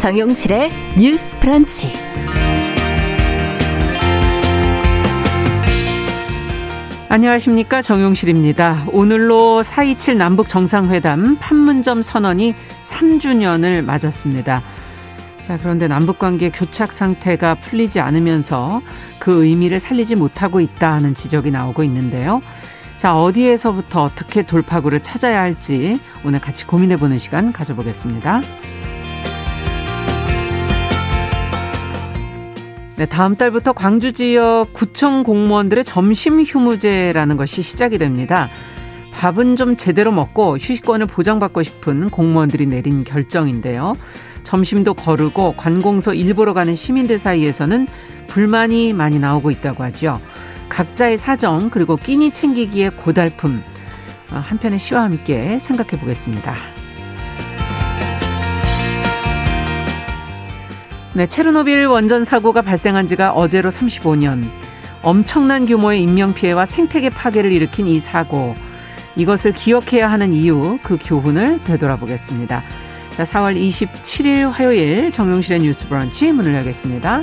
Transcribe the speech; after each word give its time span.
정용실의 0.00 0.70
뉴스 0.98 1.38
프런치. 1.40 1.92
안녕하십니까 7.10 7.82
정용실입니다. 7.82 8.86
오늘로 8.92 9.62
4.27 9.62 10.16
남북 10.16 10.48
정상회담 10.48 11.36
판문점 11.38 12.00
선언이 12.00 12.54
3주년을 12.84 13.84
맞았습니다. 13.84 14.62
자, 15.42 15.58
그런데 15.58 15.86
남북 15.86 16.18
관계 16.18 16.48
교착 16.48 16.94
상태가 16.94 17.56
풀리지 17.56 18.00
않으면서 18.00 18.80
그 19.18 19.44
의미를 19.44 19.80
살리지 19.80 20.16
못하고 20.16 20.60
있다 20.60 20.94
하는 20.94 21.14
지적이 21.14 21.50
나오고 21.50 21.84
있는데요. 21.84 22.40
자, 22.96 23.20
어디에서부터 23.20 24.04
어떻게 24.04 24.46
돌파구를 24.46 25.02
찾아야 25.02 25.42
할지 25.42 26.00
오늘 26.24 26.40
같이 26.40 26.66
고민해 26.66 26.96
보는 26.96 27.18
시간 27.18 27.52
가져보겠습니다. 27.52 28.40
네, 33.00 33.06
다음 33.06 33.34
달부터 33.34 33.72
광주 33.72 34.12
지역 34.12 34.74
구청 34.74 35.22
공무원들의 35.22 35.86
점심 35.86 36.42
휴무제라는 36.42 37.38
것이 37.38 37.62
시작이 37.62 37.96
됩니다. 37.96 38.50
밥은 39.12 39.56
좀 39.56 39.78
제대로 39.78 40.12
먹고 40.12 40.58
휴식권을 40.58 41.06
보장받고 41.06 41.62
싶은 41.62 42.10
공무원들이 42.10 42.66
내린 42.66 43.02
결정인데요. 43.02 43.94
점심도 44.44 44.92
거르고 44.92 45.54
관공서 45.56 46.12
일보러 46.12 46.52
가는 46.52 46.74
시민들 46.74 47.18
사이에서는 47.18 47.88
불만이 48.26 48.92
많이 48.92 49.18
나오고 49.18 49.50
있다고 49.50 49.82
하죠. 49.84 50.18
각자의 50.68 51.16
사정 51.16 51.70
그리고 51.70 51.96
끼니 51.96 52.32
챙기기의 52.32 52.90
고달픔 52.90 53.62
어, 54.30 54.36
한편의 54.36 54.78
시와 54.78 55.04
함께 55.04 55.58
생각해 55.58 55.98
보겠습니다. 55.98 56.54
네, 61.12 61.26
체르노빌 61.26 61.86
원전 61.86 62.24
사고가 62.24 62.62
발생한 62.62 63.08
지가 63.08 63.32
어제로 63.32 63.70
35년. 63.70 64.48
엄청난 65.02 65.66
규모의 65.66 66.02
인명피해와 66.02 66.66
생태계 66.66 67.10
파괴를 67.10 67.50
일으킨 67.50 67.88
이 67.88 67.98
사고. 67.98 68.54
이것을 69.16 69.52
기억해야 69.52 70.08
하는 70.08 70.32
이유, 70.32 70.78
그 70.84 70.98
교훈을 71.02 71.64
되돌아보겠습니다. 71.64 72.62
자, 73.10 73.24
4월 73.24 73.56
27일 73.56 74.50
화요일 74.50 75.10
정용실의 75.10 75.60
뉴스 75.60 75.88
브런치 75.88 76.30
문을 76.30 76.54
열겠습니다. 76.54 77.22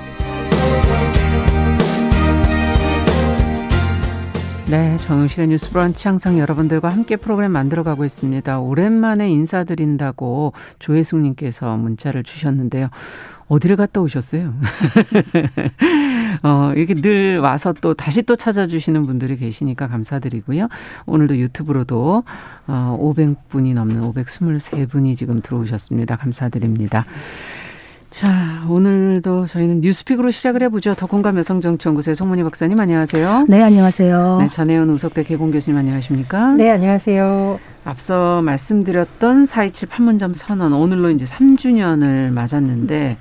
네, 4.71 4.95
정용실의 4.99 5.49
뉴스 5.49 5.69
브런치 5.69 6.07
항상 6.07 6.39
여러분들과 6.39 6.87
함께 6.87 7.17
프로그램 7.17 7.51
만들어가고 7.51 8.05
있습니다. 8.05 8.61
오랜만에 8.61 9.29
인사드린다고 9.29 10.53
조혜숙님께서 10.79 11.75
문자를 11.75 12.23
주셨는데요. 12.23 12.87
어디를 13.49 13.75
갔다 13.75 13.99
오셨어요? 13.99 14.53
어, 16.43 16.71
이렇게 16.73 16.93
늘 16.93 17.39
와서 17.39 17.73
또 17.81 17.93
다시 17.93 18.21
또 18.21 18.37
찾아주시는 18.37 19.05
분들이 19.07 19.35
계시니까 19.35 19.89
감사드리고요. 19.89 20.69
오늘도 21.05 21.35
유튜브로도 21.35 22.23
어, 22.67 22.97
500분이 22.97 23.73
넘는 23.73 24.13
523분이 24.13 25.17
지금 25.17 25.41
들어오셨습니다. 25.41 26.15
감사드립니다. 26.15 27.05
자, 28.11 28.61
오늘도 28.67 29.45
저희는 29.47 29.79
뉴스픽으로 29.79 30.31
시작을 30.31 30.61
해보죠. 30.63 30.95
더 30.95 31.05
공감 31.07 31.37
여성정치연구소의 31.37 32.13
송문희 32.15 32.43
박사님 32.43 32.77
안녕하세요. 32.77 33.45
네, 33.47 33.63
안녕하세요. 33.63 34.39
네, 34.41 34.49
전혜연 34.49 34.89
우석대 34.89 35.23
개공 35.23 35.49
교수님 35.51 35.79
안녕하십니까? 35.79 36.55
네, 36.55 36.69
안녕하세요. 36.71 37.57
앞서 37.85 38.41
말씀드렸던 38.41 39.45
4.27 39.45 39.89
판문점 39.89 40.33
선언 40.33 40.73
오늘로 40.73 41.09
이제 41.09 41.23
3주년을 41.23 42.31
맞았는데 42.31 43.17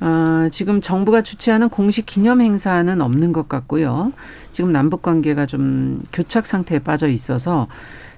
어, 0.00 0.48
지금 0.50 0.80
정부가 0.80 1.20
주최하는 1.20 1.68
공식 1.68 2.06
기념 2.06 2.40
행사는 2.40 3.00
없는 3.02 3.34
것 3.34 3.50
같고요. 3.50 4.14
지금 4.50 4.72
남북 4.72 5.02
관계가 5.02 5.44
좀 5.44 6.00
교착 6.10 6.46
상태에 6.46 6.78
빠져 6.78 7.06
있어서 7.08 7.68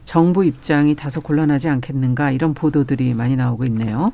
정부 0.05 0.45
입장이 0.45 0.95
다소 0.95 1.21
곤란하지 1.21 1.69
않겠는가 1.69 2.31
이런 2.31 2.55
보도들이 2.55 3.15
많이 3.15 3.35
나오고 3.35 3.65
있네요. 3.65 4.13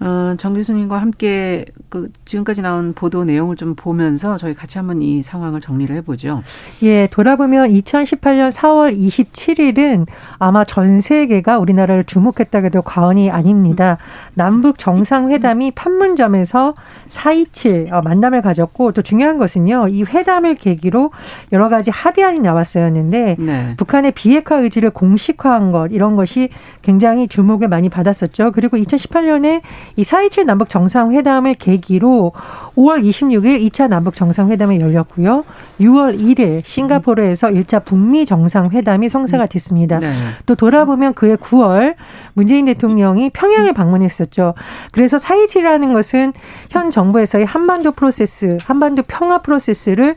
어, 0.00 0.34
정 0.38 0.54
교수님과 0.54 0.96
함께 0.96 1.66
그 1.90 2.10
지금까지 2.24 2.62
나온 2.62 2.94
보도 2.94 3.24
내용을 3.24 3.56
좀 3.56 3.74
보면서 3.74 4.38
저희 4.38 4.54
같이 4.54 4.78
한번 4.78 5.02
이 5.02 5.22
상황을 5.22 5.60
정리를 5.60 5.94
해보죠. 5.96 6.42
예, 6.82 7.06
돌아보면 7.08 7.68
2018년 7.68 8.50
4월 8.50 8.96
27일은 8.98 10.06
아마 10.38 10.64
전 10.64 11.02
세계가 11.02 11.58
우리나라를 11.58 12.04
주목했다고 12.04 12.66
해도 12.66 12.80
과언이 12.80 13.30
아닙니다. 13.30 13.98
남북 14.32 14.78
정상회담이 14.78 15.72
판문점에서 15.72 16.74
4.27 17.08 17.92
어, 17.92 18.00
만남을 18.00 18.40
가졌고 18.40 18.92
또 18.92 19.02
중요한 19.02 19.36
것은요, 19.36 19.88
이 19.88 20.02
회담을 20.04 20.54
계기로 20.54 21.10
여러 21.52 21.68
가지 21.68 21.90
합의안이 21.90 22.40
나왔었는데 22.40 23.36
네. 23.38 23.74
북한의 23.76 24.12
비핵화 24.12 24.56
의지를 24.56 24.90
공식화한 24.90 25.72
것 25.72 25.88
이런 25.92 26.16
것이 26.16 26.48
굉장히 26.80 27.28
주목을 27.28 27.68
많이 27.68 27.90
받았었죠. 27.90 28.52
그리고 28.52 28.78
2018년에 28.78 29.60
이 29.96 30.02
4.27 30.02 30.44
남북 30.44 30.68
정상회담을 30.68 31.54
계기로 31.54 32.32
5월 32.76 33.02
26일 33.02 33.60
2차 33.70 33.88
남북 33.88 34.14
정상회담이 34.14 34.80
열렸고요. 34.80 35.44
6월 35.80 36.18
1일 36.20 36.64
싱가포르에서 36.64 37.48
1차 37.48 37.84
북미 37.84 38.26
정상회담이 38.26 39.08
성사가 39.08 39.46
됐습니다. 39.46 39.98
네. 39.98 40.12
또 40.46 40.54
돌아보면 40.54 41.14
그해 41.14 41.36
9월 41.36 41.94
문재인 42.34 42.66
대통령이 42.66 43.30
평양을 43.30 43.72
방문했었죠. 43.72 44.54
그래서 44.92 45.16
4.27이라는 45.16 45.92
것은 45.92 46.32
현 46.70 46.90
정부에서의 46.90 47.44
한반도 47.44 47.92
프로세스, 47.92 48.58
한반도 48.62 49.02
평화 49.06 49.38
프로세스를 49.38 50.16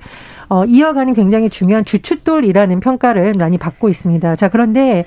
어, 0.50 0.66
이어가는 0.66 1.14
굉장히 1.14 1.50
중요한 1.50 1.84
주춧돌이라는 1.84 2.80
평가를 2.80 3.34
많이 3.40 3.58
받고 3.58 3.90
있습니다. 3.90 4.36
자, 4.36 4.50
그런데 4.50 5.06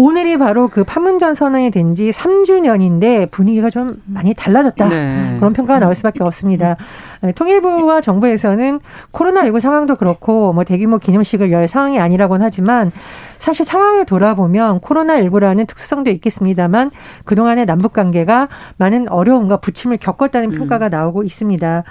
오늘이 0.00 0.38
바로 0.38 0.68
그 0.68 0.82
판문점 0.82 1.34
선언이 1.34 1.70
된 1.70 1.90
지 1.94 2.10
3주년인데 2.10 3.30
분위기가 3.30 3.68
좀 3.68 3.94
많이 4.06 4.32
달라졌다. 4.32 4.88
네. 4.88 5.36
그런 5.38 5.52
평가가 5.52 5.80
나올 5.80 5.96
수밖에 5.96 6.22
없습니다. 6.22 6.76
네, 7.20 7.32
통일부와 7.32 8.00
정부에서는 8.00 8.78
코로나19 9.12 9.60
상황도 9.60 9.96
그렇고 9.96 10.52
뭐 10.52 10.62
대규모 10.64 10.98
기념식을 10.98 11.50
열 11.50 11.66
상황이 11.66 11.98
아니라고는 11.98 12.46
하지만 12.46 12.92
사실 13.40 13.64
상황을 13.64 14.04
돌아보면 14.04 14.80
코로나19라는 14.80 15.66
특수성도 15.66 16.10
있겠습니다만 16.10 16.90
그동안의 17.24 17.64
남북 17.64 17.94
관계가 17.94 18.48
많은 18.76 19.08
어려움과 19.08 19.56
부침을 19.56 19.96
겪었다는 19.96 20.50
평가가 20.50 20.88
음. 20.88 20.90
나오고 20.90 21.24
있습니다. 21.24 21.84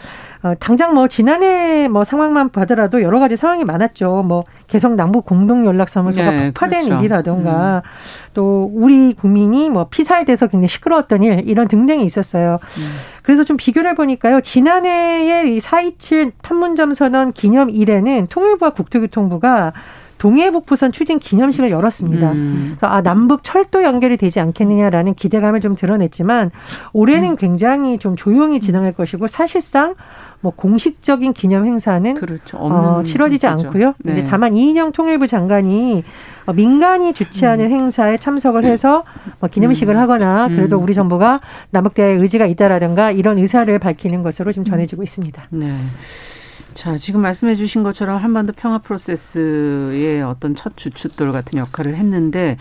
어, 0.44 0.54
당장 0.60 0.94
뭐 0.94 1.08
지난해 1.08 1.88
뭐 1.88 2.04
상황만 2.04 2.50
봐더라도 2.52 3.02
여러 3.02 3.20
가지 3.20 3.36
상황이 3.36 3.66
많았죠. 3.66 4.24
뭐 4.28 4.44
개성 4.68 4.96
남북 4.96 5.26
공동 5.26 5.66
연락사무소가 5.66 6.32
네, 6.32 6.46
폭파된 6.46 6.86
그렇죠. 6.86 7.00
일이라던가 7.00 7.82
음. 7.84 7.90
또 8.36 8.72
우리 8.72 9.14
국민이 9.14 9.72
뭐 9.72 9.88
피살돼서 9.90 10.48
굉장히 10.48 10.70
시끄러웠던 10.70 11.24
일 11.24 11.44
이런 11.50 11.68
등등이 11.68 12.06
있었어요. 12.06 12.60
음. 12.78 13.00
그래서 13.24 13.44
좀 13.44 13.58
비교를 13.58 13.90
해보니까요. 13.92 14.42
지난해의 14.42 15.58
이4.27 15.58 16.34
판문점 16.44 16.94
선언 16.94 17.34
기념일에는 17.34 18.28
통일부와 18.28 18.72
국토교통부가 18.72 19.74
동해북부선 20.20 20.92
추진 20.92 21.18
기념식을 21.18 21.72
열었습니다. 21.72 22.32
음. 22.34 22.76
그래서 22.78 22.94
아 22.94 23.02
남북 23.02 23.44
철도 23.44 23.84
연결이 23.84 24.18
되지 24.18 24.40
않겠느냐라는 24.40 25.16
기대감을 25.16 25.62
좀 25.62 25.76
드러냈지만 25.76 26.52
올해는 26.94 27.32
음. 27.32 27.36
굉장히 27.36 27.98
좀 27.98 28.16
조용히 28.16 28.60
진행할 28.60 28.92
것이고 28.92 29.28
사실상 29.28 29.96
뭐 30.42 30.54
공식적인 30.56 31.34
기념 31.34 31.66
행사는 31.66 32.16
그렇죠. 32.16 32.58
어, 32.58 33.02
치러지지 33.04 33.48
거죠. 33.48 33.68
않고요. 33.68 33.94
네. 34.04 34.14
이제 34.14 34.24
다만 34.24 34.56
이인영 34.56 34.92
통일부 34.92 35.26
장관이 35.26 36.04
어, 36.46 36.54
민간이 36.54 37.14
주최하는 37.14 37.66
음. 37.66 37.72
행사에 37.72 38.18
참석을 38.18 38.64
해서 38.66 39.04
뭐 39.40 39.50
기념식을 39.50 39.96
음. 39.96 40.00
하거나 40.00 40.48
그래도 40.50 40.78
음. 40.78 40.84
우리 40.84 40.94
정부가 40.94 41.42
남북 41.72 41.94
대화의 41.94 42.20
의지가 42.20 42.46
있다라든가 42.46 43.12
이런 43.12 43.38
의사를 43.38 43.78
밝히는 43.80 44.24
것으로 44.24 44.52
지금 44.52 44.66
전해지고 44.66 45.04
있습니다. 45.04 45.48
네. 45.52 45.76
자, 46.80 46.98
지금 46.98 47.20
말씀해 47.20 47.58
주신 47.58 47.84
것처럼 47.84 48.16
한반도 48.16 48.54
평화 48.54 48.78
프로세스의 48.78 50.22
어떤 50.22 50.56
첫 50.56 50.78
주춧돌 50.78 51.34
같은 51.34 51.60
역할을 51.60 51.94
했는데 51.94 52.56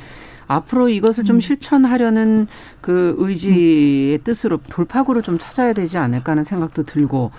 앞으로 0.49 0.89
이것을 0.89 1.23
좀 1.23 1.37
음. 1.37 1.41
실천하려는 1.41 2.49
그 2.81 3.15
의지의 3.19 4.19
뜻으로 4.25 4.59
돌파구를 4.71 5.23
좀 5.23 5.39
찾아야 5.39 5.73
되지 5.73 5.99
않을까 5.99 6.33
하는 6.33 6.43
생각도 6.43 6.83
들고 6.83 7.31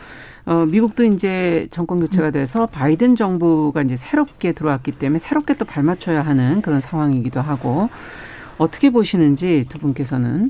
어, 0.46 0.66
미국도 0.72 1.04
이제 1.04 1.68
정권 1.70 2.00
교체가 2.00 2.32
돼서 2.32 2.66
바이든 2.66 3.18
정부가 3.18 3.82
이제 3.82 3.98
새롭게 3.98 4.54
들어왔기 4.54 4.94
때문에 4.94 5.20
새롭게 5.20 5.56
또 5.56 5.66
발맞춰야 5.66 6.22
하는 6.22 6.62
그런 6.62 6.80
상황이기도 6.80 7.42
하고 7.42 7.90
어떻게 8.58 8.90
보시는지 8.90 9.66
두 9.68 9.80
분께서는 9.80 10.50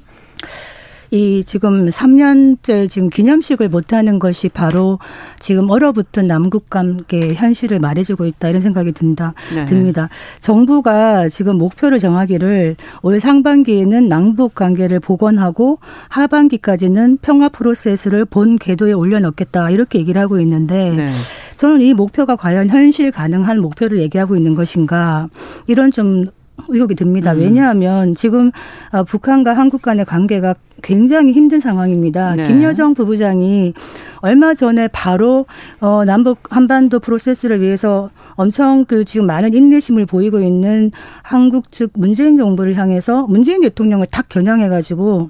이 1.12 1.44
지금 1.44 1.90
3년째 1.90 2.90
지금 2.90 3.10
기념식을 3.10 3.70
못하는 3.70 4.20
것이 4.20 4.50
바로 4.50 5.00
지금 5.40 5.70
얼어붙은 5.70 6.28
남북 6.28 6.70
관계 6.70 7.34
현실을 7.34 7.80
말해주고 7.80 8.26
있다 8.26 8.50
이런 8.50 8.62
생각이 8.62 8.92
든다 8.92 9.34
네. 9.54 9.66
듭니다. 9.66 10.10
정부가 10.40 11.30
지금 11.30 11.58
목표를 11.58 12.00
정하기를 12.00 12.76
올 13.02 13.20
상반기에는 13.20 14.08
남북 14.08 14.54
관계를 14.56 15.00
복원하고 15.00 15.80
하반기까지는 16.10 17.18
평화 17.22 17.50
프로세스를 17.50 18.26
본 18.26 18.58
궤도에 18.58 18.94
올려놓겠다 18.94 19.72
이렇게 19.72 20.00
얘기를 20.00 20.22
하고 20.22 20.40
있는데 20.40 20.92
네. 20.92 21.10
저는 21.56 21.82
이 21.82 21.94
목표가 21.94 22.36
과연 22.36 22.70
현실 22.70 23.12
가능한 23.12 23.60
목표를 23.60 24.00
얘기하고 24.00 24.36
있는 24.38 24.56
것인가 24.56 25.28
이런 25.68 25.92
좀 25.92 26.28
의혹이 26.68 26.96
듭니다. 26.96 27.34
음. 27.34 27.40
왜냐하면 27.40 28.14
지금 28.16 28.52
어, 28.92 29.04
북한과 29.04 29.54
한국 29.54 29.82
간의 29.82 30.06
관계가 30.06 30.56
굉장히 30.82 31.32
힘든 31.32 31.60
상황입니다. 31.60 32.36
네. 32.36 32.44
김여정 32.44 32.94
부부장이 32.94 33.74
얼마 34.22 34.54
전에 34.54 34.88
바로 34.88 35.46
어 35.82 36.06
남북 36.06 36.40
한반도 36.56 37.00
프로세스를 37.00 37.62
위해서 37.62 38.10
엄청 38.36 38.86
그 38.86 39.06
지금 39.06 39.28
많은 39.28 39.54
인내심을 39.54 40.06
보이고 40.06 40.40
있는 40.40 40.92
한국 41.22 41.72
측 41.72 41.92
문재인 41.96 42.38
정부를 42.38 42.76
향해서 42.76 43.28
문재인 43.28 43.62
대통령을 43.62 44.08
탁 44.08 44.30
겨냥해 44.30 44.70
가지고 44.70 45.30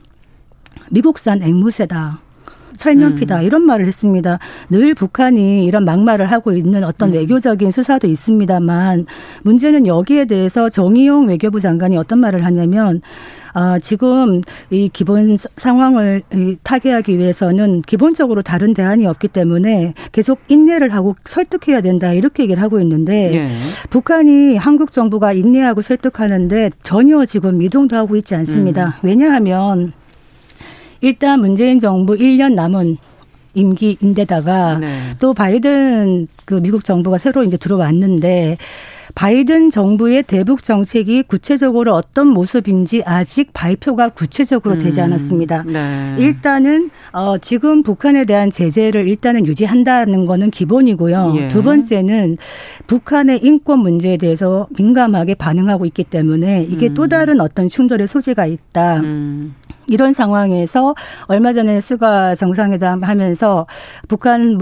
미국산 0.90 1.42
앵무새다. 1.42 2.20
철면피다 2.78 3.40
음. 3.40 3.44
이런 3.44 3.62
말을 3.64 3.86
했습니다. 3.86 4.40
늘 4.70 4.94
북한이 4.94 5.66
이런 5.66 5.86
막말을 5.86 6.32
하고 6.32 6.52
있는 6.52 6.84
어떤 6.84 7.10
음. 7.10 7.16
외교적인 7.16 7.72
수사도 7.72 8.08
있습니다만 8.08 9.06
문제는 9.44 9.88
여기에 9.88 10.26
대해서 10.26 10.70
정의용 10.70 11.28
외교부 11.28 11.60
장관이 11.60 11.98
어떤 11.98 12.20
말을 12.20 12.46
하냐면 12.46 13.02
아, 13.54 13.80
지금 13.80 14.42
이 14.70 14.90
기본 14.92 15.38
상황을 15.56 16.22
타개하기 16.64 17.18
위해서는 17.18 17.82
기본적으로 17.82 18.42
다른 18.42 18.74
대안이 18.74 19.06
없기 19.06 19.28
때문에 19.30 19.94
계속 20.12 20.40
인내를 20.48 20.94
하고 20.94 21.16
설득해야 21.26 21.82
된다 21.82 22.14
이렇게 22.14 22.44
얘기를 22.44 22.62
하고 22.62 22.80
있는데 22.80 23.34
예. 23.34 23.50
북한이 23.90 24.58
한국 24.58 24.92
정부가 24.92 25.34
인내하고 25.34 25.82
설득하는데 25.82 26.72
전혀 26.84 27.26
지금 27.26 27.58
미동도 27.58 27.96
하고 27.96 28.16
있지 28.16 28.36
않습니다. 28.36 28.88
음. 28.88 29.08
왜냐하면 29.08 29.94
일단 31.02 31.40
문재인 31.40 31.80
정부 31.80 32.16
1년 32.16 32.54
남은 32.54 32.98
임기인데다가 33.54 34.78
네. 34.78 35.00
또 35.20 35.34
바이든 35.34 36.28
그 36.46 36.62
미국 36.62 36.84
정부가 36.84 37.18
새로 37.18 37.44
이제 37.44 37.58
들어왔는데 37.58 38.58
바이든 39.16 39.72
정부의 39.72 40.24
대북 40.24 40.64
정책이 40.64 41.24
구체적으로 41.24 41.96
어떤 41.96 42.28
모습인지 42.28 43.02
아직 43.06 43.52
발표가 43.54 44.10
구체적으로 44.10 44.78
되지 44.78 45.02
음. 45.02 45.06
않았습니다. 45.06 45.64
음, 45.68 45.74
네. 45.74 46.16
일단은 46.20 46.92
어 47.12 47.38
지금 47.40 47.82
북한에 47.82 48.26
대한 48.26 48.52
제재를 48.52 49.08
일단은 49.08 49.48
유지한다는 49.48 50.26
거는 50.26 50.52
기본이고요. 50.52 51.34
예. 51.38 51.48
두 51.48 51.64
번째는 51.64 52.38
북한의 52.86 53.40
인권 53.44 53.80
문제에 53.80 54.18
대해서 54.18 54.68
민감하게 54.78 55.36
반응하고 55.36 55.86
있기 55.88 56.04
때문에 56.04 56.68
이게 56.70 56.90
음. 56.90 56.94
또 56.94 57.08
다른 57.08 57.42
어떤 57.42 57.68
충돌의 57.68 58.08
소지가 58.08 58.46
있다. 58.46 58.98
음. 58.98 59.56
이런 59.90 60.14
상황에서 60.14 60.96
얼마 61.28 61.54
전에 61.54 61.82
스가 61.82 62.36
정상회담 62.36 63.04
하면서 63.04 63.66
북한 64.08 64.60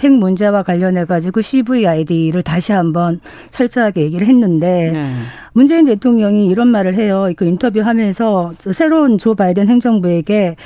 핵 0.00 0.12
문제와 0.12 0.62
관련해 0.62 1.06
가지고 1.06 1.40
CVID를 1.40 2.42
다시 2.42 2.72
한번 2.72 3.20
철저하게 3.50 4.02
얘기를 4.02 4.26
했는데 4.26 4.92
네. 4.92 5.12
문재인 5.52 5.86
대통령이 5.86 6.46
이런 6.46 6.68
말을 6.68 6.94
해요. 6.94 7.32
그 7.36 7.46
인터뷰하면서 7.46 8.54
새로운 8.72 9.18
조 9.18 9.34
바이든 9.34 9.68
행정부에게 9.68 10.56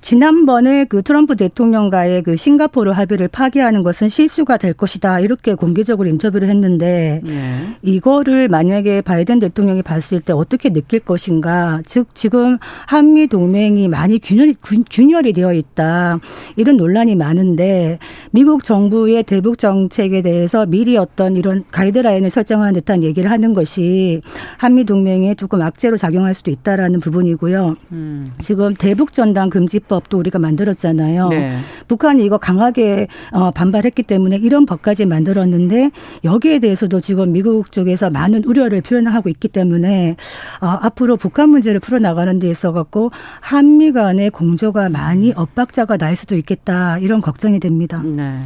지난번에 0.00 0.84
그 0.84 1.02
트럼프 1.02 1.36
대통령과의 1.36 2.22
그 2.22 2.36
싱가포르 2.36 2.92
합의를 2.92 3.28
파기하는 3.28 3.82
것은 3.82 4.08
실수가 4.08 4.56
될 4.56 4.72
것이다. 4.72 5.20
이렇게 5.20 5.54
공개적으로 5.54 6.08
인터뷰를 6.08 6.48
했는데 6.48 7.20
네. 7.24 7.58
이거를 7.82 8.48
만약에 8.48 9.02
바이든 9.02 9.40
대통령이 9.40 9.82
봤을 9.82 10.20
때 10.20 10.32
어떻게 10.32 10.70
느낄 10.70 11.00
것인가. 11.00 11.82
즉 11.84 12.14
지금 12.14 12.58
한미 12.86 13.26
동맹이 13.26 13.88
많이 13.88 14.18
균열, 14.18 14.54
균열이 14.90 15.32
되어 15.32 15.52
있다. 15.52 16.20
이런 16.56 16.76
논란이 16.76 17.16
많은데 17.16 17.98
미국 18.30 18.62
정부의 18.62 19.24
대북 19.24 19.58
정책에 19.58 20.22
대해서 20.22 20.64
미리 20.66 20.96
어떤 20.96 21.36
이런 21.36 21.64
가이드라인을 21.70 22.30
설정한 22.30 22.74
듯한 22.74 23.02
얘기를 23.02 23.30
하는 23.30 23.52
것이 23.52 24.22
한미 24.58 24.84
동맹에 24.84 25.34
조금 25.34 25.60
악재로 25.60 25.96
작용할 25.96 26.34
수도 26.34 26.50
있다라는 26.50 27.00
부분이고요. 27.00 27.76
음. 27.92 28.26
지금 28.40 28.74
대북 28.74 29.12
전단 29.12 29.50
금지 29.50 29.80
법도 29.88 30.18
우리가 30.18 30.38
만들었잖아요. 30.38 31.28
네. 31.28 31.58
북한이 31.88 32.24
이거 32.24 32.38
강하게 32.38 33.08
어, 33.32 33.50
반발했기 33.50 34.02
때문에 34.02 34.36
이런 34.36 34.66
법까지 34.66 35.06
만들었는데 35.06 35.90
여기에 36.24 36.60
대해서도 36.60 37.00
지금 37.00 37.32
미국 37.32 37.72
쪽에서 37.72 38.10
많은 38.10 38.44
우려를 38.44 38.82
표현하고 38.82 39.28
있기 39.30 39.48
때문에 39.48 40.16
어, 40.60 40.66
앞으로 40.66 41.16
북한 41.16 41.48
문제를 41.50 41.80
풀어나가는 41.80 42.38
데 42.38 42.48
있어 42.48 42.72
갖고 42.72 43.10
한미 43.40 43.92
간의 43.92 44.30
공조가 44.30 44.88
많이 44.88 45.32
엇박자가 45.34 45.96
날 45.96 46.14
수도 46.14 46.36
있겠다 46.36 46.98
이런 46.98 47.20
걱정이 47.20 47.58
됩니다. 47.58 48.02
네. 48.04 48.38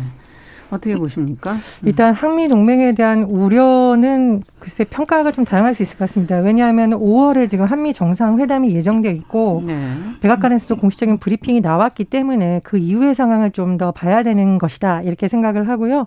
어떻게 0.73 0.95
보십니까? 0.97 1.57
일단 1.85 2.15
한미 2.15 2.49
동맹에 2.49 2.93
대한 2.93 3.25
우려는 3.25 4.43
글쎄 4.59 4.85
평가가 4.85 5.33
좀 5.33 5.45
다양할 5.45 5.75
수 5.75 5.83
있을 5.83 5.99
것 5.99 6.09
같습니다. 6.09 6.37
왜냐하면 6.39 6.91
5월에 6.93 7.51
지금 7.51 7.67
한미 7.67 7.93
정상회담이 7.93 8.75
예정돼 8.75 9.11
있고 9.11 9.63
네. 9.67 9.97
백악관에서도 10.21 10.81
공식적인 10.81 11.19
브리핑이 11.19 11.61
나왔기 11.61 12.05
때문에 12.05 12.61
그 12.63 12.79
이후의 12.79 13.15
상황을 13.15 13.51
좀 13.51 13.73
더 13.79 13.91
봐야 13.91 14.23
되는 14.23 14.59
것이다 14.59 15.01
이렇게 15.03 15.29
생각을 15.29 15.69
하고요. 15.69 16.07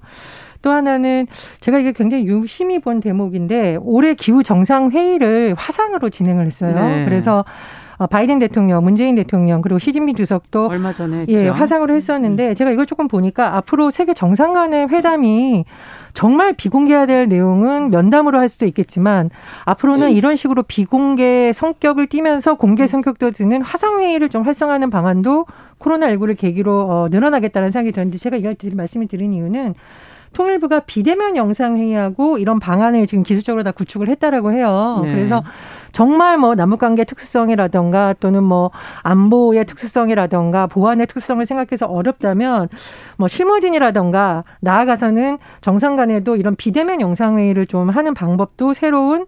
또 0.61 0.71
하나는 0.71 1.25
제가 1.61 1.79
이게 1.79 1.91
굉장히 1.91 2.25
유심히 2.25 2.79
본 2.79 2.99
대목인데 2.99 3.77
올해 3.81 4.13
기후 4.13 4.43
정상 4.43 4.91
회의를 4.91 5.55
화상으로 5.57 6.09
진행을 6.09 6.45
했어요. 6.45 6.73
네. 6.75 7.05
그래서 7.05 7.39
어, 7.39 7.45
바이든 8.09 8.39
대통령, 8.39 8.83
문재인 8.83 9.15
대통령 9.15 9.61
그리고 9.61 9.79
시진핑 9.79 10.15
주석도 10.15 10.67
얼마 10.67 10.91
전에 10.91 11.25
예, 11.29 11.47
화상으로 11.47 11.93
했었는데 11.93 12.49
음. 12.49 12.55
제가 12.55 12.71
이걸 12.71 12.85
조금 12.85 13.07
보니까 13.07 13.55
앞으로 13.57 13.91
세계 13.91 14.13
정상 14.13 14.53
간의 14.53 14.89
회담이 14.89 15.65
정말 16.13 16.53
비공개해야 16.53 17.05
될 17.05 17.27
내용은 17.27 17.89
면담으로 17.89 18.39
할 18.39 18.49
수도 18.49 18.65
있겠지만 18.65 19.29
앞으로는 19.65 20.07
네. 20.07 20.13
이런 20.13 20.35
식으로 20.35 20.63
비공개 20.63 21.51
성격을 21.53 22.07
띠면서 22.07 22.55
공개 22.55 22.87
성격도 22.87 23.31
드는 23.31 23.61
화상 23.61 23.99
회의를 23.99 24.29
좀 24.29 24.43
활성화하는 24.43 24.89
방안도 24.89 25.45
코로나19를 25.79 26.37
계기로 26.37 26.87
어, 26.89 27.07
늘어나겠다는 27.09 27.71
생각이 27.71 27.91
드는데 27.91 28.17
제가 28.17 28.37
이걸 28.37 28.55
말씀을 28.73 29.07
드린 29.07 29.33
이유는 29.33 29.75
통일부가 30.35 30.81
비대면 30.81 31.35
영상 31.37 31.77
회의하고 31.77 32.37
이런 32.37 32.59
방안을 32.59 33.07
지금 33.07 33.23
기술적으로 33.23 33.63
다 33.63 33.71
구축을 33.71 34.09
했다라고 34.09 34.51
해요. 34.51 34.99
네. 35.03 35.13
그래서 35.13 35.43
정말 35.93 36.37
뭐 36.37 36.55
남북관계 36.55 37.05
특수성이라던가 37.05 38.15
또는 38.19 38.43
뭐 38.43 38.69
안보의 39.03 39.65
특수성이라던가 39.65 40.67
보안의 40.67 41.07
특수성을 41.07 41.43
생각해서 41.45 41.85
어렵다면 41.85 42.67
뭐 43.17 43.27
실무진이라던가 43.29 44.43
나아가서는 44.59 45.37
정상 45.61 45.95
간에도 45.95 46.35
이런 46.35 46.55
비대면 46.55 46.99
영상 46.99 47.37
회의를 47.37 47.65
좀 47.65 47.89
하는 47.89 48.13
방법도 48.13 48.73
새로운 48.73 49.25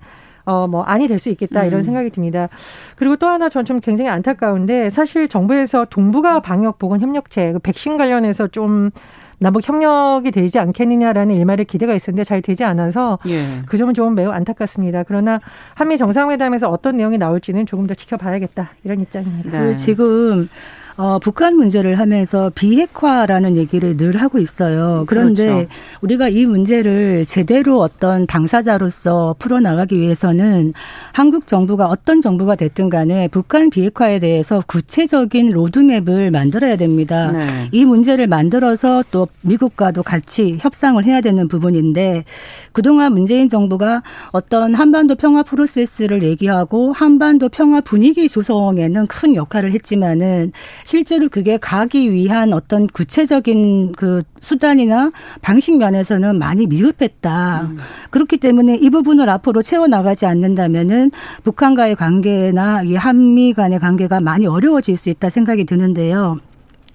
어, 0.50 0.66
뭐, 0.66 0.82
안이 0.84 1.10
될 1.10 1.20
수 1.20 1.28
있겠다, 1.28 1.66
이런 1.66 1.82
음. 1.82 1.84
생각이 1.84 2.10
듭니다. 2.10 2.48
그리고 2.96 3.18
또 3.18 3.28
하나 3.28 3.50
전 3.50 3.66
좀 3.66 3.82
굉장히 3.82 4.10
안타까운데, 4.10 4.90
사실 4.90 5.28
정부에서 5.28 5.84
동북아 5.90 6.40
방역 6.40 6.80
보건 6.80 7.02
협력체, 7.02 7.52
그 7.52 7.60
백신 7.60 7.98
관련해서 7.98 8.48
좀 8.48 8.92
남북 9.40 9.68
협력이 9.68 10.32
되지 10.32 10.60
않겠느냐라는 10.60 11.36
일말의 11.36 11.66
기대가 11.66 11.94
있었는데 11.94 12.24
잘 12.24 12.42
되지 12.42 12.64
않아서 12.64 13.20
예. 13.28 13.62
그 13.68 13.78
점은 13.78 13.94
좀 13.94 14.16
매우 14.16 14.32
안타깝습니다. 14.32 15.04
그러나 15.04 15.40
한미 15.76 15.98
정상회담에서 15.98 16.70
어떤 16.70 16.98
내용이 16.98 17.18
나올지는 17.18 17.66
조금 17.66 17.86
더 17.88 17.94
지켜봐야겠다 17.94 18.72
이런 18.84 19.00
입장입니다. 19.00 19.52
네. 19.52 19.68
그 19.68 19.76
지금 19.76 20.50
어, 20.98 21.20
북한 21.20 21.56
문제를 21.56 22.00
하면서 22.00 22.52
비핵화라는 22.56 23.56
얘기를 23.56 23.96
늘 23.96 24.18
하고 24.18 24.40
있어요. 24.40 25.04
그런데 25.08 25.46
그렇죠. 25.46 25.70
우리가 26.02 26.30
이 26.30 26.48
문제를 26.48 27.24
제대로 27.26 27.80
어떤 27.82 28.26
당사자로서 28.26 29.36
풀어나가기 29.38 30.00
위해서는 30.00 30.74
한국 31.14 31.46
정부가 31.46 31.86
어떤 31.86 32.20
정부가 32.20 32.56
됐든 32.56 32.90
간에 32.90 33.28
북한 33.28 33.70
비핵화에 33.70 34.18
대해서 34.18 34.60
구체적인 34.66 35.52
로드맵을 35.52 36.32
만들어야 36.32 36.78
됩니다. 36.78 37.32
네. 37.32 37.70
이 37.72 37.86
문제를 37.86 38.26
만들어서 38.26 39.04
또 39.12 39.28
미국과도 39.42 40.02
같이 40.02 40.58
협상을 40.60 41.04
해야 41.06 41.22
되는 41.22 41.48
부분인데 41.48 42.24
그동안 42.72 43.14
문재인 43.14 43.50
정부가 43.50 44.02
어떤 44.32 44.74
한반도 44.74 45.14
평화 45.14 45.44
프로세스를 45.44 46.24
얘기하고 46.24 46.92
한반도 46.92 47.50
평화 47.50 47.82
분위기 47.82 48.28
조성에는 48.28 49.06
큰 49.06 49.36
역할을 49.36 49.72
했지만은 49.74 50.54
실제로 50.88 51.28
그게 51.28 51.58
가기 51.58 52.14
위한 52.14 52.54
어떤 52.54 52.88
구체적인 52.88 53.92
그 53.92 54.24
수단이나 54.40 55.12
방식 55.42 55.78
면에서는 55.78 56.40
많이 56.40 56.66
미흡했다. 56.66 57.62
음. 57.64 57.78
그렇기 58.10 58.38
때문에 58.38 58.76
이 58.76 58.90
부분을 58.90 59.30
앞으로 59.30 59.62
채워나가지 59.62 60.26
않는다면은 60.26 61.12
북한과의 61.44 61.98
관계나 61.98 62.84
이 62.84 62.96
한미 62.96 63.52
간의 63.52 63.80
관계가 63.80 64.22
많이 64.22 64.48
어려워질 64.48 64.96
수 64.96 65.10
있다 65.10 65.30
생각이 65.30 65.66
드는데요. 65.66 66.40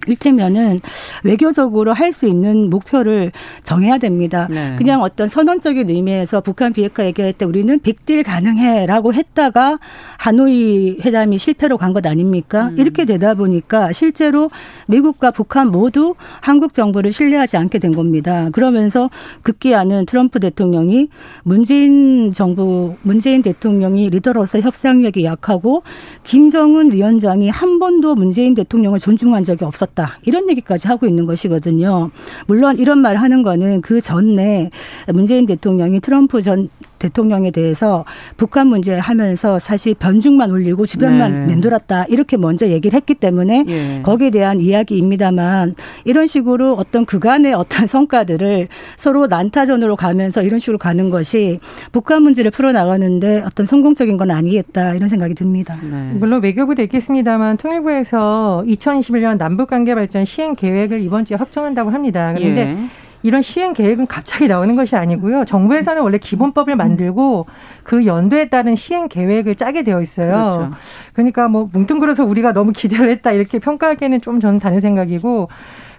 일테면은 0.07 0.81
외교적으로 1.25 1.93
할 1.93 2.13
수 2.13 2.27
있는 2.27 2.69
목표를 2.69 3.33
정해야 3.63 3.97
됩니다. 3.97 4.47
네. 4.51 4.75
그냥 4.77 5.01
어떤 5.01 5.29
선언적인 5.31 5.89
의미에서 5.89 6.43
북한 6.43 6.75
비핵화 6.75 7.07
얘기할 7.07 7.33
때 7.33 7.47
우리는 7.47 7.81
빅딜 7.81 8.23
가능해라고 8.23 9.15
했다가 9.15 9.79
하노이 10.19 10.99
회담이 11.03 11.39
실패로 11.39 11.79
간 11.79 11.93
것 11.95 12.05
아닙니까? 12.07 12.69
음. 12.69 12.75
이렇게 12.79 13.05
되다 13.07 13.35
보니까 13.35 13.93
실제로 13.93 14.51
미국과 14.89 15.31
북한 15.31 15.69
모두 15.69 16.15
한국 16.41 16.73
정부를 16.75 17.13
신뢰하지 17.13 17.57
않게 17.57 17.79
된 17.79 17.93
겁니다. 17.93 18.49
그러면서 18.53 19.09
급기야는 19.43 20.05
트럼프 20.07 20.39
대통령이 20.41 21.09
문재인 21.45 22.33
정부 22.33 22.95
문재인 23.03 23.43
대통령이 23.43 24.11
리더로서 24.11 24.61
협상력이 24.61 25.25
약하고 25.25 25.83
김정은 26.25 26.93
위원장이 26.93 27.49
한 27.49 27.79
번도 27.79 28.15
문재인 28.17 28.55
대통령을 28.55 28.99
존중한 28.99 29.45
적이 29.45 29.65
없었다. 29.65 29.92
있었다. 29.93 30.19
이런 30.25 30.49
얘기까지 30.51 30.89
하고 30.89 31.07
있는 31.07 31.27
것이거든요. 31.27 32.11
물론 32.47 32.79
이런 32.79 32.99
말 32.99 33.17
하는 33.17 33.43
거는 33.43 33.81
그 33.81 34.01
전에 34.01 34.71
문재인 35.13 35.47
대통령이 35.47 36.01
트럼프 36.01 36.43
전 36.43 36.69
대통령에 36.99 37.51
대해서 37.51 38.05
북한 38.37 38.69
문제 38.69 38.97
하면서 38.97 39.59
사실 39.59 39.95
변죽만 39.95 40.51
올리고 40.51 40.87
주변만 40.87 41.47
네. 41.47 41.55
맴돌았다. 41.55 42.05
이렇게 42.05 42.37
먼저 42.37 42.69
얘기를 42.69 42.97
했기 42.97 43.15
때문에 43.15 43.65
예. 43.69 44.03
거기에 44.03 44.31
대한 44.31 44.61
이야기입니다만 44.61 45.75
이런 46.05 46.27
식으로 46.27 46.75
어떤 46.75 47.05
그간의 47.05 47.55
어떤 47.55 47.87
성과들을 47.87 48.69
서로 48.97 49.27
난타전으로 49.27 49.97
가면서 49.97 50.43
이런 50.43 50.61
식으로 50.61 50.79
가는 50.79 51.11
것이 51.11 51.59
북한 51.91 52.23
문제를 52.23 52.51
풀어나가는데 52.53 53.43
어떤 53.45 53.67
성공적인 53.67 54.17
건 54.17 54.31
아니겠다. 54.31 54.95
이런 54.95 55.09
생각이 55.09 55.35
듭니다. 55.35 55.77
네. 55.83 56.13
물론 56.15 56.43
외교부도 56.43 56.83
있겠습니다만 56.83 57.57
통일부에서 57.57 58.65
2021년 58.67 59.39
남북 59.39 59.73
관계 59.83 59.97
발전 59.97 60.25
시행 60.25 60.55
계획을 60.55 61.01
이번 61.01 61.25
주에 61.25 61.37
확정한다고 61.37 61.91
합니다. 61.91 62.33
그런데 62.37 62.61
예. 62.63 62.79
이런 63.25 63.43
시행 63.43 63.73
계획은 63.73 64.07
갑자기 64.07 64.47
나오는 64.47 64.75
것이 64.77 64.95
아니고요. 64.95 65.45
정부에서는 65.45 66.03
원래 66.03 66.19
기본법을 66.19 66.77
만들고 66.77 67.47
그 67.83 68.07
연도에 68.07 68.49
따른 68.49 68.77
시행 68.77 69.09
계획을 69.09 69.57
짜게 69.57 69.83
되어 69.83 70.01
있어요. 70.01 70.31
그렇죠. 70.31 70.71
그러니까 71.15 71.49
뭐 71.49 71.69
뭉뚱그려서 71.73 72.25
우리가 72.25 72.53
너무 72.53 72.73
기대를 72.73 73.11
했다 73.11 73.33
이렇게 73.33 73.59
평가하기에는 73.59 74.21
좀 74.21 74.39
저는 74.39 74.61
다른 74.61 74.79
생각이고 74.79 75.49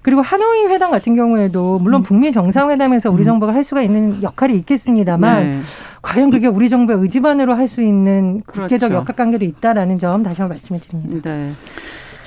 그리고 0.02 0.22
하노이 0.22 0.66
회담 0.68 0.92
같은 0.92 1.16
경우에도 1.16 1.80
물론 1.80 2.02
음. 2.02 2.04
북미 2.04 2.32
정상회담에서 2.32 3.10
우리 3.10 3.24
음. 3.24 3.26
정부가 3.26 3.54
할 3.54 3.64
수가 3.64 3.82
있는 3.82 4.22
역할이 4.24 4.56
있겠습니다만 4.56 5.44
네. 5.44 5.60
과연 6.02 6.30
그게 6.30 6.48
우리 6.48 6.70
정부의 6.70 7.00
의지만으로 7.00 7.56
할 7.56 7.68
수 7.68 7.82
있는 7.82 8.42
국제적 8.46 8.90
그렇죠. 8.90 8.96
역학관계도 8.96 9.44
있다라는 9.46 9.98
점 10.00 10.24
다시 10.24 10.42
한번 10.42 10.56
말씀을 10.56 10.80
드립니다. 10.82 11.30
네. 11.30 11.52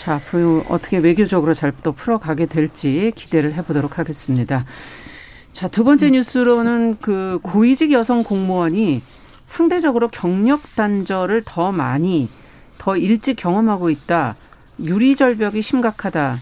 자, 0.07 0.15
앞으로 0.15 0.63
어떻게 0.69 0.99
외교적으로 0.99 1.53
잘 1.53 1.73
또 1.83 1.91
풀어가게 1.91 2.47
될지 2.47 3.11
기대를 3.17 3.55
해보도록 3.55 3.99
하겠습니다. 3.99 4.65
자, 5.53 5.67
두 5.67 5.83
번째 5.83 6.11
뉴스로는 6.11 6.99
그 7.01 7.41
고위직 7.43 7.91
여성 7.91 8.23
공무원이 8.23 9.03
상대적으로 9.45 10.07
경력 10.07 10.63
단절을 10.77 11.43
더 11.45 11.73
많이, 11.73 12.29
더 12.79 12.97
일찍 12.97 13.35
경험하고 13.35 13.91
있다. 13.91 14.37
유리절벽이 14.79 15.61
심각하다 15.61 16.37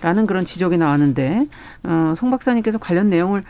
라는 0.00 0.24
그런 0.24 0.44
지적이 0.44 0.78
나왔는데, 0.78 1.46
어, 1.82 2.14
송 2.16 2.30
박사님께서 2.30 2.78
관련 2.78 3.10
내용을 3.10 3.42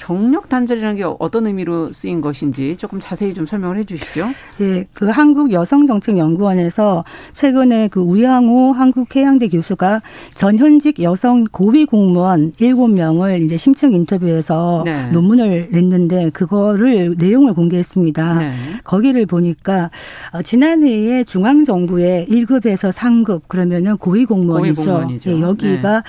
경력 0.00 0.48
단절이라는 0.48 0.96
게 0.96 1.04
어떤 1.18 1.46
의미로 1.46 1.92
쓰인 1.92 2.22
것인지 2.22 2.74
조금 2.76 2.98
자세히 3.00 3.34
좀 3.34 3.44
설명을 3.44 3.76
해 3.76 3.84
주시죠. 3.84 4.28
예, 4.62 4.84
그 4.94 5.08
한국 5.08 5.52
여성정책연구원에서 5.52 7.04
최근에 7.32 7.88
그 7.88 8.00
우양호 8.00 8.72
한국해양대 8.72 9.48
교수가 9.48 10.00
전 10.34 10.56
현직 10.56 11.02
여성 11.02 11.44
고위 11.44 11.84
공무원 11.84 12.52
일곱 12.58 12.88
명을 12.88 13.42
이제 13.42 13.58
심층 13.58 13.92
인터뷰에서 13.92 14.82
네. 14.86 15.10
논문을 15.10 15.68
냈는데 15.70 16.30
그거를 16.30 17.16
내용을 17.18 17.52
공개했습니다. 17.52 18.34
네. 18.38 18.50
거기를 18.84 19.26
보니까 19.26 19.90
어, 20.32 20.40
지난해에 20.40 21.24
중앙정부의 21.24 22.26
1급에서 22.26 22.90
3급 22.90 23.42
그러면은 23.48 23.98
고위 23.98 24.24
공무원이죠. 24.24 24.74
고위 24.74 24.86
공무원이죠. 24.86 25.30
예, 25.30 25.40
여기가 25.40 25.96
네. 25.98 26.02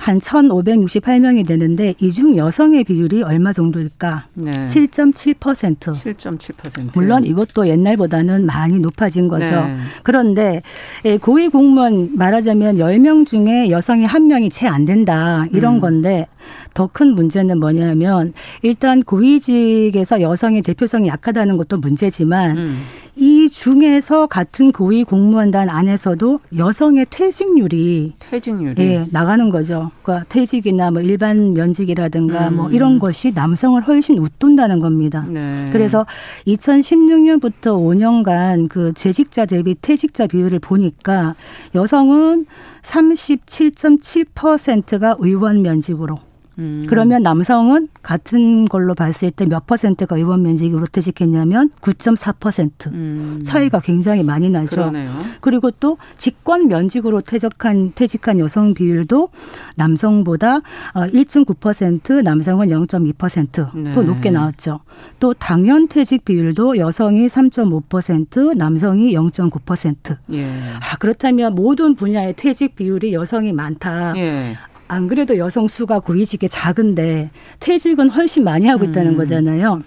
한 0.00 0.18
1,568명이 0.18 1.46
되는데 1.46 1.94
이 2.00 2.10
중 2.10 2.36
여성의 2.36 2.84
비율이 2.84 3.22
얼마 3.22 3.52
정도일까? 3.52 4.26
네. 4.34 4.50
7.7%. 4.50 5.78
7.7%. 5.92 6.90
물론 6.94 7.24
이것도 7.24 7.68
옛날보다는 7.68 8.46
많이 8.46 8.78
높아진 8.78 9.28
거죠. 9.28 9.52
네. 9.66 9.76
그런데 10.02 10.62
예, 11.04 11.16
고위 11.18 11.48
공무원 11.48 12.16
말하자면 12.16 12.76
10명 12.76 13.26
중에 13.26 13.70
여성이 13.70 14.04
한 14.04 14.26
명이 14.26 14.50
채 14.50 14.66
안 14.66 14.84
된다. 14.84 15.44
이런 15.52 15.76
음. 15.76 15.80
건데 15.80 16.26
더 16.74 16.88
큰 16.92 17.14
문제는 17.14 17.60
뭐냐면 17.60 18.32
일단 18.62 19.00
고위직에서 19.02 20.20
여성의 20.20 20.62
대표성이 20.62 21.08
약하다는 21.08 21.56
것도 21.56 21.78
문제지만 21.78 22.56
음. 22.58 22.82
이 23.16 23.48
중에서 23.50 24.26
같은 24.26 24.72
고위 24.72 25.04
공무원단 25.04 25.68
안에서도 25.68 26.40
여성의 26.56 27.06
퇴직률이 27.10 28.14
퇴직률이 28.18 28.82
예, 28.82 29.06
나가는 29.10 29.48
거죠. 29.50 29.89
그러니까 30.02 30.26
퇴직이나 30.28 30.90
뭐 30.90 31.00
일반 31.02 31.54
면직이라든가 31.54 32.48
음. 32.48 32.56
뭐 32.56 32.68
이런 32.70 32.98
것이 32.98 33.30
남성을 33.32 33.80
훨씬 33.82 34.18
웃돈다는 34.18 34.80
겁니다. 34.80 35.24
네. 35.28 35.68
그래서 35.72 36.04
2016년부터 36.46 37.76
5년간 37.76 38.68
그 38.68 38.92
재직자 38.92 39.46
대비 39.46 39.74
퇴직자 39.80 40.26
비율을 40.26 40.58
보니까 40.58 41.34
여성은 41.74 42.44
37.7%가 42.82 45.16
의원 45.18 45.62
면직으로 45.62 46.18
음. 46.60 46.86
그러면 46.88 47.22
남성은 47.22 47.88
같은 48.02 48.66
걸로 48.66 48.94
봤을 48.94 49.30
때 49.30 49.50
몇 49.50 49.66
퍼센트가 49.66 50.16
의원 50.16 50.42
면직으로 50.42 50.86
퇴직했냐면 50.86 51.70
9.4% 51.80 52.86
음. 52.92 53.40
차이가 53.44 53.80
굉장히 53.80 54.22
많이 54.22 54.48
나죠. 54.48 54.76
그러네요. 54.76 55.10
그리고 55.40 55.70
또 55.72 55.98
직권 56.18 56.68
면직으로 56.68 57.20
퇴직한 57.22 57.92
퇴직한 57.94 58.38
여성 58.38 58.72
비율도 58.74 59.30
남성보다 59.74 60.60
1.9% 60.94 62.18
어, 62.18 62.22
남성은 62.22 62.68
0.2%또 62.68 63.66
네. 63.74 63.92
높게 63.92 64.30
나왔죠. 64.30 64.80
또 65.18 65.34
당연 65.34 65.88
퇴직 65.88 66.24
비율도 66.24 66.78
여성이 66.78 67.26
3.5% 67.26 68.56
남성이 68.56 69.12
0.9%. 69.14 70.16
예. 70.34 70.46
아, 70.46 70.96
그렇다면 70.98 71.54
모든 71.54 71.94
분야의 71.94 72.34
퇴직 72.36 72.76
비율이 72.76 73.12
여성이 73.14 73.52
많다. 73.52 74.16
예. 74.16 74.56
안 74.90 75.06
그래도 75.06 75.38
여성 75.38 75.68
수가 75.68 76.00
고위직에 76.00 76.48
작은데 76.48 77.30
퇴직은 77.60 78.10
훨씬 78.10 78.42
많이 78.42 78.66
하고 78.66 78.84
있다는 78.84 79.12
음. 79.12 79.16
거잖아요. 79.16 79.82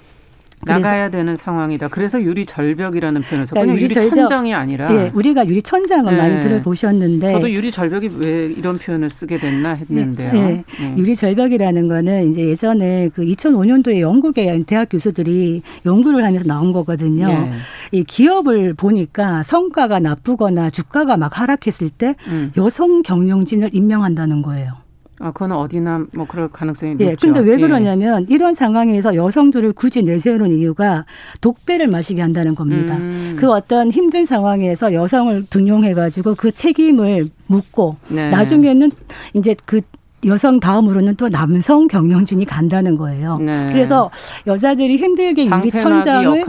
나가야 0.66 1.10
되는 1.10 1.36
상황이다. 1.36 1.90
그래서 1.90 2.22
유리 2.22 2.46
절벽이라는 2.46 3.22
표현을 3.22 3.48
썼군요. 3.48 3.66
그러니까 3.66 3.84
유리, 3.84 3.94
유리 3.94 4.10
천장이 4.10 4.54
아니라. 4.54 4.94
예, 4.94 5.12
우리가 5.14 5.46
유리 5.48 5.62
천장을 5.62 6.10
네. 6.10 6.18
많이 6.18 6.42
들어보셨는데. 6.42 7.34
저도 7.34 7.52
유리 7.52 7.70
절벽이 7.70 8.12
왜 8.20 8.46
이런 8.46 8.78
표현을 8.78 9.10
쓰게 9.10 9.40
됐나 9.40 9.74
했는데요. 9.74 10.32
예, 10.34 10.40
예. 10.40 10.64
예. 10.82 10.98
유리 10.98 11.18
절벽이라는 11.18 11.88
거는 11.90 12.30
이제 12.30 12.46
예전에 12.48 13.10
그 13.14 13.24
2005년도에 13.26 14.00
영국의 14.00 14.64
대학 14.66 14.88
교수들이 14.90 15.64
연구를 15.86 16.24
하면서 16.24 16.46
나온 16.46 16.72
거거든요. 16.72 17.28
예. 17.28 17.52
이 17.92 18.04
기업을 18.06 18.74
보니까 18.74 19.44
성과가 19.44 20.00
나쁘거나 20.00 20.70
주가가 20.70 21.18
막 21.18 21.40
하락했을 21.40 21.90
때 21.90 22.16
음. 22.28 22.54
여성 22.56 23.02
경영진을 23.04 23.72
임명한다는 23.74 24.42
거예요. 24.42 24.83
아, 25.24 25.32
그건 25.32 25.54
어디나 25.54 26.06
뭐 26.14 26.26
그럴 26.28 26.50
가능성이 26.50 26.98
예, 27.00 27.12
높죠. 27.12 27.28
근데 27.28 27.40
왜 27.40 27.54
예. 27.54 27.58
그러냐면 27.58 28.28
예. 28.30 28.36
이런 28.36 28.54
상황에서 28.54 29.16
여성들을 29.16 29.72
굳이 29.72 30.04
내세우는 30.04 30.52
이유가 30.52 31.06
독배를 31.40 31.88
마시게 31.88 32.22
한다는 32.22 32.56
겁니다. 32.56 32.98
음. 32.98 33.38
그 33.40 33.50
어떤 33.50 33.90
힘든 33.90 34.26
상황에서 34.26 34.94
여성을 34.94 35.46
등용해 35.50 35.94
가지고 35.94 36.36
그 36.36 36.52
책임을 36.52 37.30
묻고 37.48 37.96
네. 38.10 38.30
나중에는 38.32 38.92
이제 39.34 39.56
그 39.66 39.80
여성 40.26 40.60
다음으로는 40.60 41.16
또 41.16 41.30
남성 41.30 41.88
경영진이 41.88 42.46
간다는 42.46 42.98
거예요. 42.98 43.38
네. 43.40 43.70
그래서 43.72 44.10
여자들이 44.48 44.98
힘들게 44.98 45.46
유리 45.46 45.72
천장을 45.72 46.46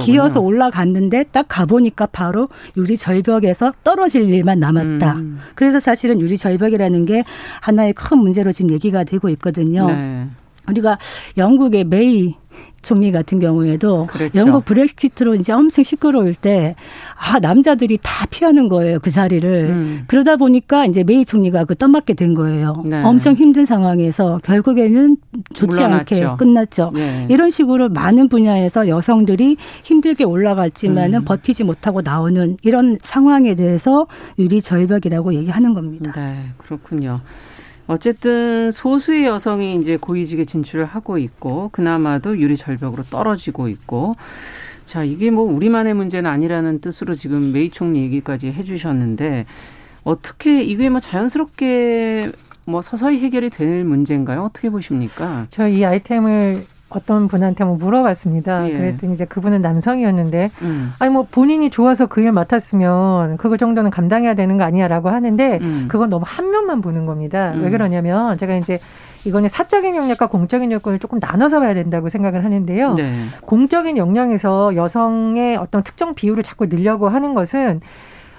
기어서 0.00 0.40
올라갔는데 0.40 1.24
딱 1.32 1.46
가보니까 1.48 2.06
바로 2.06 2.48
유리 2.76 2.96
절벽에서 2.96 3.72
떨어질 3.84 4.28
일만 4.28 4.60
남았다. 4.60 5.12
음. 5.14 5.38
그래서 5.54 5.80
사실은 5.80 6.20
유리 6.20 6.36
절벽이라는 6.36 7.04
게 7.04 7.24
하나의 7.60 7.92
큰 7.92 8.18
문제로 8.18 8.52
지금 8.52 8.70
얘기가 8.70 9.04
되고 9.04 9.28
있거든요. 9.30 9.86
네. 9.86 10.26
우리가 10.68 10.98
영국의 11.36 11.84
메이 11.84 12.34
총리 12.88 13.12
같은 13.12 13.38
경우에도 13.38 14.06
그랬죠. 14.06 14.38
영국 14.38 14.64
브렉시트로 14.64 15.34
이제 15.34 15.52
엄청 15.52 15.84
시끄러울 15.84 16.32
때, 16.32 16.74
아, 17.14 17.38
남자들이 17.38 17.98
다 18.02 18.24
피하는 18.30 18.70
거예요, 18.70 18.98
그 19.00 19.10
자리를. 19.10 19.50
음. 19.68 20.04
그러다 20.06 20.36
보니까 20.36 20.86
이제 20.86 21.04
메이 21.04 21.26
총리가 21.26 21.66
그 21.66 21.74
떠맡게 21.74 22.14
된 22.14 22.32
거예요. 22.32 22.82
네. 22.86 23.02
엄청 23.02 23.34
힘든 23.34 23.66
상황에서 23.66 24.40
결국에는 24.42 25.18
좋지 25.52 25.76
물러났죠. 25.76 26.14
않게 26.14 26.36
끝났죠. 26.38 26.92
네. 26.94 27.26
이런 27.28 27.50
식으로 27.50 27.90
많은 27.90 28.30
분야에서 28.30 28.88
여성들이 28.88 29.58
힘들게 29.84 30.24
올라갔지만은 30.24 31.18
음. 31.20 31.24
버티지 31.26 31.64
못하고 31.64 32.00
나오는 32.00 32.56
이런 32.62 32.96
상황에 33.02 33.54
대해서 33.54 34.06
유리 34.38 34.62
절벽이라고 34.62 35.34
얘기하는 35.34 35.74
겁니다. 35.74 36.10
네, 36.16 36.36
그렇군요. 36.56 37.20
어쨌든 37.88 38.70
소수의 38.70 39.24
여성이 39.24 39.76
이제 39.76 39.96
고위직에 39.96 40.44
진출을 40.44 40.84
하고 40.84 41.18
있고 41.18 41.70
그나마도 41.72 42.38
유리 42.38 42.56
절벽으로 42.56 43.02
떨어지고 43.04 43.68
있고 43.68 44.12
자 44.84 45.04
이게 45.04 45.30
뭐 45.30 45.44
우리만의 45.44 45.94
문제는 45.94 46.30
아니라는 46.30 46.80
뜻으로 46.80 47.14
지금 47.14 47.50
메이 47.52 47.70
총리 47.70 48.02
얘기까지 48.02 48.52
해주셨는데 48.52 49.46
어떻게 50.04 50.62
이게 50.62 50.88
뭐 50.90 51.00
자연스럽게 51.00 52.30
뭐 52.66 52.82
서서히 52.82 53.20
해결이 53.20 53.48
될 53.50 53.84
문제인가요? 53.84 54.44
어떻게 54.44 54.68
보십니까? 54.70 55.46
저 55.50 55.66
이 55.68 55.84
아이템을 55.84 56.64
어떤 56.90 57.28
분한테 57.28 57.64
한번 57.64 57.78
물어봤습니다. 57.78 58.68
예. 58.70 58.76
그랬더니 58.76 59.14
이제 59.14 59.24
그분은 59.26 59.60
남성이었는데, 59.60 60.50
음. 60.62 60.92
아니 60.98 61.12
뭐 61.12 61.26
본인이 61.30 61.68
좋아서 61.70 62.06
그 62.06 62.18
일 62.22 62.32
맡았으면 62.32 63.36
그거 63.36 63.56
정도는 63.56 63.90
감당해야 63.90 64.34
되는 64.34 64.56
거 64.56 64.64
아니야라고 64.64 65.10
하는데, 65.10 65.58
음. 65.60 65.86
그건 65.88 66.08
너무 66.10 66.24
한 66.26 66.50
면만 66.50 66.80
보는 66.80 67.06
겁니다. 67.06 67.52
음. 67.54 67.62
왜 67.62 67.70
그러냐면 67.70 68.38
제가 68.38 68.56
이제 68.56 68.78
이거는 69.24 69.48
사적인 69.48 69.94
역량과 69.96 70.28
공적인 70.28 70.72
역량을 70.72 70.98
조금 70.98 71.18
나눠서 71.20 71.60
봐야 71.60 71.74
된다고 71.74 72.08
생각을 72.08 72.44
하는데요. 72.44 72.94
네. 72.94 73.24
공적인 73.42 73.98
역량에서 73.98 74.74
여성의 74.76 75.56
어떤 75.56 75.82
특정 75.82 76.14
비율을 76.14 76.42
자꾸 76.42 76.66
늘려고 76.66 77.08
하는 77.08 77.34
것은 77.34 77.80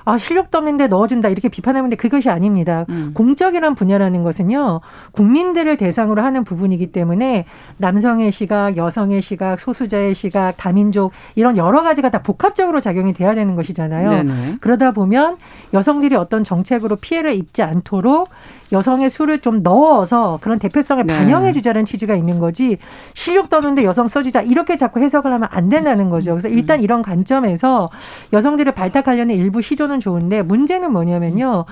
아, 0.06 0.18
실력도 0.18 0.58
없는데 0.58 0.88
넣어준다 0.88 1.30
이렇게 1.30 1.50
비판하는데 1.50 1.96
그것이 1.96 2.30
아닙니다. 2.30 2.86
음. 2.90 3.12
공적이란 3.14 3.76
분야라는 3.76 4.24
것은요 4.24 4.82
국민들을 5.12 5.78
대상으로 5.78 6.22
하는 6.22 6.44
부분이기 6.44 6.92
때문에 6.92 7.46
남성의 7.78 8.32
시각, 8.32 8.78
여성의 8.78 9.22
시각, 9.22 9.60
소수자의 9.60 10.16
시각, 10.16 10.58
다민족 10.58 11.12
이런 11.36 11.58
여러 11.58 11.84
가지가 11.84 12.10
다 12.10 12.22
복합적으로 12.22 12.80
작용이 12.82 13.14
돼야 13.14 13.36
되는 13.36 13.56
것이잖아요. 13.56 14.10
네네. 14.10 14.58
그러다 14.62 14.92
보면 14.92 15.38
여성들이 15.74 16.16
어떤 16.16 16.44
정책으로 16.44 16.96
피해를 16.98 17.34
입지 17.34 17.62
않도록 17.62 18.30
여성의 18.72 19.10
수를 19.10 19.40
좀 19.40 19.64
넣어서 19.64 20.40
그런 20.42 20.60
대표성을 20.60 21.06
네. 21.06 21.18
반영해 21.18 21.54
주자는 21.54 21.86
취지가 21.86 22.16
있는 22.16 22.40
거지 22.40 22.78
실력도 23.14 23.58
없는데 23.58 23.84
여성 23.84 24.08
써주자 24.08 24.42
이렇게 24.42 24.78
자꾸 24.78 25.00
해석을 25.00 25.32
하면 25.34 25.48
안 25.52 25.70
된다는 25.70 26.10
거죠. 26.10 26.32
그래서 26.32 26.48
일단 26.50 26.80
음. 26.80 26.84
이런 26.84 27.02
관점에서 27.02 27.90
여성들을 28.34 28.72
발탁하려는 28.74 29.36
일부 29.36 29.62
시도는 29.62 30.00
좋은데 30.00 30.42
문제는 30.42 30.92
뭐냐면요. 30.92 31.66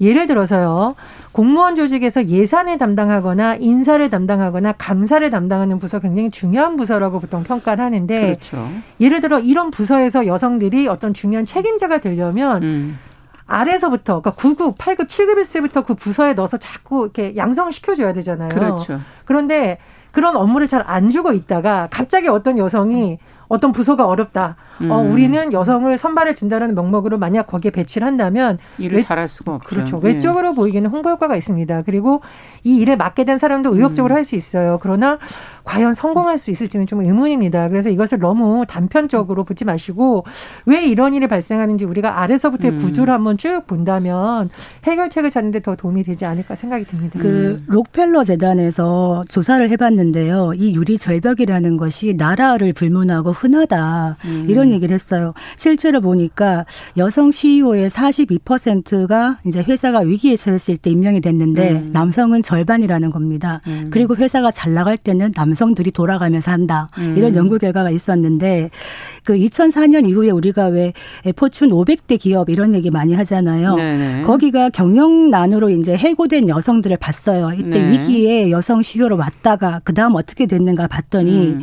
예를 0.00 0.26
들어서요. 0.26 0.94
공무원 1.32 1.74
조직에서 1.74 2.26
예산을 2.26 2.78
담당하거나 2.78 3.56
인사를 3.56 4.08
담당하거나 4.08 4.72
감사를 4.78 5.28
담당하는 5.30 5.80
부서 5.80 5.98
굉장히 5.98 6.30
중요한 6.30 6.76
부서라고 6.76 7.18
보통 7.18 7.42
평가를 7.42 7.84
하는데 7.84 8.20
그렇죠. 8.20 8.68
예를 9.00 9.20
들어 9.20 9.40
이런 9.40 9.72
부서에서 9.72 10.26
여성들이 10.26 10.86
어떤 10.86 11.12
중요한 11.12 11.44
책임자가 11.44 11.98
되려면 11.98 12.62
음. 12.62 12.98
아래서부터 13.46 14.20
그러니까 14.20 14.42
9급, 14.42 14.76
8급, 14.76 15.06
7급일 15.08 15.52
때부터 15.52 15.82
그 15.82 15.94
부서에 15.94 16.34
넣어서 16.34 16.56
자꾸 16.56 17.02
이렇게 17.04 17.36
양성을 17.36 17.70
시켜 17.72 17.94
줘야 17.94 18.12
되잖아요. 18.12 18.48
그렇죠. 18.50 19.00
그런데 19.24 19.78
그런 20.12 20.36
업무를 20.36 20.68
잘 20.68 20.82
안 20.86 21.10
주고 21.10 21.32
있다가 21.32 21.88
갑자기 21.90 22.28
어떤 22.28 22.56
여성이 22.58 23.18
어떤 23.48 23.72
부서가 23.72 24.06
어렵다. 24.06 24.56
어, 24.80 24.84
음. 24.84 24.90
어, 24.90 24.98
우리는 24.98 25.52
여성을 25.52 25.96
선발해 25.98 26.34
준다는 26.34 26.74
명목으로 26.74 27.18
만약 27.18 27.46
거기에 27.46 27.70
배치를 27.70 28.06
한다면 28.06 28.58
일을 28.78 28.98
외, 28.98 29.02
잘할 29.02 29.28
수가 29.28 29.56
없죠. 29.56 29.68
그렇죠. 29.68 30.00
네. 30.00 30.08
외적으로 30.08 30.54
보이기는 30.54 30.88
홍보 30.88 31.10
효과가 31.10 31.36
있습니다. 31.36 31.82
그리고 31.82 32.22
이 32.62 32.76
일에 32.76 32.96
맡게 32.96 33.24
된 33.24 33.38
사람도 33.38 33.74
의욕적으로 33.74 34.14
음. 34.14 34.16
할수 34.16 34.34
있어요. 34.34 34.78
그러나 34.80 35.18
과연 35.64 35.94
성공할 35.94 36.38
수 36.38 36.50
있을지는 36.50 36.86
좀 36.86 37.04
의문입니다. 37.04 37.68
그래서 37.68 37.88
이것을 37.88 38.18
너무 38.18 38.64
단편적으로 38.68 39.44
보지 39.44 39.64
마시고 39.64 40.24
왜 40.66 40.84
이런 40.84 41.14
일이 41.14 41.26
발생하는지 41.26 41.84
우리가 41.84 42.20
아래서부터의 42.20 42.74
음. 42.74 42.78
구조를 42.78 43.12
한번 43.12 43.38
쭉 43.38 43.62
본다면 43.66 44.50
해결책을 44.84 45.30
찾는데 45.30 45.60
더 45.60 45.74
도움이 45.74 46.04
되지 46.04 46.26
않을까 46.26 46.54
생각이 46.54 46.84
듭니다. 46.84 47.18
그 47.18 47.62
록펠러 47.66 48.24
재단에서 48.24 49.24
조사를 49.28 49.68
해봤는데요. 49.70 50.52
이 50.54 50.74
유리 50.74 50.98
절벽이라는 50.98 51.76
것이 51.78 52.14
나라를 52.14 52.72
불문하고 52.74 53.32
흔하다 53.32 54.18
음. 54.26 54.46
이런 54.48 54.70
얘기를 54.70 54.92
했어요. 54.92 55.32
실제로 55.56 56.00
보니까 56.00 56.66
여성 56.96 57.32
CEO의 57.32 57.88
42%가 57.88 59.38
이제 59.46 59.62
회사가 59.62 60.00
위기에 60.00 60.36
처했을 60.36 60.76
때 60.76 60.90
임명이 60.90 61.20
됐는데 61.22 61.72
음. 61.72 61.90
남성은 61.92 62.42
절반이라는 62.42 63.10
겁니다. 63.10 63.62
음. 63.66 63.86
그리고 63.90 64.14
회사가 64.14 64.50
잘 64.50 64.74
나갈 64.74 64.98
때는 64.98 65.32
남 65.32 65.53
남성들이 65.54 65.92
돌아가면서 65.92 66.50
한다. 66.50 66.88
음. 66.98 67.14
이런 67.16 67.34
연구 67.36 67.58
결과가 67.58 67.90
있었는데 67.90 68.70
그 69.24 69.34
2004년 69.34 70.08
이후에 70.08 70.30
우리가 70.30 70.66
왜 70.66 70.92
포춘 71.36 71.70
500대 71.70 72.18
기업 72.18 72.50
이런 72.50 72.74
얘기 72.74 72.90
많이 72.90 73.14
하잖아요. 73.14 73.76
네네. 73.76 74.22
거기가 74.22 74.70
경영난으로 74.70 75.70
이제 75.70 75.96
해고된 75.96 76.48
여성들을 76.48 76.96
봤어요. 76.98 77.52
이때 77.52 77.80
네. 77.80 77.90
위기에 77.92 78.50
여성 78.50 78.82
CEO로 78.82 79.16
왔다가 79.16 79.80
그다음 79.84 80.16
어떻게 80.16 80.46
됐는가 80.46 80.88
봤더니 80.88 81.48
음. 81.48 81.60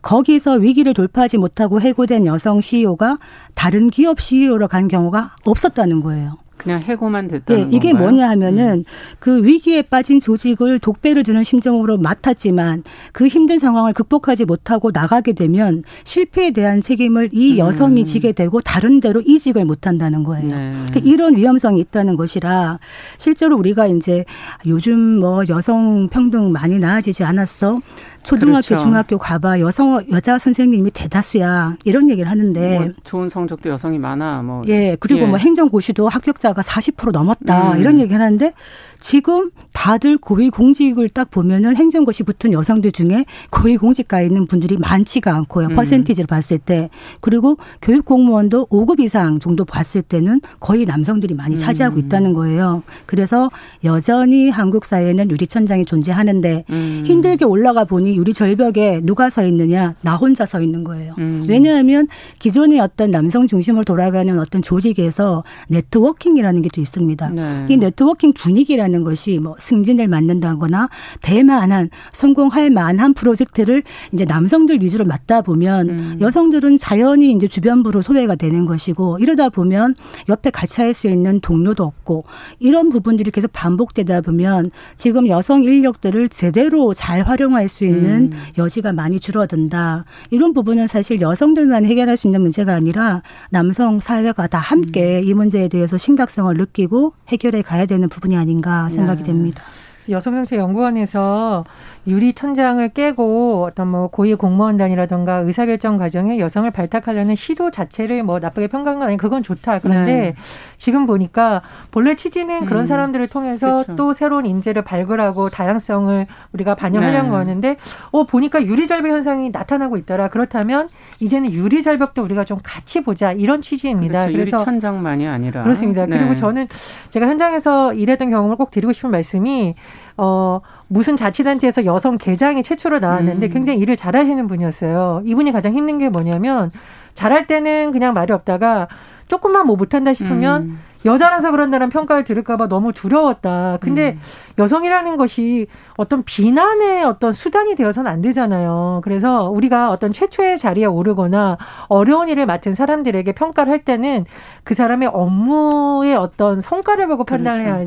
거기서 0.00 0.54
위기를 0.54 0.94
돌파하지 0.94 1.38
못하고 1.38 1.80
해고된 1.80 2.26
여성 2.26 2.60
CEO가 2.60 3.18
다른 3.54 3.90
기업 3.90 4.20
CEO로 4.20 4.68
간 4.68 4.88
경우가 4.88 5.36
없었다는 5.44 6.00
거예요. 6.00 6.38
그냥 6.58 6.80
해고만 6.80 7.28
됐다는 7.28 7.70
네, 7.70 7.76
이게 7.76 7.90
건가요? 7.92 8.10
뭐냐 8.10 8.28
하면은 8.30 8.78
음. 8.80 8.84
그 9.18 9.42
위기에 9.42 9.82
빠진 9.82 10.20
조직을 10.20 10.78
독배를 10.80 11.22
주는 11.24 11.42
심정으로 11.42 11.98
맡았지만 11.98 12.82
그 13.12 13.26
힘든 13.26 13.58
상황을 13.58 13.92
극복하지 13.92 14.44
못하고 14.44 14.90
나가게 14.92 15.32
되면 15.32 15.84
실패에 16.04 16.50
대한 16.50 16.80
책임을 16.80 17.30
이 17.32 17.52
음. 17.52 17.58
여성이 17.58 18.02
음. 18.02 18.04
지게 18.04 18.32
되고 18.32 18.60
다른 18.60 19.00
데로 19.00 19.20
이직을 19.20 19.64
못 19.64 19.86
한다는 19.86 20.24
거예요. 20.24 20.48
네. 20.48 20.72
그러니까 20.72 21.00
이런 21.04 21.36
위험성이 21.36 21.80
있다는 21.80 22.16
것이라 22.16 22.78
실제로 23.16 23.56
우리가 23.56 23.86
이제 23.86 24.24
요즘 24.66 24.98
뭐 25.20 25.44
여성 25.48 26.08
평등 26.08 26.52
많이 26.52 26.78
나아지지 26.78 27.24
않았어. 27.24 27.78
초등학교, 28.24 28.66
그렇죠. 28.66 28.82
중학교 28.82 29.18
가봐 29.18 29.60
여성 29.60 30.04
여자 30.10 30.38
선생님이 30.38 30.90
대다수야 30.90 31.76
이런 31.84 32.10
얘기를 32.10 32.28
하는데 32.28 32.78
뭐 32.78 32.88
좋은 33.04 33.28
성적도 33.28 33.70
여성이 33.70 33.98
많아. 33.98 34.42
뭐 34.42 34.60
예, 34.66 34.96
그리고 35.00 35.22
예. 35.22 35.26
뭐 35.26 35.38
행정고시도 35.38 36.08
합격자 36.08 36.47
숫자가 36.48 36.62
40% 36.62 37.12
넘었다 37.12 37.72
음. 37.72 37.80
이런 37.80 38.00
얘기 38.00 38.12
하는데 38.12 38.52
지금 39.00 39.50
다들 39.72 40.16
고위공직을 40.18 41.08
딱 41.10 41.30
보면은 41.30 41.76
행정고시 41.76 42.22
붙은 42.24 42.52
여성들 42.52 42.92
중에 42.92 43.24
고위공직가에 43.50 44.26
있는 44.26 44.46
분들이 44.46 44.76
많지가 44.76 45.34
않고요. 45.34 45.68
음. 45.68 45.76
퍼센티지를 45.76 46.26
봤을 46.26 46.58
때. 46.58 46.88
그리고 47.20 47.56
교육공무원도 47.82 48.66
5급 48.66 49.00
이상 49.00 49.38
정도 49.38 49.64
봤을 49.64 50.02
때는 50.02 50.40
거의 50.60 50.84
남성들이 50.86 51.34
많이 51.34 51.56
차지하고 51.56 51.96
음. 51.96 52.00
있다는 52.00 52.32
거예요. 52.32 52.82
그래서 53.06 53.50
여전히 53.84 54.50
한국 54.50 54.84
사회에는 54.84 55.30
유리천장이 55.30 55.84
존재하는데 55.84 56.64
음. 56.70 57.02
힘들게 57.06 57.44
올라가 57.44 57.84
보니 57.84 58.16
유리 58.16 58.32
절벽에 58.32 59.00
누가 59.04 59.30
서 59.30 59.46
있느냐? 59.46 59.94
나 60.00 60.16
혼자 60.16 60.46
서 60.46 60.60
있는 60.60 60.84
거예요. 60.84 61.14
음. 61.18 61.44
왜냐하면 61.48 62.08
기존의 62.38 62.80
어떤 62.80 63.10
남성 63.10 63.46
중심으로 63.46 63.84
돌아가는 63.84 64.38
어떤 64.38 64.62
조직에서 64.62 65.44
네트워킹 65.68 66.28
네트워킹이라는 66.28 66.62
게 66.62 66.68
또 66.78 66.80
있습니다. 66.80 67.30
네. 67.30 67.66
이 67.68 67.76
네트워킹 67.76 68.32
분위기라는 68.34 68.87
것이 69.04 69.38
뭐 69.38 69.54
승진을 69.58 70.08
맡는다거나 70.08 70.88
대만한 71.22 71.88
성공할 72.12 72.70
만한 72.70 73.14
프로젝트를 73.14 73.82
이제 74.12 74.24
남성들 74.24 74.82
위주로 74.82 75.06
맡다 75.06 75.40
보면 75.42 75.88
음. 75.88 76.18
여성들은 76.20 76.78
자연히 76.78 77.32
이제 77.32 77.48
주변부로 77.48 78.02
소외가 78.02 78.34
되는 78.34 78.66
것이고 78.66 79.18
이러다 79.20 79.48
보면 79.48 79.94
옆에 80.28 80.50
같이 80.50 80.82
할 80.82 80.88
수 80.98 81.08
있는 81.08 81.40
동료도 81.40 81.84
없고 81.84 82.24
이런 82.58 82.90
부분들이 82.90 83.30
계속 83.30 83.52
반복되다 83.52 84.20
보면 84.20 84.70
지금 84.96 85.28
여성 85.28 85.62
인력들을 85.62 86.28
제대로 86.28 86.92
잘 86.92 87.22
활용할 87.22 87.68
수 87.68 87.84
있는 87.84 88.32
음. 88.32 88.38
여지가 88.58 88.92
많이 88.92 89.20
줄어든다. 89.20 90.04
이런 90.30 90.52
부분은 90.52 90.86
사실 90.86 91.20
여성들만 91.20 91.84
해결할 91.84 92.16
수 92.16 92.26
있는 92.26 92.42
문제가 92.42 92.74
아니라 92.74 93.22
남성 93.50 94.00
사회가 94.00 94.46
다 94.48 94.58
함께 94.58 95.20
음. 95.22 95.28
이 95.28 95.34
문제에 95.34 95.68
대해서 95.68 95.96
심각성을 95.96 96.52
느끼고 96.54 97.12
해결해 97.28 97.62
가야 97.62 97.86
되는 97.86 98.08
부분이 98.08 98.36
아닌가 98.36 98.77
생각이 98.88 99.22
네. 99.22 99.28
됩니다. 99.28 99.62
여성정책연구원에서 100.08 101.64
유리 102.08 102.32
천장을 102.32 102.88
깨고 102.88 103.64
어떤 103.64 103.88
뭐 103.88 104.08
고위 104.08 104.34
공무원단이라든가 104.34 105.40
의사결정 105.40 105.98
과정에 105.98 106.38
여성을 106.38 106.68
발탁하려는 106.70 107.34
시도 107.36 107.70
자체를 107.70 108.22
뭐 108.22 108.38
나쁘게 108.38 108.68
평가한 108.68 108.98
건 108.98 109.08
아니 109.08 109.16
그건 109.16 109.42
좋다. 109.42 109.80
그런데 109.80 110.12
네. 110.12 110.34
지금 110.78 111.06
보니까 111.06 111.62
본래 111.90 112.16
취지는 112.16 112.64
그런 112.64 112.82
음. 112.84 112.86
사람들을 112.86 113.28
통해서 113.28 113.84
그렇죠. 113.84 113.96
또 113.96 114.12
새로운 114.12 114.46
인재를 114.46 114.82
발굴하고 114.82 115.50
다양성을 115.50 116.26
우리가 116.52 116.74
반영하려는 116.74 117.24
네. 117.24 117.30
거였는데 117.30 117.76
어 118.10 118.24
보니까 118.24 118.64
유리절벽 118.64 119.12
현상이 119.12 119.50
나타나고 119.50 119.98
있더라. 119.98 120.28
그렇다면 120.28 120.88
이제는 121.20 121.52
유리절벽도 121.52 122.22
우리가 122.22 122.44
좀 122.44 122.58
같이 122.62 123.02
보자 123.02 123.32
이런 123.32 123.60
취지입니다. 123.60 124.20
그렇죠. 124.20 124.32
그래서 124.32 124.58
천장만이 124.58 125.28
아니라 125.28 125.62
그렇습니다. 125.62 126.06
네. 126.06 126.18
그리고 126.18 126.34
저는 126.34 126.66
제가 127.10 127.26
현장에서 127.26 127.92
일했던 127.92 128.30
경험을 128.30 128.56
꼭 128.56 128.70
드리고 128.70 128.92
싶은 128.92 129.10
말씀이 129.10 129.74
어 130.18 130.60
무슨 130.88 131.16
자치단체에서 131.16 131.84
여성 131.84 132.18
개장이 132.18 132.62
최초로 132.62 132.98
나왔는데 132.98 133.46
음. 133.46 133.50
굉장히 133.50 133.78
일을 133.78 133.96
잘하시는 133.96 134.46
분이었어요. 134.46 135.22
이분이 135.24 135.52
가장 135.52 135.74
힘든 135.74 135.98
게 135.98 136.10
뭐냐면 136.10 136.72
잘할 137.14 137.46
때는 137.46 137.92
그냥 137.92 138.14
말이 138.14 138.32
없다가 138.32 138.88
조금만 139.28 139.66
뭐 139.66 139.76
못한다 139.76 140.12
싶으면 140.12 140.62
음. 140.62 140.80
여자라서 141.04 141.52
그런다는 141.52 141.90
평가를 141.90 142.24
들을까봐 142.24 142.68
너무 142.68 142.92
두려웠다. 142.92 143.78
근데 143.80 144.12
음. 144.12 144.20
여성이라는 144.58 145.16
것이 145.16 145.68
어떤 145.96 146.24
비난의 146.24 147.04
어떤 147.04 147.32
수단이 147.32 147.76
되어서는 147.76 148.10
안 148.10 148.20
되잖아요. 148.20 149.00
그래서 149.04 149.48
우리가 149.48 149.90
어떤 149.90 150.12
최초의 150.12 150.58
자리에 150.58 150.86
오르거나 150.86 151.56
어려운 151.86 152.28
일을 152.28 152.46
맡은 152.46 152.74
사람들에게 152.74 153.30
평가를 153.32 153.72
할 153.72 153.84
때는 153.84 154.24
그 154.64 154.74
사람의 154.74 155.10
업무의 155.12 156.16
어떤 156.16 156.60
성과를 156.60 157.06
보고 157.06 157.24
판단을 157.24 157.64
그렇죠. 157.64 157.80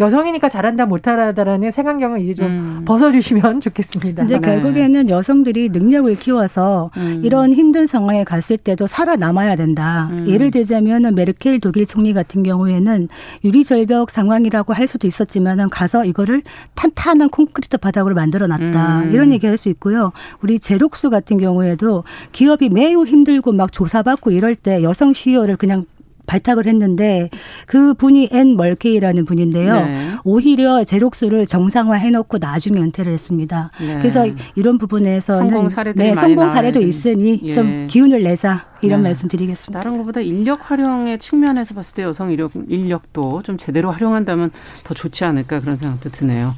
여성이니까 0.00 0.48
잘한다 0.48 0.86
못하다라는 0.86 1.70
생각경을 1.70 2.20
이제 2.20 2.34
좀 2.34 2.46
음. 2.46 2.82
벗어주시면 2.84 3.60
좋겠습니다. 3.60 4.26
근데 4.26 4.38
네. 4.38 4.40
결국에는 4.40 5.08
여성들이 5.08 5.70
능력을 5.70 6.14
키워서 6.16 6.90
음. 6.96 7.22
이런 7.24 7.52
힘든 7.52 7.86
상황에 7.86 8.24
갔을 8.24 8.56
때도 8.56 8.86
살아남아야 8.86 9.56
된다. 9.56 10.08
음. 10.12 10.26
예를 10.28 10.50
들자면 10.50 11.14
메르켈 11.14 11.60
독일 11.60 11.86
총리 11.86 12.12
같은 12.12 12.42
경우에는 12.42 13.08
유리절벽 13.44 14.10
상황이라고 14.10 14.72
할 14.72 14.86
수도 14.86 15.06
있었지만 15.06 15.70
가서 15.70 16.04
이거를 16.04 16.42
탄탄한 16.74 17.30
콘크리트 17.30 17.78
바닥으로 17.78 18.14
만들어 18.14 18.46
놨다. 18.46 19.00
음. 19.02 19.12
이런 19.12 19.32
얘기 19.32 19.46
할 19.46 19.54
수 19.54 19.68
있고요. 19.68 20.10
우리 20.42 20.58
제록스 20.58 21.10
같은 21.10 21.38
경우에도 21.38 22.02
기업이 22.32 22.70
매우 22.70 23.04
힘들고 23.06 23.52
막 23.52 23.70
조사받고 23.70 24.32
이럴 24.32 24.56
때 24.56 24.82
여성 24.82 25.12
CEO를 25.12 25.56
그냥 25.56 25.86
발탁을 26.26 26.66
했는데 26.66 27.30
그 27.66 27.94
분이 27.94 28.30
앤 28.32 28.56
멀케이라는 28.56 29.24
분인데요. 29.24 29.74
네. 29.74 30.08
오히려 30.24 30.84
제록스를 30.84 31.46
정상화 31.46 31.96
해놓고 31.96 32.38
나중에 32.38 32.80
은퇴를 32.80 33.12
했습니다. 33.12 33.70
네. 33.80 33.98
그래서 33.98 34.26
이런 34.54 34.78
부분에서는 34.78 35.48
성공 35.48 35.68
사례도 35.68 36.02
네, 36.02 36.14
성공 36.14 36.50
사례도 36.50 36.80
있으니 36.80 37.40
예. 37.44 37.52
좀 37.52 37.86
기운을 37.86 38.22
내자 38.22 38.66
이런 38.82 39.02
네. 39.02 39.08
말씀 39.08 39.28
드리겠습니다. 39.28 39.78
다른 39.80 39.98
것보다 39.98 40.20
인력 40.20 40.70
활용의 40.70 41.18
측면에서 41.18 41.74
봤을 41.74 41.94
때 41.94 42.02
여성 42.02 42.30
인력, 42.30 42.52
인력도 42.68 43.42
좀 43.42 43.56
제대로 43.56 43.90
활용한다면 43.90 44.50
더 44.84 44.94
좋지 44.94 45.24
않을까 45.24 45.60
그런 45.60 45.76
생각도 45.76 46.10
드네요. 46.10 46.54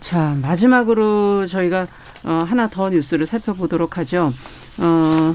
자 0.00 0.36
마지막으로 0.40 1.46
저희가 1.46 1.86
어, 2.24 2.40
하나 2.44 2.68
더 2.68 2.90
뉴스를 2.90 3.26
살펴보도록 3.26 3.98
하죠. 3.98 4.30
어, 4.78 5.34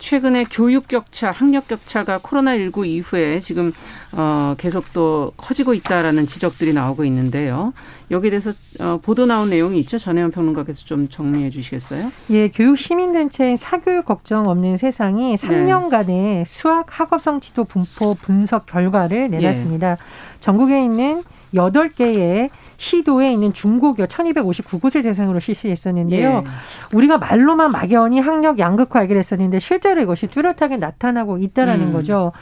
최근에 0.00 0.46
교육 0.50 0.88
격차, 0.88 1.30
학력 1.30 1.68
격차가 1.68 2.18
코로나19 2.18 2.86
이후에 2.86 3.38
지금 3.38 3.72
어 4.12 4.56
계속 4.58 4.92
또 4.92 5.30
커지고 5.36 5.74
있다라는 5.74 6.26
지적들이 6.26 6.72
나오고 6.72 7.04
있는데요. 7.04 7.72
여기에 8.10 8.30
대해서 8.30 8.52
어 8.80 8.98
보도 9.00 9.26
나온 9.26 9.50
내용이 9.50 9.78
있죠. 9.80 9.98
전혜원 9.98 10.32
평론가께서 10.32 10.84
좀 10.86 11.08
정리해 11.08 11.50
주시겠어요? 11.50 12.10
예, 12.30 12.48
교육 12.48 12.76
시민 12.76 13.12
단체인 13.12 13.56
사교육 13.56 14.06
걱정 14.06 14.48
없는 14.48 14.78
세상이 14.78 15.36
3년간의 15.36 16.06
네. 16.06 16.44
수학 16.46 16.86
학업 16.88 17.22
성취도 17.22 17.64
분포 17.64 18.14
분석 18.14 18.66
결과를 18.66 19.30
내놨습니다. 19.30 19.90
예. 19.92 19.96
전국에 20.40 20.82
있는 20.82 21.22
8개의 21.54 22.48
시도에 22.80 23.30
있는 23.30 23.52
중고교 23.52 24.06
1259곳을 24.06 25.02
대상으로 25.02 25.38
실시했었는데요. 25.38 26.44
예. 26.44 26.96
우리가 26.96 27.18
말로만 27.18 27.72
막연히 27.72 28.20
학력 28.20 28.58
양극화 28.58 29.02
얘기를 29.02 29.18
했었는데 29.18 29.58
실제로 29.58 30.00
이것이 30.00 30.26
뚜렷하게 30.28 30.78
나타나고 30.78 31.36
있다라는 31.36 31.88
음. 31.88 31.92
거죠. 31.92 32.32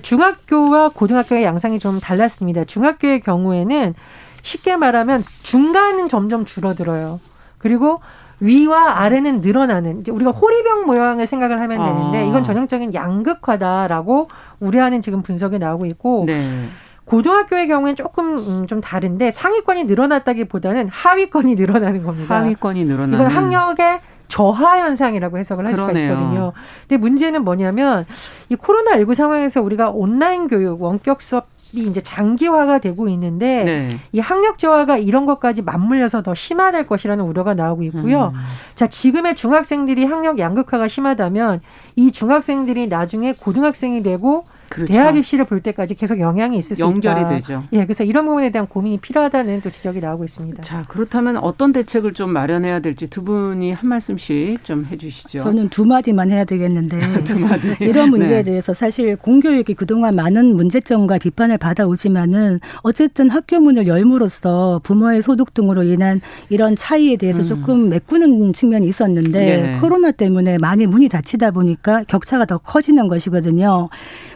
중학교와 0.00 0.90
고등학교의 0.90 1.42
양상이 1.42 1.80
좀 1.80 1.98
달랐습니다. 1.98 2.64
중학교의 2.64 3.20
경우에는 3.22 3.94
쉽게 4.42 4.76
말하면 4.76 5.24
중간은 5.42 6.08
점점 6.08 6.44
줄어들어요. 6.44 7.18
그리고 7.58 8.00
위와 8.38 9.00
아래는 9.00 9.40
늘어나는 9.40 10.02
이제 10.02 10.12
우리가 10.12 10.30
호리병 10.30 10.86
모양을 10.86 11.26
생각을 11.26 11.60
하면 11.60 11.84
되는데 11.84 12.18
아. 12.18 12.22
이건 12.22 12.44
전형적인 12.44 12.94
양극화다라고 12.94 14.28
우려하는 14.60 15.02
지금 15.02 15.22
분석이 15.22 15.58
나오고 15.58 15.86
있고 15.86 16.22
네. 16.24 16.68
고등학교의 17.08 17.68
경우에는 17.68 17.96
조금 17.96 18.38
음, 18.38 18.66
좀 18.66 18.80
다른데 18.80 19.30
상위권이 19.30 19.84
늘어났다기보다는 19.84 20.88
하위권이 20.88 21.54
늘어나는 21.54 22.02
겁니다. 22.02 22.36
하위권이 22.40 22.84
늘어나는. 22.84 23.14
이건 23.14 23.26
학력의 23.28 24.00
저하 24.28 24.78
현상이라고 24.80 25.38
해석을 25.38 25.66
할 25.66 25.72
그러네요. 25.72 25.94
수가 25.94 26.20
있거든요. 26.20 26.52
근데 26.86 26.98
문제는 26.98 27.44
뭐냐면 27.44 28.04
이 28.50 28.56
코로나 28.56 28.98
19 28.98 29.14
상황에서 29.14 29.62
우리가 29.62 29.88
온라인 29.90 30.48
교육, 30.48 30.82
원격 30.82 31.22
수업 31.22 31.46
이 31.72 31.82
이제 31.82 32.00
장기화가 32.00 32.78
되고 32.78 33.08
있는데 33.08 33.64
네. 33.64 33.98
이 34.12 34.20
학력 34.20 34.58
저하가 34.58 34.96
이런 34.96 35.26
것까지 35.26 35.60
맞물려서 35.60 36.22
더 36.22 36.34
심화될 36.34 36.86
것이라는 36.86 37.22
우려가 37.22 37.52
나오고 37.52 37.82
있고요. 37.84 38.32
음. 38.34 38.40
자, 38.74 38.86
지금의 38.86 39.34
중학생들이 39.34 40.06
학력 40.06 40.38
양극화가 40.38 40.88
심하다면 40.88 41.60
이 41.96 42.10
중학생들이 42.10 42.86
나중에 42.86 43.34
고등학생이 43.34 44.02
되고 44.02 44.46
그렇죠. 44.68 44.92
대학 44.92 45.16
입시를 45.16 45.44
볼 45.44 45.60
때까지 45.60 45.94
계속 45.94 46.20
영향이 46.20 46.56
있을 46.58 46.76
수 46.76 46.82
연결이 46.82 47.20
있다. 47.20 47.28
되죠. 47.28 47.64
예, 47.72 47.84
그래서 47.84 48.04
이런 48.04 48.26
부분에 48.26 48.50
대한 48.50 48.66
고민이 48.66 48.98
필요하다는 48.98 49.60
또 49.62 49.70
지적이 49.70 50.00
나오고 50.00 50.24
있습니다. 50.24 50.62
자, 50.62 50.84
그렇다면 50.88 51.36
어떤 51.38 51.72
대책을 51.72 52.12
좀 52.14 52.30
마련해야 52.32 52.80
될지 52.80 53.08
두 53.08 53.22
분이 53.24 53.72
한 53.72 53.88
말씀씩 53.88 54.64
좀 54.64 54.84
해주시죠. 54.90 55.38
저는 55.38 55.68
두 55.70 55.84
마디만 55.84 56.30
해야 56.30 56.44
되겠는데 56.44 56.98
두 57.24 57.38
마디. 57.38 57.76
이런 57.80 58.10
문제에 58.10 58.38
네. 58.38 58.42
대해서 58.44 58.72
사실 58.74 59.16
공교육이 59.16 59.74
그동안 59.74 60.14
많은 60.16 60.56
문제점과 60.56 61.18
비판을 61.18 61.58
받아오지만은 61.58 62.60
어쨌든 62.82 63.30
학교 63.30 63.60
문을 63.60 63.86
열므로써 63.86 64.80
부모의 64.84 65.22
소득 65.22 65.54
등으로 65.54 65.82
인한 65.82 66.20
이런 66.48 66.76
차이에 66.76 67.16
대해서 67.16 67.42
음. 67.42 67.46
조금 67.46 67.88
메꾸는 67.88 68.52
측면이 68.52 68.86
있었는데 68.88 69.32
네. 69.32 69.78
코로나 69.80 70.10
때문에 70.10 70.58
많이 70.58 70.86
문이 70.86 71.08
닫히다 71.08 71.50
보니까 71.50 72.04
격차가 72.04 72.44
더 72.44 72.58
커지는 72.58 73.08
것이거든요. 73.08 73.88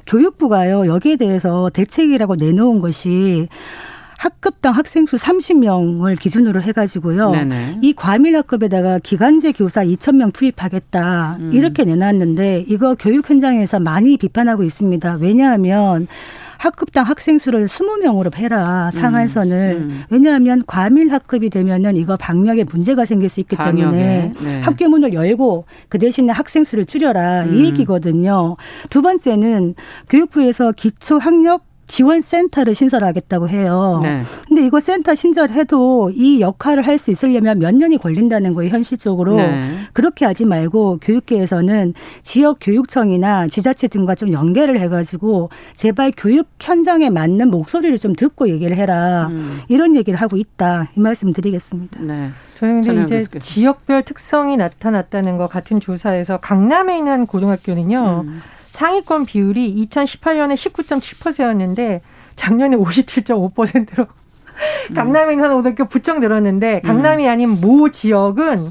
교육부가요 0.07 0.87
여기에 0.87 1.17
대해서 1.17 1.71
대책이라고 1.71 2.37
내놓은 2.37 2.81
것이 2.81 3.49
학급당 4.23 4.75
학생 4.77 5.05
수 5.05 5.17
30명을 5.17 6.17
기준으로 6.17 6.63
해가지고요. 6.63 7.33
네네. 7.33 7.79
이 7.83 7.93
과밀 7.93 8.37
학급에다가 8.37 9.01
기간제 9.01 9.51
교사 9.51 9.85
2천 9.85 10.15
명 10.15 10.31
투입하겠다 10.31 11.39
음. 11.41 11.51
이렇게 11.53 11.85
내놨는데 11.85 12.67
이거 12.69 12.95
교육 12.95 13.29
현장에서 13.29 13.81
많이 13.81 14.17
비판하고 14.17 14.63
있습니다. 14.63 15.19
왜냐하면 15.21 16.07
학급당 16.63 17.05
학생 17.05 17.39
수를 17.39 17.67
20명으로 17.67 18.33
해라 18.37 18.89
상한선을 18.93 19.77
음, 19.77 19.83
음. 19.83 20.03
왜냐하면 20.11 20.63
과밀 20.65 21.13
학급이 21.13 21.51
되면은 21.51 21.97
이거 21.97 22.17
방역에 22.17 22.63
문제가 22.63 23.05
생길 23.05 23.29
수 23.29 23.41
있기 23.41 23.57
방역에, 23.57 23.81
때문에 23.81 24.35
네. 24.41 24.61
학교 24.61 24.89
문을 24.89 25.13
열고 25.13 25.65
그 25.89 25.99
대신에 25.99 26.33
학생 26.33 26.63
수를 26.63 26.87
줄여라 26.87 27.47
이 27.47 27.49
음. 27.49 27.65
얘기거든요. 27.65 28.57
두 28.91 29.03
번째는 29.03 29.75
교육부에서 30.09 30.71
기초 30.71 31.19
학력 31.19 31.72
지원센터를 31.93 32.75
신설하겠다고 32.75 33.51
해요. 33.51 34.01
네. 34.03 34.23
근데 34.49 34.65
이거 34.65 34.81
센터 34.81 35.15
신설해도 35.15 36.13
이 36.15 36.41
역할을 36.41 36.87
할 36.87 37.03
수 37.03 37.11
있으려면 37.11 37.59
몇 37.59 37.75
년이 37.75 37.99
걸린다는 37.99 38.55
거예요, 38.55 38.71
현실적으로. 38.71 39.37
네. 39.37 39.73
그렇게 39.93 40.25
하지 40.25 40.45
말고 40.47 40.99
교육계에서는 41.03 41.95
지역 42.23 42.59
교육청이나 42.61 43.49
지자체 43.49 43.89
등과 43.89 44.15
좀 44.15 44.33
연계를 44.33 44.79
해가지고 44.79 45.51
제발 45.75 46.13
교육 46.17 46.49
현장에 46.61 47.11
맞는 47.11 47.51
목소리를 47.51 47.99
좀 47.99 48.15
듣고 48.15 48.49
얘기를 48.51 48.77
해라. 48.77 49.27
음. 49.31 49.61
이런 49.69 49.97
얘기를 49.97 50.21
하고 50.21 50.37
있다. 50.37 50.91
이 50.97 51.01
말씀 51.01 51.33
드리겠습니다. 51.33 52.01
네. 52.03 52.31
저는 52.59 52.83
근데 52.83 53.03
이제. 53.03 53.27
지역별 53.41 54.05
특성이 54.05 54.57
나타났다는 54.57 55.39
것 55.39 55.49
같은 55.49 55.81
조사에서 55.81 56.37
강남에 56.37 56.99
있는 56.99 57.27
고등학교는요. 57.27 58.25
음. 58.27 58.41
상위권 58.73 59.27
비율이 59.27 59.87
2018년에 59.87 60.55
19.7%였는데 60.55 62.01
작년에 62.37 62.75
57.5%로 62.79 64.07
음. 64.91 64.95
강남에 64.95 65.35
있는 65.35 65.53
고등학교 65.53 65.85
부쩍 65.85 66.21
늘었는데 66.21 66.81
강남이 66.81 67.29
아닌 67.29 67.61
모 67.61 67.91
지역은 67.91 68.71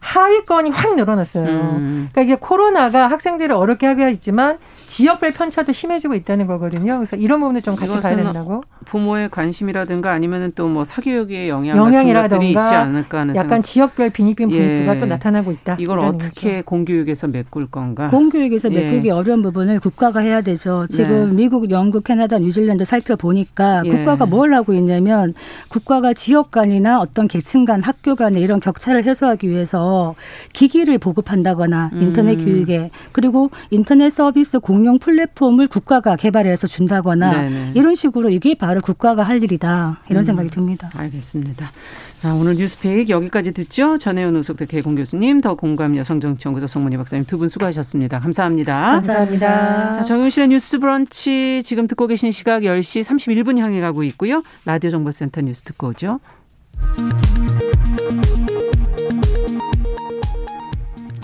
하위권이 0.00 0.70
확 0.70 0.96
늘어났어요. 0.96 1.46
음. 1.46 2.08
그러니까 2.10 2.22
이게 2.22 2.34
코로나가 2.34 3.06
학생들을 3.06 3.54
어렵게 3.54 3.86
하게 3.86 4.06
했지만 4.06 4.58
지역별 4.88 5.32
편차도 5.32 5.72
심해지고 5.72 6.14
있다는 6.14 6.46
거거든요. 6.46 6.96
그래서 6.96 7.14
이런 7.16 7.40
부분을 7.40 7.60
좀 7.62 7.76
같이 7.76 7.98
가야 8.00 8.16
된다고. 8.16 8.62
부모의 8.86 9.30
관심이라든가 9.30 10.10
아니면은 10.12 10.52
또 10.54 10.68
뭐 10.68 10.84
사교육의 10.84 11.48
영향 11.48 11.76
영향이라든가 11.76 12.44
있지 12.44 12.58
않을까 12.58 13.20
하는 13.20 13.34
약간 13.36 13.50
생각. 13.50 13.64
지역별 13.64 14.10
빈익빈 14.10 14.48
분위기가 14.48 14.96
예. 14.96 15.00
또 15.00 15.06
나타나고 15.06 15.50
있다. 15.52 15.76
이걸 15.78 15.98
어떻게 16.00 16.56
거죠. 16.56 16.64
공교육에서 16.66 17.26
메꿀 17.28 17.70
건가? 17.70 18.08
공교육에서 18.08 18.70
예. 18.72 18.82
메꾸기 18.82 19.10
어려운 19.10 19.42
부분을 19.42 19.80
국가가 19.80 20.20
해야 20.20 20.40
되죠. 20.40 20.86
지금 20.88 21.28
네. 21.30 21.32
미국, 21.36 21.70
영국, 21.70 22.04
캐나다, 22.04 22.38
뉴질랜드 22.38 22.84
살펴보니까 22.84 23.82
예. 23.84 23.90
국가가 23.90 24.26
뭘 24.26 24.54
하고 24.54 24.72
있냐면 24.74 25.34
국가가 25.68 26.12
지역 26.12 26.50
간이나 26.50 27.00
어떤 27.00 27.28
계층 27.28 27.64
간 27.64 27.82
학교 27.82 28.14
간의 28.14 28.42
이런 28.42 28.60
격차를 28.60 29.04
해소하기 29.04 29.48
위해서 29.48 30.14
기기를 30.52 30.98
보급한다거나 30.98 31.90
인터넷 31.94 32.40
음. 32.40 32.44
교육에 32.44 32.90
그리고 33.12 33.50
인터넷 33.70 34.10
서비스 34.10 34.60
공 34.60 34.77
공용 34.78 35.00
플랫폼을 35.00 35.66
국가가 35.66 36.14
개발해서 36.14 36.68
준다거나 36.68 37.32
네네. 37.42 37.72
이런 37.74 37.96
식으로 37.96 38.30
이게 38.30 38.54
바로 38.54 38.80
국가가 38.80 39.24
할 39.24 39.42
일이다 39.42 40.02
이런 40.08 40.22
음, 40.22 40.24
생각이 40.24 40.50
듭니다. 40.50 40.88
알겠습니다. 40.94 41.72
자, 42.20 42.32
오늘 42.34 42.54
뉴스페이크 42.54 43.10
여기까지 43.12 43.50
듣죠. 43.52 43.98
전혜연 43.98 44.36
우석대 44.36 44.66
개공 44.66 44.94
교수님, 44.94 45.40
더 45.40 45.56
공감 45.56 45.96
여성정치연구소 45.96 46.68
송문희 46.68 46.96
박사님 46.96 47.24
두 47.24 47.38
분 47.38 47.48
수고하셨습니다. 47.48 48.20
감사합니다. 48.20 48.92
감사합니다. 48.92 49.92
자, 49.94 50.02
정윤실의 50.02 50.48
뉴스 50.48 50.78
브런치 50.78 51.62
지금 51.64 51.88
듣고 51.88 52.06
계신 52.06 52.30
시각 52.30 52.62
10시 52.62 53.02
31분 53.02 53.58
향해 53.58 53.80
가고 53.80 54.04
있고요. 54.04 54.44
라디오 54.64 54.90
정보센터 54.90 55.40
뉴스 55.40 55.62
듣고 55.62 55.88
오죠. 55.88 56.20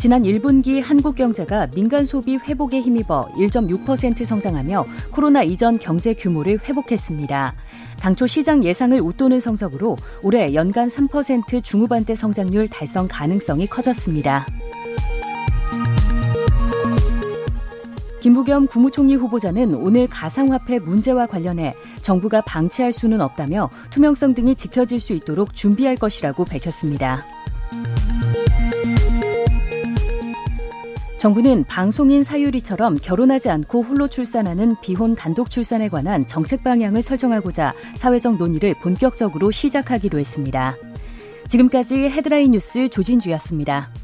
지난 0.05 0.21
1분기 0.25 0.83
한국 0.83 1.15
경제가 1.15 1.69
민간 1.69 2.05
소비 2.05 2.37
회복에 2.37 2.83
힘입어 2.83 3.27
1.6% 3.39 4.23
성장하며 4.23 4.85
코로나 5.11 5.43
이전 5.43 5.79
경제 5.79 6.13
규모를 6.13 6.61
회복했습니다. 6.63 7.55
당초 8.01 8.27
시장 8.27 8.63
예상을 8.63 9.01
웃도는 9.01 9.41
성적으로 9.41 9.97
올해 10.23 10.53
연간 10.53 10.89
3% 10.89 11.65
중후반대 11.65 12.15
성장률 12.15 12.69
달성 12.69 13.09
가능성이 13.11 13.67
커졌습니다. 13.67 14.47
김부겸 18.21 18.67
국무총리 18.67 19.15
후보자는 19.15 19.75
오늘 19.75 20.07
가상화폐 20.07 20.81
문제와 20.81 21.25
관련해 21.25 21.73
정부가 22.03 22.43
방치할 22.43 22.93
수는 22.93 23.23
없다며 23.23 23.71
투명성 23.89 24.35
등이 24.35 24.57
지켜질 24.57 25.01
수 25.01 25.15
있도록 25.15 25.55
준비할 25.55 25.97
것이라고 25.97 26.45
밝혔습니다. 26.45 27.25
정부는 31.25 31.65
방송인 31.65 32.23
사유리처럼 32.23 32.99
결혼하지 33.01 33.49
않고 33.49 33.81
홀로 33.81 34.09
출산하는 34.09 34.77
비혼 34.83 35.15
단독 35.15 35.49
출산에 35.49 35.89
관한 35.89 36.27
정책 36.27 36.63
방향을 36.63 37.01
설정하고자 37.01 37.73
사회적 37.95 38.37
논의를 38.37 38.75
본격적으로 38.83 39.51
시작하기로 39.51 40.19
했습니다. 40.19 40.77
지금까지 41.49 42.11
헤드라인 42.11 42.51
뉴스 42.51 42.91
조진주였습니다. 42.91 44.04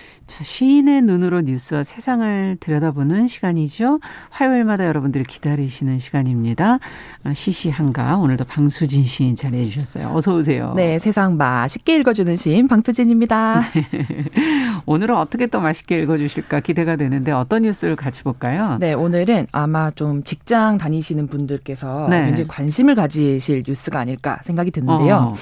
자, 0.27 0.43
시인의 0.43 1.01
눈으로 1.01 1.41
뉴스와 1.41 1.83
세상을 1.83 2.57
들여다보는 2.59 3.27
시간이죠. 3.27 3.99
화요일마다 4.29 4.85
여러분들이 4.85 5.25
기다리시는 5.25 5.99
시간입니다. 5.99 6.79
아, 7.23 7.33
시시한가 7.33 8.17
오늘도 8.17 8.45
방수진 8.45 9.03
시인 9.03 9.35
자리해 9.35 9.67
주셨어요. 9.69 10.11
어서 10.13 10.33
오세요. 10.33 10.73
네, 10.75 10.99
세상 10.99 11.37
맛있게 11.37 11.95
읽어주는 11.97 12.35
시인 12.35 12.67
방수진입니다. 12.67 13.61
네. 13.73 13.87
오늘은 14.85 15.15
어떻게 15.17 15.47
또 15.47 15.59
맛있게 15.59 15.99
읽어주실까 15.99 16.61
기대가 16.61 16.95
되는데 16.95 17.31
어떤 17.31 17.63
뉴스를 17.63 17.95
같이 17.95 18.23
볼까요? 18.23 18.77
네, 18.79 18.93
오늘은 18.93 19.47
아마 19.51 19.91
좀 19.91 20.23
직장 20.23 20.77
다니시는 20.77 21.27
분들께서 21.27 22.07
네. 22.09 22.25
굉장히 22.27 22.47
관심을 22.47 22.95
가지실 22.95 23.63
뉴스가 23.67 23.99
아닐까 23.99 24.39
생각이 24.43 24.71
드는데요. 24.71 25.33
어. 25.33 25.35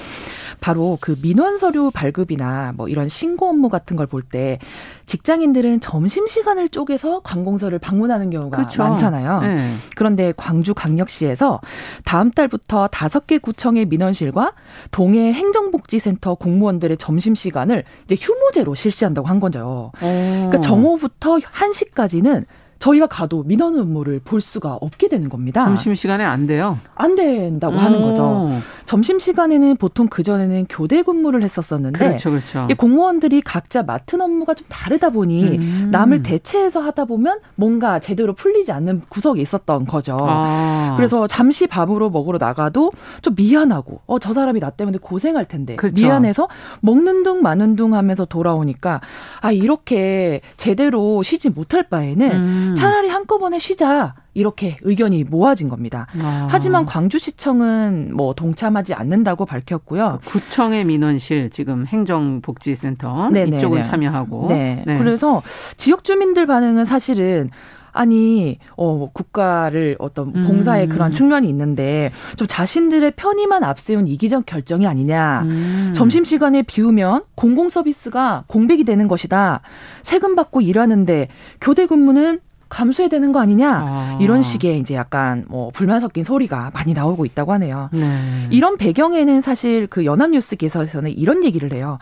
바로 0.60 0.98
그 1.00 1.16
민원 1.22 1.58
서류 1.58 1.90
발급이나 1.90 2.72
뭐 2.76 2.88
이런 2.88 3.08
신고 3.08 3.48
업무 3.48 3.68
같은 3.68 3.96
걸 3.96 4.06
볼 4.06 4.22
때 4.22 4.58
직장인들은 5.06 5.80
점심 5.80 6.26
시간을 6.26 6.68
쪼개서 6.68 7.20
관공서를 7.20 7.78
방문하는 7.78 8.30
경우가 8.30 8.56
그렇죠. 8.58 8.82
많잖아요. 8.82 9.40
네. 9.40 9.74
그런데 9.96 10.32
광주 10.36 10.74
광역시에서 10.74 11.60
다음 12.04 12.30
달부터 12.30 12.88
다섯 12.88 13.26
개 13.26 13.38
구청의 13.38 13.86
민원실과 13.86 14.52
동해 14.90 15.32
행정복지센터 15.32 16.34
공무원들의 16.36 16.96
점심 16.98 17.34
시간을 17.34 17.84
이제 18.04 18.16
휴무제로 18.20 18.74
실시한다고 18.74 19.26
한 19.26 19.40
거죠. 19.40 19.90
오. 20.00 20.06
그러니까 20.06 20.60
정오부터 20.60 21.38
1시까지는 21.38 22.44
저희가 22.80 23.06
가도 23.06 23.44
민원 23.44 23.78
업무를 23.78 24.20
볼 24.24 24.40
수가 24.40 24.74
없게 24.80 25.08
되는 25.08 25.28
겁니다. 25.28 25.62
점심 25.64 25.94
시간에 25.94 26.24
안 26.24 26.46
돼요? 26.46 26.78
안 26.96 27.14
된다고 27.14 27.76
오. 27.76 27.78
하는 27.78 28.00
거죠. 28.00 28.50
점심 28.86 29.18
시간에는 29.20 29.76
보통 29.76 30.08
그 30.08 30.22
전에는 30.24 30.66
교대 30.68 31.02
근무를 31.02 31.42
했었었는데 31.44 31.98
그렇죠, 31.98 32.30
그렇죠. 32.30 32.66
이 32.70 32.74
공무원들이 32.74 33.42
각자 33.42 33.82
맡은 33.84 34.20
업무가 34.20 34.54
좀 34.54 34.66
다르다 34.68 35.10
보니 35.10 35.58
음. 35.58 35.88
남을 35.92 36.22
대체해서 36.24 36.80
하다 36.80 37.04
보면 37.04 37.38
뭔가 37.54 38.00
제대로 38.00 38.32
풀리지 38.32 38.72
않는 38.72 39.02
구석이 39.08 39.40
있었던 39.42 39.84
거죠. 39.84 40.16
아. 40.18 40.94
그래서 40.96 41.26
잠시 41.26 41.66
밥으로 41.66 42.10
먹으러 42.10 42.38
나가도 42.40 42.90
좀 43.22 43.34
미안하고 43.36 44.00
어 44.06 44.18
저 44.20 44.32
사람이 44.34 44.60
나 44.60 44.70
때문에 44.70 44.98
고생할 45.00 45.46
텐데 45.46 45.76
그렇죠. 45.76 46.04
미안해서 46.04 46.46
먹는 46.80 47.22
둥 47.22 47.42
마는 47.42 47.76
둥 47.76 47.94
하면서 47.94 48.24
돌아오니까 48.24 49.00
아 49.40 49.52
이렇게 49.52 50.40
제대로 50.56 51.22
쉬지 51.22 51.48
못할 51.50 51.84
바에는 51.88 52.30
음. 52.32 52.69
음. 52.70 52.74
차라리 52.74 53.08
한꺼번에 53.08 53.58
쉬자. 53.58 54.14
이렇게 54.32 54.76
의견이 54.82 55.24
모아진 55.24 55.68
겁니다. 55.68 56.06
아. 56.22 56.46
하지만 56.50 56.86
광주시청은 56.86 58.14
뭐 58.14 58.32
동참하지 58.34 58.94
않는다고 58.94 59.44
밝혔고요. 59.44 60.20
구청의 60.24 60.84
민원실 60.84 61.50
지금 61.50 61.84
행정복지센터 61.86 63.30
네네네. 63.30 63.56
이쪽은 63.56 63.82
참여하고. 63.82 64.46
네. 64.48 64.84
네. 64.86 64.98
그래서 64.98 65.42
지역 65.76 66.04
주민들 66.04 66.46
반응은 66.46 66.84
사실은 66.84 67.50
아니 67.92 68.58
어 68.76 69.10
국가를 69.12 69.96
어떤 69.98 70.32
봉사의 70.32 70.86
음. 70.86 70.88
그런 70.90 71.12
측면이 71.12 71.48
있는데 71.48 72.12
좀 72.36 72.46
자신들의 72.46 73.12
편의만 73.16 73.64
앞세운 73.64 74.06
이기적 74.06 74.46
결정이 74.46 74.86
아니냐. 74.86 75.42
음. 75.42 75.92
점심 75.94 76.24
시간에 76.24 76.62
비우면 76.62 77.24
공공 77.34 77.68
서비스가 77.68 78.44
공백이 78.46 78.84
되는 78.84 79.08
것이다. 79.08 79.62
세금 80.02 80.36
받고 80.36 80.60
일하는데 80.60 81.28
교대 81.60 81.86
근무는 81.86 82.38
감수해야 82.70 83.08
되는 83.08 83.32
거 83.32 83.40
아니냐 83.40 83.70
아. 83.70 84.18
이런 84.20 84.40
식의 84.40 84.78
이제 84.80 84.94
약간 84.94 85.44
뭐 85.48 85.70
불만 85.70 86.00
섞인 86.00 86.24
소리가 86.24 86.70
많이 86.72 86.94
나오고 86.94 87.26
있다고 87.26 87.52
하네요. 87.54 87.90
네. 87.92 88.46
이런 88.50 88.78
배경에는 88.78 89.40
사실 89.42 89.86
그 89.88 90.06
연합뉴스 90.06 90.56
기사에서는 90.56 91.10
이런 91.10 91.44
얘기를 91.44 91.72
해요. 91.74 91.98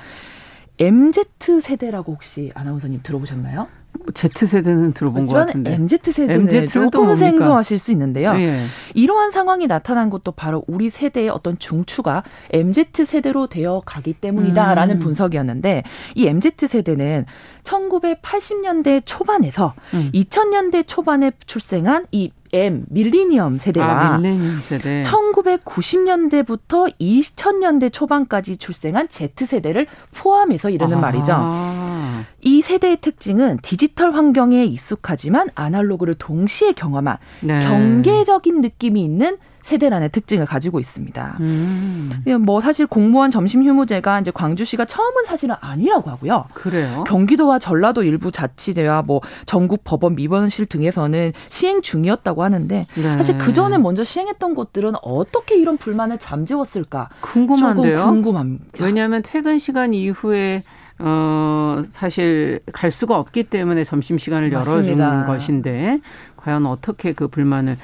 MZ 0.79 1.25
세대라고 1.61 2.13
혹시 2.13 2.53
아나운서님 2.55 3.01
들어보셨나요? 3.03 3.67
Z 4.15 4.47
세대는 4.47 4.93
들어본 4.93 5.27
것 5.27 5.35
같은데 5.35 5.75
MZ 5.75 5.99
세대는 6.13 6.43
MZ는 6.43 6.67
조금 6.91 7.15
생소하실 7.15 7.79
수 7.79 7.93
있는데요. 7.93 8.33
예. 8.37 8.65
이러한 8.95 9.31
상황이 9.31 9.67
나타난 9.67 10.09
것도 10.09 10.33
바로 10.33 10.65
우리 10.67 10.89
세대의 10.89 11.29
어떤 11.29 11.59
중추가 11.59 12.23
MZ 12.51 13.05
세대로 13.05 13.49
되어 13.49 13.83
가기 13.85 14.15
때문이다라는 14.15 14.97
음. 14.97 15.01
분석이었는데 15.01 15.83
이 16.15 16.27
MZ 16.27 16.67
세대는 16.67 17.27
1980년대 17.65 19.03
초반에서 19.05 19.75
음. 19.93 20.11
2000년대 20.15 20.87
초반에 20.87 21.33
출생한 21.47 22.07
이 22.11 22.31
M 22.53 22.85
밀리니엄 22.89 23.59
세대와 23.59 23.87
아, 23.87 24.19
밀레니엄 24.19 24.61
세대. 24.61 25.03
1990년대부터 25.03 26.93
2000년대 27.01 27.93
초반까지 27.93 28.57
출생한 28.57 29.09
Z 29.09 29.47
세대를 29.47 29.87
포함해서 30.15 30.71
이르는 30.71 30.99
아. 30.99 31.01
말이죠. 31.01 32.25
이 32.41 32.61
세대의 32.63 32.99
특징은 33.01 33.59
디지털 33.63 34.13
환경에 34.13 34.65
익숙하지만 34.65 35.49
아날로그를 35.55 36.15
동시에 36.15 36.73
경험한 36.73 37.19
네. 37.43 37.61
경계적인 37.61 38.61
느낌이 38.61 39.03
있는 39.03 39.39
세대라는 39.69 40.09
특징을 40.09 40.47
가지고 40.47 40.81
있습니다. 40.81 41.37
음. 41.41 42.11
뭐 42.41 42.63
사실 42.63 42.87
공무원 42.87 43.31
점심 43.31 43.63
휴무제가 43.65 44.21
이제 44.21 44.31
광주시가 44.31 44.87
처음은 44.87 45.25
사실은 45.25 45.57
아니라고 45.61 46.09
하고요. 46.09 46.47
그래요? 46.55 47.05
경기도와 47.07 47.59
전라도 47.59 48.03
일부 48.03 48.33
자치제와 48.33 49.03
뭐 49.07 49.21
전국 49.45 49.85
법원 49.85 50.15
미번실 50.15 50.65
등에서는 50.65 51.33
시행 51.51 51.83
중이었다고 51.83 52.43
하는데 52.43 52.87
네. 52.95 53.03
사실 53.03 53.37
그 53.37 53.53
전에 53.53 53.77
먼저 53.77 54.05
시행했던 54.05 54.55
곳들은 54.55 54.95
어떻게 55.03 55.59
이런 55.59 55.77
불만을 55.77 56.17
잠재웠을까 56.17 57.11
궁금한데요. 57.21 58.05
궁금합니다. 58.05 58.83
왜냐하면 58.83 59.21
퇴근 59.23 59.59
시간 59.59 59.93
이후에 59.93 60.65
어, 61.01 61.83
사실 61.93 62.61
갈 62.73 62.91
수가 62.91 63.19
없기 63.19 63.45
때문에 63.45 63.85
점심시간을 63.85 64.51
열어주는 64.51 65.27
것인데, 65.27 65.99
과연 66.37 66.67
어떻게 66.67 67.13
그 67.13 67.29
불만을 67.29 67.79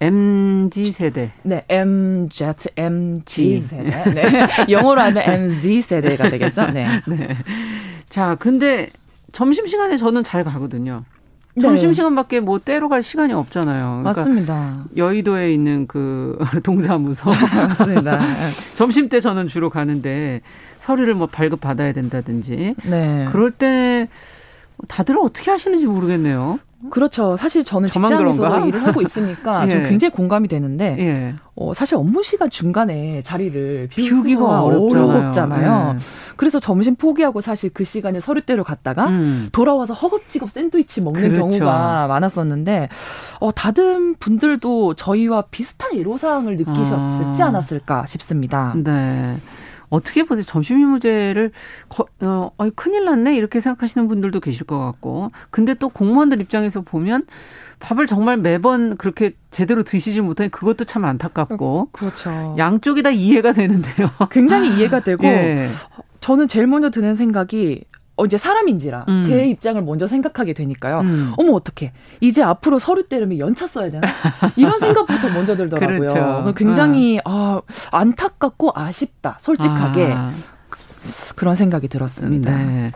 MG 0.00 0.84
세대. 0.84 1.30
네, 1.42 1.64
MZ, 1.68 2.70
MG 2.76 3.60
세대. 3.60 4.10
네. 4.10 4.46
영어로 4.70 5.00
하면 5.00 5.22
MZ 5.22 5.82
세대가 5.82 6.28
되겠죠. 6.30 6.66
네. 6.68 6.86
네. 7.06 7.36
자, 8.08 8.34
근데 8.38 8.90
점심 9.32 9.66
시간에 9.66 9.96
저는 9.96 10.24
잘 10.24 10.42
가거든요. 10.42 11.04
네. 11.54 11.62
점심 11.62 11.92
시간밖에 11.92 12.40
뭐 12.40 12.58
때로 12.58 12.88
갈 12.88 13.02
시간이 13.02 13.32
없잖아요. 13.32 14.00
그러니까 14.02 14.20
맞습니다. 14.20 14.84
여의도에 14.96 15.52
있는 15.52 15.86
그 15.86 16.38
동사무소. 16.62 17.28
맞습니다. 17.30 18.20
점심 18.74 19.08
때 19.08 19.20
저는 19.20 19.48
주로 19.48 19.68
가는데 19.68 20.40
서류를 20.78 21.14
뭐 21.14 21.26
발급 21.26 21.60
받아야 21.60 21.92
된다든지. 21.92 22.76
네. 22.84 23.26
그럴 23.30 23.50
때 23.50 24.08
다들 24.88 25.18
어떻게 25.18 25.50
하시는지 25.50 25.86
모르겠네요. 25.86 26.58
그렇죠. 26.88 27.36
사실 27.36 27.64
저는 27.64 27.88
직장에서 27.88 28.66
일을 28.66 28.86
하고 28.86 29.02
있으니까 29.02 29.64
예. 29.66 29.70
좀 29.70 29.84
굉장히 29.84 30.12
공감이 30.12 30.48
되는데 30.48 30.96
예. 30.98 31.34
어, 31.54 31.74
사실 31.74 31.96
업무 31.96 32.22
시간 32.22 32.48
중간에 32.48 33.22
자리를 33.22 33.88
비우기가 33.90 34.62
어렵잖아요. 34.62 35.96
예. 35.96 36.00
그래서 36.36 36.58
점심 36.58 36.96
포기하고 36.96 37.42
사실 37.42 37.68
그 37.68 37.84
시간에 37.84 38.18
서류대로 38.18 38.64
갔다가 38.64 39.08
음. 39.08 39.50
돌아와서 39.52 39.92
허겁지겁 39.92 40.50
샌드위치 40.50 41.02
먹는 41.02 41.20
그렇죠. 41.20 41.48
경우가 41.48 42.06
많았었는데 42.06 42.88
어, 43.40 43.52
다른 43.52 44.14
분들도 44.14 44.94
저희와 44.94 45.44
비슷한 45.50 45.98
애로사항을 45.98 46.56
느끼셨지 46.56 47.42
아. 47.42 47.46
않았을까 47.48 48.06
싶습니다. 48.06 48.72
네. 48.76 49.38
어떻게 49.90 50.22
보세요? 50.22 50.44
점심휴무제를 50.44 51.50
거, 51.88 52.06
어, 52.22 52.52
어이, 52.56 52.70
큰일 52.70 53.04
났네 53.04 53.36
이렇게 53.36 53.60
생각하시는 53.60 54.08
분들도 54.08 54.40
계실 54.40 54.64
것 54.64 54.78
같고, 54.78 55.32
근데 55.50 55.74
또 55.74 55.88
공무원들 55.88 56.40
입장에서 56.40 56.80
보면 56.80 57.26
밥을 57.80 58.06
정말 58.06 58.36
매번 58.36 58.96
그렇게 58.96 59.34
제대로 59.50 59.82
드시지 59.82 60.20
못하니 60.20 60.50
그것도 60.50 60.84
참 60.84 61.04
안타깝고, 61.04 61.90
그렇죠. 61.92 62.54
양쪽이 62.56 63.02
다 63.02 63.10
이해가 63.10 63.52
되는데요. 63.52 64.08
굉장히 64.30 64.76
이해가 64.76 65.00
되고, 65.00 65.24
예. 65.26 65.68
저는 66.20 66.48
제일 66.48 66.66
먼저 66.66 66.90
드는 66.90 67.14
생각이 67.14 67.84
어, 68.20 68.26
이제 68.26 68.36
사람인지라 68.36 69.06
음. 69.08 69.22
제 69.22 69.46
입장을 69.46 69.80
먼저 69.82 70.06
생각하게 70.06 70.52
되니까요. 70.52 71.00
음. 71.00 71.32
어머 71.38 71.52
어떻게 71.52 71.92
이제 72.20 72.42
앞으로 72.42 72.78
서류 72.78 73.08
때르면 73.08 73.38
연차 73.38 73.66
써야 73.66 73.90
되나 73.90 74.06
이런 74.56 74.78
생각부터 74.78 75.30
먼저 75.30 75.56
들더라고요. 75.56 75.98
그렇죠. 75.98 76.54
굉장히 76.54 77.16
음. 77.16 77.20
아, 77.24 77.62
안타깝고 77.90 78.72
아쉽다. 78.74 79.38
솔직하게 79.40 80.12
아. 80.14 80.34
그런 81.34 81.56
생각이 81.56 81.88
들었습니다. 81.88 82.54
네. 82.54 82.92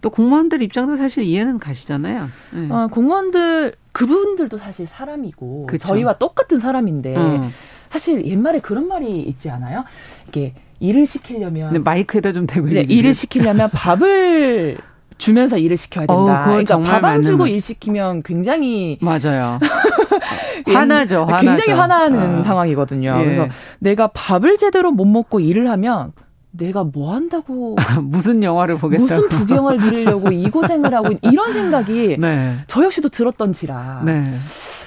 또 0.00 0.10
공무원들 0.10 0.62
입장도 0.62 0.96
사실 0.96 1.24
이해는 1.24 1.58
가시잖아요. 1.58 2.28
네. 2.52 2.68
아, 2.70 2.86
공무원들 2.86 3.74
그분들도 3.90 4.58
사실 4.58 4.86
사람이고 4.86 5.66
그쵸. 5.66 5.88
저희와 5.88 6.18
똑같은 6.18 6.60
사람인데 6.60 7.16
음. 7.16 7.50
사실 7.90 8.24
옛말에 8.24 8.60
그런 8.60 8.86
말이 8.86 9.20
있지 9.22 9.50
않아요? 9.50 9.84
이게 10.28 10.54
일을 10.82 11.06
시키려면 11.06 11.82
마이크에다 11.84 12.32
좀 12.32 12.46
대고 12.46 12.66
네, 12.68 12.80
일을 12.82 13.14
시키려면 13.14 13.70
밥을 13.72 14.78
주면서 15.16 15.56
일을 15.56 15.76
시켜야 15.76 16.06
된다. 16.06 16.42
어, 16.42 16.44
그러니까 16.44 16.78
밥 16.80 17.04
안 17.04 17.22
주고 17.22 17.46
일 17.46 17.60
시키면 17.60 18.24
굉장히 18.24 18.98
맞아요. 19.00 19.60
화나죠. 20.66 21.24
화나죠. 21.24 21.46
굉장히 21.46 21.78
화나는 21.78 22.38
어. 22.40 22.42
상황이거든요. 22.42 23.16
예. 23.20 23.24
그래서 23.24 23.48
내가 23.78 24.08
밥을 24.08 24.56
제대로 24.56 24.90
못 24.90 25.04
먹고 25.04 25.38
일을 25.38 25.70
하면 25.70 26.12
내가 26.50 26.82
뭐 26.84 27.14
한다고 27.14 27.76
무슨 28.02 28.42
영화를 28.42 28.76
보겠다고 28.78 29.04
무슨 29.22 29.28
부경을 29.28 29.78
누리려고 29.78 30.30
이 30.32 30.50
고생을 30.50 30.92
하고 30.94 31.14
이런 31.22 31.52
생각이 31.52 32.16
네. 32.18 32.56
저 32.66 32.84
역시도 32.84 33.08
들었던지라 33.08 34.02
네. 34.04 34.24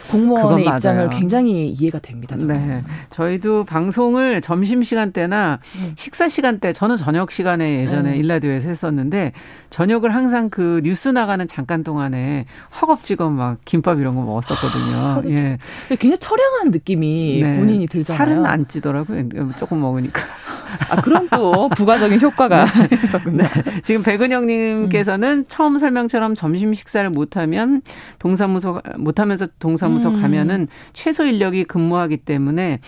공무원의 0.10 0.66
입장을 0.66 1.10
굉장히 1.10 1.70
이해가 1.70 2.00
됩니다. 2.00 2.38
저는. 2.38 2.68
네. 2.68 2.82
저희도 3.10 3.66
방송을 3.66 4.42
점심 4.42 4.84
시간대나 4.84 5.60
음. 5.78 5.94
식사 5.96 6.28
시간대 6.28 6.74
저는 6.74 6.98
저녁 6.98 7.32
시간에 7.32 7.82
예전에 7.82 8.12
음. 8.12 8.16
일라디오에서 8.16 8.70
했었는데 8.70 9.32
저녁을 9.70 10.14
항상 10.14 10.50
그 10.50 10.82
뉴스 10.84 11.10
나가는 11.10 11.48
잠깐 11.48 11.84
동안에 11.84 12.46
허겁지겁 12.82 13.32
막 13.32 13.58
김밥 13.66 14.00
이런 14.00 14.16
거 14.16 14.22
먹었었거든요. 14.24 15.24
예. 15.30 15.58
굉장히 15.90 16.18
처량한 16.18 16.72
느낌이 16.72 17.42
네. 17.44 17.58
본인이 17.58 17.88
들잖아요. 17.88 18.18
살은 18.18 18.46
안 18.46 18.68
찌더라고요. 18.68 19.30
조금 19.58 19.82
먹으니까. 19.82 20.22
아, 20.90 21.02
그런 21.02 21.28
또 21.30 21.70
부가적인 21.70 22.22
효과가 22.22 22.66
네. 22.90 22.98
있었군요. 23.04 23.44
네. 23.44 23.82
지금 23.84 24.04
백은영님께서는 24.04 25.40
음. 25.40 25.46
처음 25.48 25.78
설명처럼 25.78 26.36
점심 26.36 26.74
식사를 26.74 27.10
못하면 27.10 27.82
동사무소 28.20 28.82
못하면서 28.98 29.48
동사무소 29.60 30.10
음. 30.10 30.22
가면은 30.22 30.68
최소 30.94 31.26
인력이 31.26 31.66
근무하기 31.66 32.18
때문에 32.18 32.80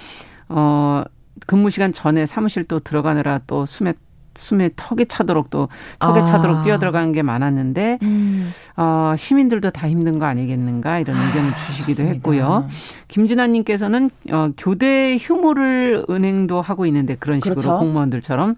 어 0.49 1.03
근무 1.45 1.69
시간 1.69 1.91
전에 1.91 2.25
사무실 2.25 2.63
또 2.63 2.79
들어가느라 2.79 3.39
또 3.47 3.65
숨에 3.65 3.93
숨에 4.37 4.69
턱이 4.75 5.07
차도록 5.07 5.49
또 5.49 5.67
턱에 5.99 6.21
아. 6.21 6.23
차도록 6.23 6.61
뛰어들어가는 6.61 7.11
게 7.11 7.21
많았는데 7.21 7.99
음. 8.03 8.49
어, 8.75 9.13
시민들도 9.17 9.71
다 9.71 9.89
힘든 9.89 10.19
거 10.19 10.25
아니겠는가 10.25 10.99
이런 10.99 11.17
의견을 11.17 11.51
주시기도 11.67 12.03
맞습니다. 12.03 12.13
했고요. 12.13 12.67
김진아님께서는 13.07 14.09
어, 14.31 14.49
교대 14.57 15.17
휴무를 15.19 16.05
은행도 16.09 16.61
하고 16.61 16.85
있는데 16.85 17.15
그런 17.15 17.39
식으로 17.39 17.61
그렇죠. 17.61 17.79
공무원들처럼 17.79 18.55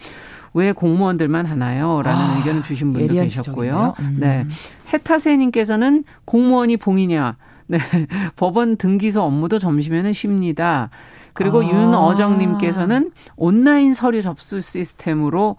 왜 0.53 0.71
공무원들만 0.71 1.45
하나요? 1.45 2.01
라는 2.01 2.25
아, 2.25 2.37
의견을 2.37 2.63
주신 2.63 2.93
분도 2.93 3.13
계셨고요. 3.13 3.95
음. 3.99 4.17
네. 4.19 4.45
해타세님께서는 4.93 6.03
공무원이 6.25 6.77
봉이냐. 6.77 7.37
네. 7.67 7.77
법원 8.35 8.75
등기소 8.77 9.21
업무도 9.21 9.59
점심에는 9.59 10.11
쉽니다. 10.13 10.89
그리고 11.39 11.61
아. 11.61 11.65
윤어정님께서는 11.65 13.11
온라인 13.37 13.93
서류 13.93 14.21
접수 14.21 14.61
시스템으로 14.61 15.55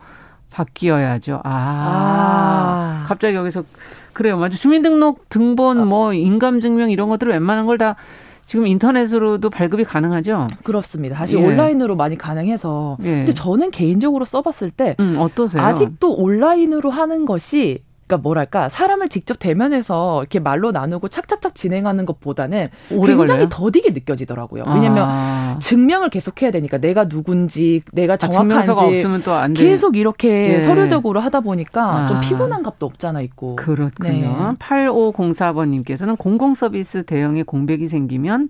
바뀌어야죠. 0.53 1.40
아, 1.45 3.03
아. 3.03 3.05
갑자기 3.09 3.35
여기서 3.35 3.64
그래요. 4.12 4.37
맞아. 4.37 4.57
주민등록 4.57 5.29
등본 5.29 5.87
뭐 5.87 6.12
인감증명 6.12 6.90
이런 6.90 7.09
것들을 7.09 7.33
웬만한 7.33 7.66
걸 7.66 7.79
다 7.79 7.97
지금 8.45 8.66
인터넷으로도 8.66 9.49
발급이 9.49 9.85
가능하죠? 9.85 10.49
그렇습니다. 10.64 11.16
사실 11.16 11.38
예. 11.38 11.47
온라인으로 11.47 11.95
많이 11.95 12.19
가능해서. 12.19 12.97
예. 13.05 13.05
근데 13.19 13.33
저는 13.33 13.71
개인적으로 13.71 14.25
써봤을 14.25 14.73
때 14.73 14.97
음, 14.99 15.14
어떠세요? 15.19 15.62
아직도 15.62 16.14
온라인으로 16.14 16.90
하는 16.90 17.27
것이 17.27 17.85
그러니까 18.11 18.16
뭐랄까 18.18 18.68
사람을 18.68 19.09
직접 19.09 19.38
대면해서 19.38 20.23
이렇게 20.23 20.40
말로 20.40 20.73
나누고 20.73 21.09
착착착 21.09 21.55
진행하는 21.55 22.07
것보다는 22.07 22.66
굉장히 22.88 23.16
걸려요? 23.16 23.49
더디게 23.49 23.90
느껴지더라고요. 23.90 24.64
왜냐하면 24.66 25.09
아. 25.09 25.59
증명을 25.61 26.11
계속 26.11 26.42
해야 26.42 26.51
되니까 26.51 26.79
내가 26.79 27.09
누군지 27.09 27.83
내가 27.92 28.14
아, 28.14 28.16
정확한지 28.16 28.70
아, 28.70 28.75
없으면 28.75 29.23
또안 29.23 29.55
계속 29.55 29.96
이렇게 29.96 30.55
예. 30.55 30.61
서류적으로 30.61 31.20
하다 31.20 31.40
보니까 31.40 31.83
아. 31.83 32.07
좀 32.09 32.20
피곤한 32.20 32.64
값도 32.64 32.87
없잖아 32.87 33.20
있고. 33.20 33.55
그렇군요. 33.57 34.11
네. 34.11 34.55
8504번님께서는 34.59 36.18
공공 36.18 36.55
서비스 36.55 37.05
대형의 37.05 37.44
공백이 37.44 37.87
생기면 37.87 38.49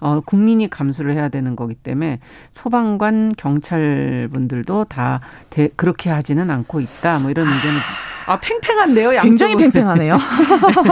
어, 0.00 0.20
국민이 0.24 0.68
감수를 0.68 1.14
해야 1.14 1.28
되는 1.28 1.56
거기 1.56 1.74
때문에 1.74 2.20
소방관 2.50 3.34
경찰 3.38 4.28
분들도 4.32 4.84
다 4.84 5.20
대, 5.48 5.68
그렇게 5.76 6.10
하지는 6.10 6.50
않고 6.50 6.80
있다. 6.80 7.20
뭐 7.20 7.30
이런 7.30 7.46
의견을 7.46 7.78
아 8.26 8.38
팽팽한데요. 8.40 9.14
양쪽은. 9.14 9.30
굉장히 9.30 9.56
팽팽하네요. 9.56 10.18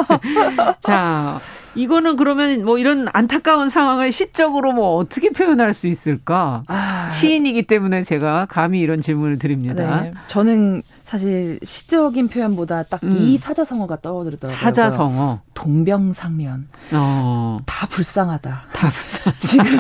자 0.81 1.41
이거는 1.75 2.17
그러면 2.17 2.65
뭐 2.65 2.79
이런 2.79 3.07
안타까운 3.13 3.69
상황을 3.69 4.13
시적으로 4.13 4.73
뭐 4.73 4.97
어떻게 4.97 5.31
표현할 5.31 5.75
수 5.75 5.87
있을까? 5.87 6.63
아, 6.67 7.09
시인이기 7.11 7.65
때문에 7.65 8.03
제가 8.03 8.47
감히 8.47 8.81
이런 8.81 9.01
질문을 9.01 9.39
드립니다. 9.39 10.01
네, 10.03 10.15
저는 10.29 10.83
사실 11.03 11.59
시적인 11.63 12.29
표현보다 12.29 12.85
딱이 12.85 13.07
음. 13.07 13.37
사자성어가 13.39 14.01
떠오르더라고요. 14.01 14.59
사자성어. 14.59 15.41
동병상련. 15.55 16.69
어. 16.93 17.59
다 17.67 17.87
불쌍하다. 17.87 18.65
다 18.73 18.91
불쌍하다. 18.91 19.39
지금 19.39 19.79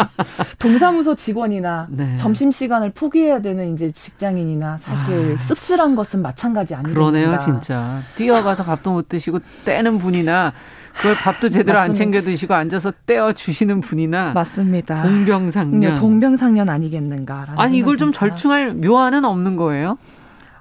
동사무소 0.59 1.14
직원이나 1.14 1.88
네. 1.90 2.16
점심 2.16 2.51
시간을 2.51 2.90
포기해야 2.90 3.40
되는 3.40 3.72
이제 3.72 3.90
직장인이나 3.90 4.78
사실 4.78 5.36
아. 5.38 5.42
씁쓸한 5.42 5.97
것은 5.97 6.22
마찬가지 6.22 6.74
아니겠는가. 6.74 7.11
그러네요, 7.11 7.38
진짜. 7.38 8.01
뛰어가서 8.16 8.64
밥도 8.64 8.92
못 8.92 9.09
드시고 9.09 9.40
떼는 9.64 9.99
분이나 9.99 10.53
그걸 10.97 11.14
밥도 11.16 11.51
제대로 11.51 11.78
안 11.78 11.92
챙겨 11.92 12.22
드시고 12.22 12.55
앉아서 12.55 12.92
떼어 13.07 13.32
주시는 13.32 13.80
분이나 13.80 14.32
맞습니다. 14.32 15.03
동병상련. 15.03 15.80
네, 15.80 15.95
동병상련 15.95 16.68
아니겠는가라는 16.68 17.59
아니 17.59 17.78
이걸 17.78 17.97
좀 17.97 18.12
절충할 18.12 18.74
묘안은 18.74 19.24
없는 19.24 19.57
거예요? 19.57 19.99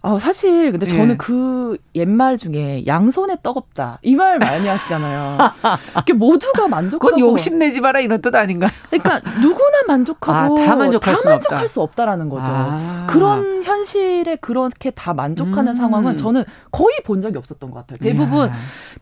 어, 0.05 0.19
사실 0.19 0.71
근데 0.71 0.85
저는 0.85 1.11
예. 1.11 1.15
그 1.17 1.77
옛말 1.95 2.37
중에 2.37 2.83
양손에 2.85 3.37
떡없다 3.41 3.99
이 4.03 4.15
말 4.15 4.37
많이 4.37 4.67
하시잖아요. 4.67 5.37
이게 6.01 6.11
모두가 6.11 6.67
만족하고 6.67 7.15
그건 7.15 7.19
욕심내지 7.19 7.79
마라 7.79 8.01
이런 8.01 8.21
뜻 8.21 8.35
아닌가요? 8.35 8.69
그러니까 8.89 9.21
누구나 9.39 9.83
만족하고 9.87 10.59
아, 10.59 10.65
다 10.65 10.75
만족할, 10.75 11.13
다 11.13 11.19
수, 11.21 11.27
만족할 11.29 11.67
수 11.69 11.81
없다라는 11.81 12.27
거죠. 12.27 12.51
아. 12.53 13.07
그런 13.09 13.63
현실에 13.63 14.35
그렇게 14.41 14.91
다 14.91 15.13
만족하는 15.13 15.71
음. 15.71 15.73
상황은 15.73 16.17
저는 16.17 16.43
거의 16.71 17.01
본 17.05 17.21
적이 17.21 17.37
없었던 17.37 17.71
것 17.71 17.79
같아요. 17.87 17.97
대부분 18.01 18.49
야. 18.49 18.53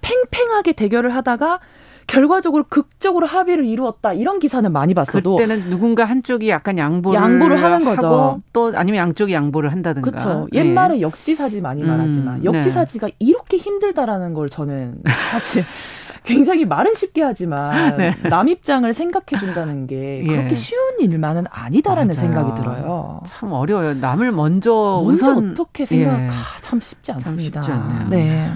팽팽하게 0.01 0.73
대결을 0.73 1.15
하다가 1.15 1.59
결과적으로 2.11 2.65
극적으로 2.67 3.25
합의를 3.25 3.63
이루었다 3.63 4.11
이런 4.11 4.39
기사는 4.39 4.69
많이 4.69 4.93
봤어도 4.93 5.37
그때는 5.37 5.69
누군가 5.69 6.03
한쪽이 6.03 6.49
약간 6.49 6.77
양보를, 6.77 7.17
양보를 7.17 7.63
하는 7.63 7.85
거죠. 7.85 8.41
또 8.51 8.73
아니면 8.75 8.99
양쪽이 8.99 9.31
양보를 9.31 9.71
한다든가. 9.71 10.11
그렇죠. 10.11 10.47
옛말에 10.51 10.95
네. 10.95 11.01
역지사지 11.01 11.61
많이 11.61 11.83
음, 11.83 11.87
말하지만 11.87 12.43
역지사지가 12.43 13.07
네. 13.07 13.13
이렇게 13.19 13.55
힘들다라는 13.55 14.33
걸 14.33 14.49
저는 14.49 15.01
사실 15.31 15.63
굉장히 16.25 16.65
말은 16.65 16.95
쉽게 16.95 17.23
하지만 17.23 17.95
네. 17.95 18.13
남 18.29 18.49
입장을 18.49 18.91
생각해 18.91 19.39
준다는 19.39 19.87
게 19.87 20.21
그렇게 20.27 20.51
예. 20.51 20.55
쉬운 20.55 20.99
일만은 20.99 21.45
아니다라는 21.49 22.13
맞아요. 22.13 22.27
생각이 22.27 22.61
들어요. 22.61 23.21
참 23.25 23.53
어려워요. 23.53 23.93
남을 23.93 24.33
먼저 24.33 25.01
먼저 25.05 25.31
우선 25.31 25.51
어떻게 25.51 25.85
생각 25.85 26.19
예. 26.19 26.27
아, 26.27 26.33
참 26.59 26.81
쉽지 26.81 27.13
않습니다. 27.13 27.61
참 27.61 27.73
쉽지 27.73 27.95
않네요. 27.95 28.09
네. 28.09 28.51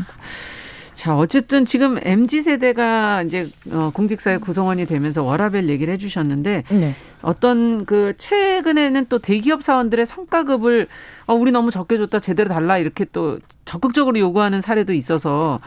자, 1.05 1.15
어쨌든 1.15 1.65
지금 1.65 1.99
MZ 2.01 2.41
세대가 2.41 3.21
이제 3.21 3.47
어, 3.71 3.91
공직사회 3.93 4.39
구성원이 4.39 4.87
되면서 4.87 5.21
워라벨 5.21 5.69
얘기를 5.69 5.93
해주셨는데 5.93 6.63
네. 6.67 6.95
어떤 7.21 7.85
그 7.85 8.15
최근에는 8.17 9.05
또 9.07 9.19
대기업 9.19 9.61
사원들의 9.61 10.03
성과급을 10.07 10.87
어, 11.27 11.35
우리 11.35 11.51
너무 11.51 11.69
적게 11.69 11.97
줬다 11.97 12.21
제대로 12.21 12.49
달라 12.49 12.79
이렇게 12.79 13.05
또 13.13 13.37
적극적으로 13.65 14.17
요구하는 14.17 14.61
사례도 14.61 14.93
있어서 14.93 15.59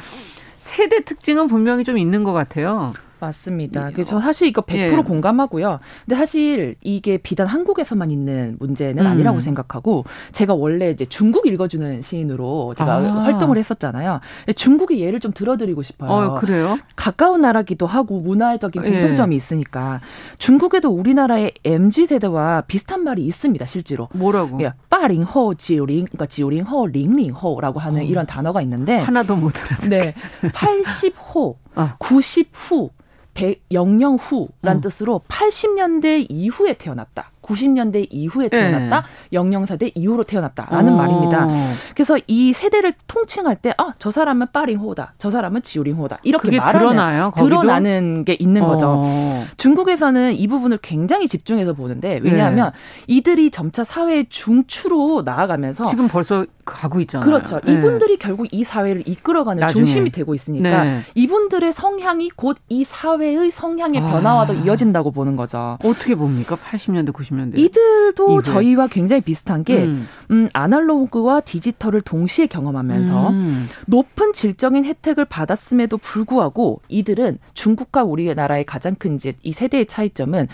세대 0.57 1.05
특징은 1.05 1.47
분명히 1.47 1.85
좀 1.85 1.99
있는 1.99 2.25
것 2.25 2.33
같아요. 2.33 2.93
맞습니다. 3.21 3.91
그래서 3.91 4.21
사실 4.21 4.49
이거 4.49 4.63
100% 4.63 4.77
예. 4.77 4.89
공감하고요. 5.03 5.79
근데 6.05 6.17
사실 6.17 6.77
이게 6.83 7.19
비단 7.19 7.47
한국에서만 7.47 8.11
있는 8.11 8.57
문제는 8.59 9.05
음. 9.05 9.11
아니라고 9.11 9.41
생각하고 9.41 10.05
제가 10.33 10.55
원래 10.55 10.91
이제 10.91 11.05
중국 11.05 11.47
읽어주는 11.47 12.03
시인으로 12.03 12.75
제가 12.77 12.97
아. 12.97 13.23
활동을 13.23 13.57
했었잖아요. 13.59 14.21
중국의 14.55 15.01
예를 15.01 15.21
좀 15.21 15.33
들어드리고 15.33 15.83
싶어요. 15.83 16.11
어, 16.11 16.35
그래요? 16.39 16.79
가까운 16.97 17.41
나라기도 17.41 17.87
하고 17.87 18.21
문화적인 18.21 18.85
예. 18.85 18.91
공통점이 18.91 19.35
예. 19.35 19.37
있으니까 19.37 20.01
중국에도 20.39 20.91
우리나라의 20.91 21.53
mz 21.65 22.07
세대와 22.07 22.63
비슷한 22.63 23.05
말이 23.05 23.25
있습니다. 23.25 23.67
실제로. 23.67 24.09
뭐라고? 24.13 24.61
예, 24.63 24.73
빠링호 24.91 25.55
지오링 25.55 26.07
그러니까 26.07 26.27
지오링호 26.27 26.87
링링호라고 26.87 27.81
하는 27.81 28.01
어. 28.01 28.05
이런 28.05 28.27
단어가 28.27 28.63
있는데 28.63 28.97
하나도 28.97 29.37
못 29.37 29.57
알아듣게. 29.59 29.89
네, 29.89 30.15
80호, 30.43 31.57
아. 31.75 31.97
90후 31.99 32.91
100, 33.39 33.63
영영 33.71 34.17
후란 34.17 34.79
음. 34.79 34.81
뜻으로 34.81 35.23
80년대 35.29 36.27
이후에 36.29 36.75
태어났다. 36.75 37.31
90년대 37.49 38.07
이후에 38.11 38.49
태어났다. 38.49 39.01
네. 39.01 39.07
영영사대 39.33 39.93
이후로 39.95 40.25
태어났다라는 40.25 40.93
오. 40.93 40.95
어. 40.95 40.99
말입니다. 40.99 41.49
그래서 41.95 42.17
이 42.27 42.53
세대를 42.53 42.93
통칭할 43.07 43.57
때 43.57 43.75
아, 43.79 43.95
저 43.99 44.11
사람은 44.11 44.49
빠링호다. 44.53 45.15
저 45.19 45.31
사람은 45.31 45.63
지오링호다. 45.63 46.19
이렇게 46.23 46.57
말하는 46.59 46.79
드러나요? 46.79 47.33
드러나는 47.35 48.25
게 48.25 48.37
있는 48.39 48.63
거죠. 48.63 49.03
어. 49.05 49.45
중국에서는 49.57 50.35
이 50.37 50.47
부분을 50.47 50.79
굉장히 50.83 51.27
집중해서 51.27 51.73
보는데 51.73 52.21
왜냐하면 52.23 52.71
네. 52.73 53.15
이들이 53.15 53.51
점차 53.51 53.83
사회의 53.83 54.27
중추로 54.29 55.23
나아가면서 55.25 55.85
지금 55.85 56.07
벌써 56.07 56.45
가고 56.65 57.01
있잖아요. 57.01 57.25
그렇죠. 57.25 57.61
네. 57.65 57.73
이분들이 57.73 58.19
결국 58.19 58.47
이 58.53 58.63
사회를 58.63 59.03
이끌어가는 59.07 59.61
나중에. 59.61 59.85
중심이 59.85 60.11
되고 60.11 60.35
있으니까 60.35 60.85
네. 60.85 61.01
이분들의 61.15 61.73
성향이 61.73 62.31
곧 62.31 62.59
이 62.71 62.85
사회의 62.85 63.51
성향의 63.51 64.01
아. 64.03 64.09
변화와도 64.11 64.53
이어진다고 64.53 65.11
보는 65.11 65.37
거죠. 65.37 65.79
어떻게 65.83 66.15
봅니까? 66.15 66.57
80년대, 66.57 67.13
90년대. 67.13 67.38
이들도 67.59 68.31
이후에. 68.31 68.43
저희와 68.43 68.87
굉장히 68.87 69.21
비슷한 69.23 69.65
게 69.65 69.85
음. 69.85 70.09
음, 70.31 70.49
아날로그와 70.53 71.41
디지털을 71.41 72.01
동시에 72.01 72.47
경험하면서 72.47 73.31
음. 73.31 73.69
높은 73.87 74.33
질적인 74.33 74.85
혜택을 74.85 75.25
받았음에도 75.27 75.99
불구하고 75.99 76.81
이들은 76.89 77.39
중국과 77.55 78.05
우리나라의 78.05 78.65
가장 78.65 78.95
큰 78.95 79.19
이 79.43 79.53
세대의 79.53 79.87
차이점은 79.87 80.49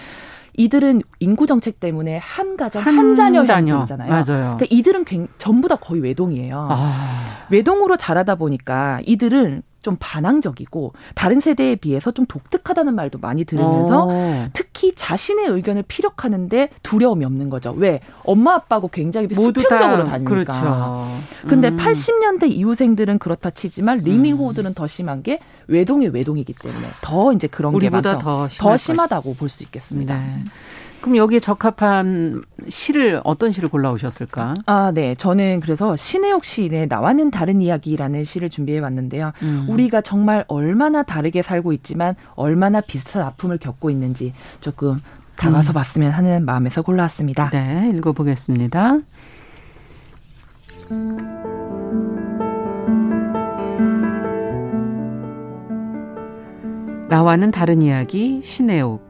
이들은 0.56 1.02
인구 1.18 1.46
정책 1.46 1.80
때문에 1.80 2.18
한 2.18 2.56
가정 2.56 2.82
한, 2.82 2.96
한 2.96 3.14
자녀 3.14 3.40
형제잖아요. 3.44 4.08
맞아요. 4.08 4.24
그러니까 4.24 4.66
이들은 4.70 5.04
굉, 5.04 5.26
전부 5.36 5.68
다 5.68 5.76
거의 5.76 6.00
외동이에요. 6.00 6.68
아. 6.70 7.46
외동으로 7.50 7.96
자라다 7.96 8.36
보니까 8.36 9.00
이들은 9.04 9.62
좀 9.84 9.96
반항적이고 10.00 10.94
다른 11.14 11.38
세대에 11.38 11.76
비해서 11.76 12.10
좀 12.10 12.24
독특하다는 12.26 12.94
말도 12.94 13.18
많이 13.18 13.44
들으면서 13.44 14.08
어. 14.10 14.48
특히 14.54 14.94
자신의 14.94 15.46
의견을 15.46 15.84
피력하는데 15.86 16.70
두려움이 16.82 17.24
없는 17.24 17.50
거죠. 17.50 17.72
왜? 17.76 18.00
엄마 18.24 18.54
아빠고 18.54 18.88
굉장히 18.88 19.28
수평적으로 19.32 20.04
다니니까. 20.04 20.24
그렇죠. 20.24 21.06
근데 21.46 21.68
음. 21.68 21.76
80년대 21.76 22.50
이후생들은 22.50 23.18
그렇다 23.18 23.50
치지만 23.50 23.98
링링호들은 23.98 24.70
음. 24.70 24.74
더 24.74 24.86
심한 24.86 25.22
게 25.22 25.38
외동의 25.68 26.08
외동이기 26.08 26.54
때문에 26.54 26.86
더 27.02 27.32
이제 27.32 27.46
그런 27.46 27.78
게 27.78 27.90
많다. 27.90 28.18
더, 28.18 28.48
더 28.48 28.76
심하다고 28.76 29.34
볼 29.34 29.48
수 29.50 29.62
있겠습니다. 29.62 30.18
네. 30.18 30.44
그럼 31.04 31.18
여기에 31.18 31.40
적합한 31.40 32.44
시를 32.70 33.20
어떤 33.24 33.52
시를 33.52 33.68
골라오셨을까? 33.68 34.54
아, 34.64 34.90
네. 34.94 35.14
저는 35.14 35.60
그래서 35.60 35.96
신혜옥 35.96 36.46
시인의 36.46 36.86
나와는 36.86 37.30
다른 37.30 37.60
이야기라는 37.60 38.24
시를 38.24 38.48
준비해 38.48 38.78
왔는데요. 38.78 39.32
음. 39.42 39.66
우리가 39.68 40.00
정말 40.00 40.46
얼마나 40.48 41.02
다르게 41.02 41.42
살고 41.42 41.74
있지만 41.74 42.14
얼마나 42.36 42.80
비슷한 42.80 43.20
아픔을 43.20 43.58
겪고 43.58 43.90
있는지 43.90 44.32
조금 44.62 44.96
다가서 45.36 45.72
음. 45.72 45.74
봤으면 45.74 46.10
하는 46.10 46.46
마음에서 46.46 46.80
골라왔습니다. 46.80 47.50
네, 47.50 47.92
읽어보겠습니다. 47.96 49.00
나와는 57.10 57.50
다른 57.50 57.82
이야기 57.82 58.40
신혜옥 58.42 59.03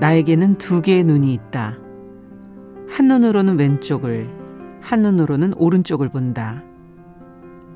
나에게는 0.00 0.58
두 0.58 0.80
개의 0.80 1.02
눈이 1.02 1.32
있다. 1.34 1.76
한눈으로는 2.88 3.58
왼쪽을, 3.58 4.28
한눈으로는 4.80 5.54
오른쪽을 5.54 6.08
본다. 6.08 6.62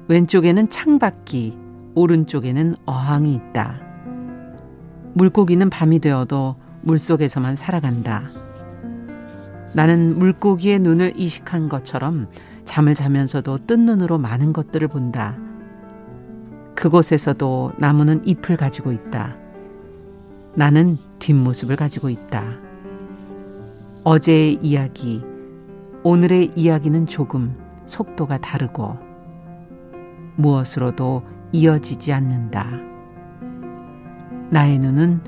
왼쪽에는 0.08 0.70
창밖이, 0.70 1.58
오른쪽에는 1.94 2.76
어항이 2.86 3.34
있다. 3.34 3.80
물고기는 5.14 5.68
밤이 5.68 5.98
되어도 5.98 6.56
물속에서만 6.82 7.56
살아간다. 7.56 8.30
나는 9.74 10.18
물고기의 10.18 10.78
눈을 10.78 11.14
이식한 11.16 11.68
것처럼 11.68 12.28
잠을 12.64 12.94
자면서도 12.94 13.66
뜬 13.66 13.84
눈으로 13.84 14.18
많은 14.18 14.52
것들을 14.52 14.86
본다. 14.88 15.36
그곳에서도 16.74 17.72
나무는 17.78 18.26
잎을 18.26 18.56
가지고 18.56 18.92
있다. 18.92 19.36
나는 20.54 20.98
뒷모습을 21.22 21.76
가지고 21.76 22.10
있다. 22.10 22.42
어제의 24.02 24.58
이야기, 24.60 25.22
오늘의 26.02 26.52
이야기는 26.56 27.06
조금 27.06 27.56
속도가 27.86 28.38
다르고 28.38 28.98
무엇으로도 30.34 31.22
이어지지 31.52 32.12
않는다. 32.12 32.66
나의 34.50 34.80
눈은 34.80 35.20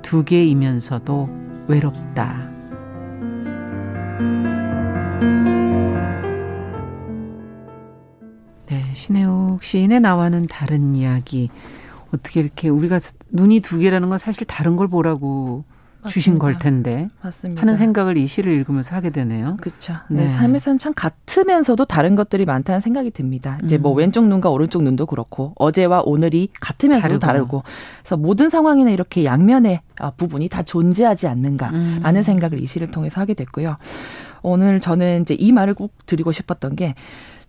두 0.00 0.24
개이면서도 0.24 1.28
외롭다. 1.68 2.50
네, 8.66 8.94
신혜옥 8.94 9.62
시인의 9.62 10.00
나와는 10.00 10.46
다른 10.46 10.94
이야기. 10.94 11.50
어떻게 12.14 12.40
이렇게 12.40 12.68
우리가 12.68 12.98
눈이 13.30 13.60
두 13.60 13.78
개라는 13.78 14.08
건 14.08 14.18
사실 14.18 14.46
다른 14.46 14.76
걸 14.76 14.88
보라고 14.88 15.64
맞습니다. 16.04 16.08
주신 16.08 16.38
걸 16.38 16.58
텐데 16.58 17.08
맞습니다. 17.22 17.62
하는 17.62 17.76
생각을 17.76 18.16
이 18.18 18.26
시를 18.26 18.52
읽으면서 18.52 18.94
하게 18.94 19.10
되네요. 19.10 19.56
그렇죠. 19.60 19.94
네. 20.10 20.22
네. 20.22 20.28
삶에서는 20.28 20.78
참 20.78 20.92
같으면서도 20.94 21.86
다른 21.86 22.14
것들이 22.14 22.44
많다는 22.44 22.80
생각이 22.80 23.10
듭니다. 23.10 23.58
이제 23.64 23.78
뭐 23.78 23.92
음. 23.92 23.98
왼쪽 23.98 24.26
눈과 24.26 24.50
오른쪽 24.50 24.82
눈도 24.82 25.06
그렇고 25.06 25.54
어제와 25.56 26.02
오늘이 26.04 26.48
같으면서도 26.60 27.18
다르고. 27.18 27.26
다르고 27.26 27.62
그래서 28.00 28.16
모든 28.16 28.48
상황에는 28.50 28.92
이렇게 28.92 29.24
양면의 29.24 29.80
아, 29.98 30.10
부분이 30.10 30.48
다 30.48 30.62
존재하지 30.62 31.26
않는가라는 31.26 32.16
음. 32.16 32.22
생각을 32.22 32.60
이 32.60 32.66
시를 32.66 32.90
통해서 32.90 33.20
하게 33.20 33.34
됐고요. 33.34 33.76
오늘 34.42 34.78
저는 34.78 35.22
이제 35.22 35.34
이 35.34 35.52
말을 35.52 35.72
꼭 35.72 35.94
드리고 36.04 36.32
싶었던 36.32 36.76
게 36.76 36.94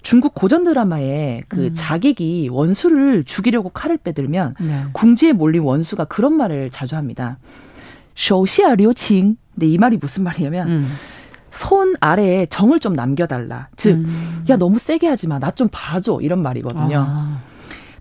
중국 0.05 0.35
고전 0.35 0.63
드라마에 0.63 1.41
그 1.47 1.65
음. 1.65 1.71
자객이 1.73 2.49
원수를 2.51 3.23
죽이려고 3.23 3.69
칼을 3.69 3.97
빼들면 3.97 4.53
네. 4.59 4.83
궁지에 4.93 5.33
몰린 5.33 5.63
원수가 5.63 6.05
그런 6.05 6.33
말을 6.33 6.69
자주 6.69 6.95
합니다. 6.95 7.39
쇼시아 8.13 8.75
료칭. 8.75 9.35
근데 9.55 9.65
이 9.65 9.79
말이 9.79 9.97
무슨 9.97 10.23
말이냐면 10.23 10.67
음. 10.67 10.91
손 11.49 11.95
아래에 11.99 12.45
정을 12.45 12.79
좀 12.79 12.93
남겨달라. 12.93 13.69
즉, 13.77 13.95
음. 13.95 14.45
야 14.47 14.57
너무 14.57 14.77
세게 14.77 15.07
하지 15.07 15.27
마. 15.27 15.39
나 15.39 15.49
좀 15.49 15.69
봐줘. 15.71 16.19
이런 16.21 16.39
말이거든요. 16.43 17.03
아. 17.07 17.39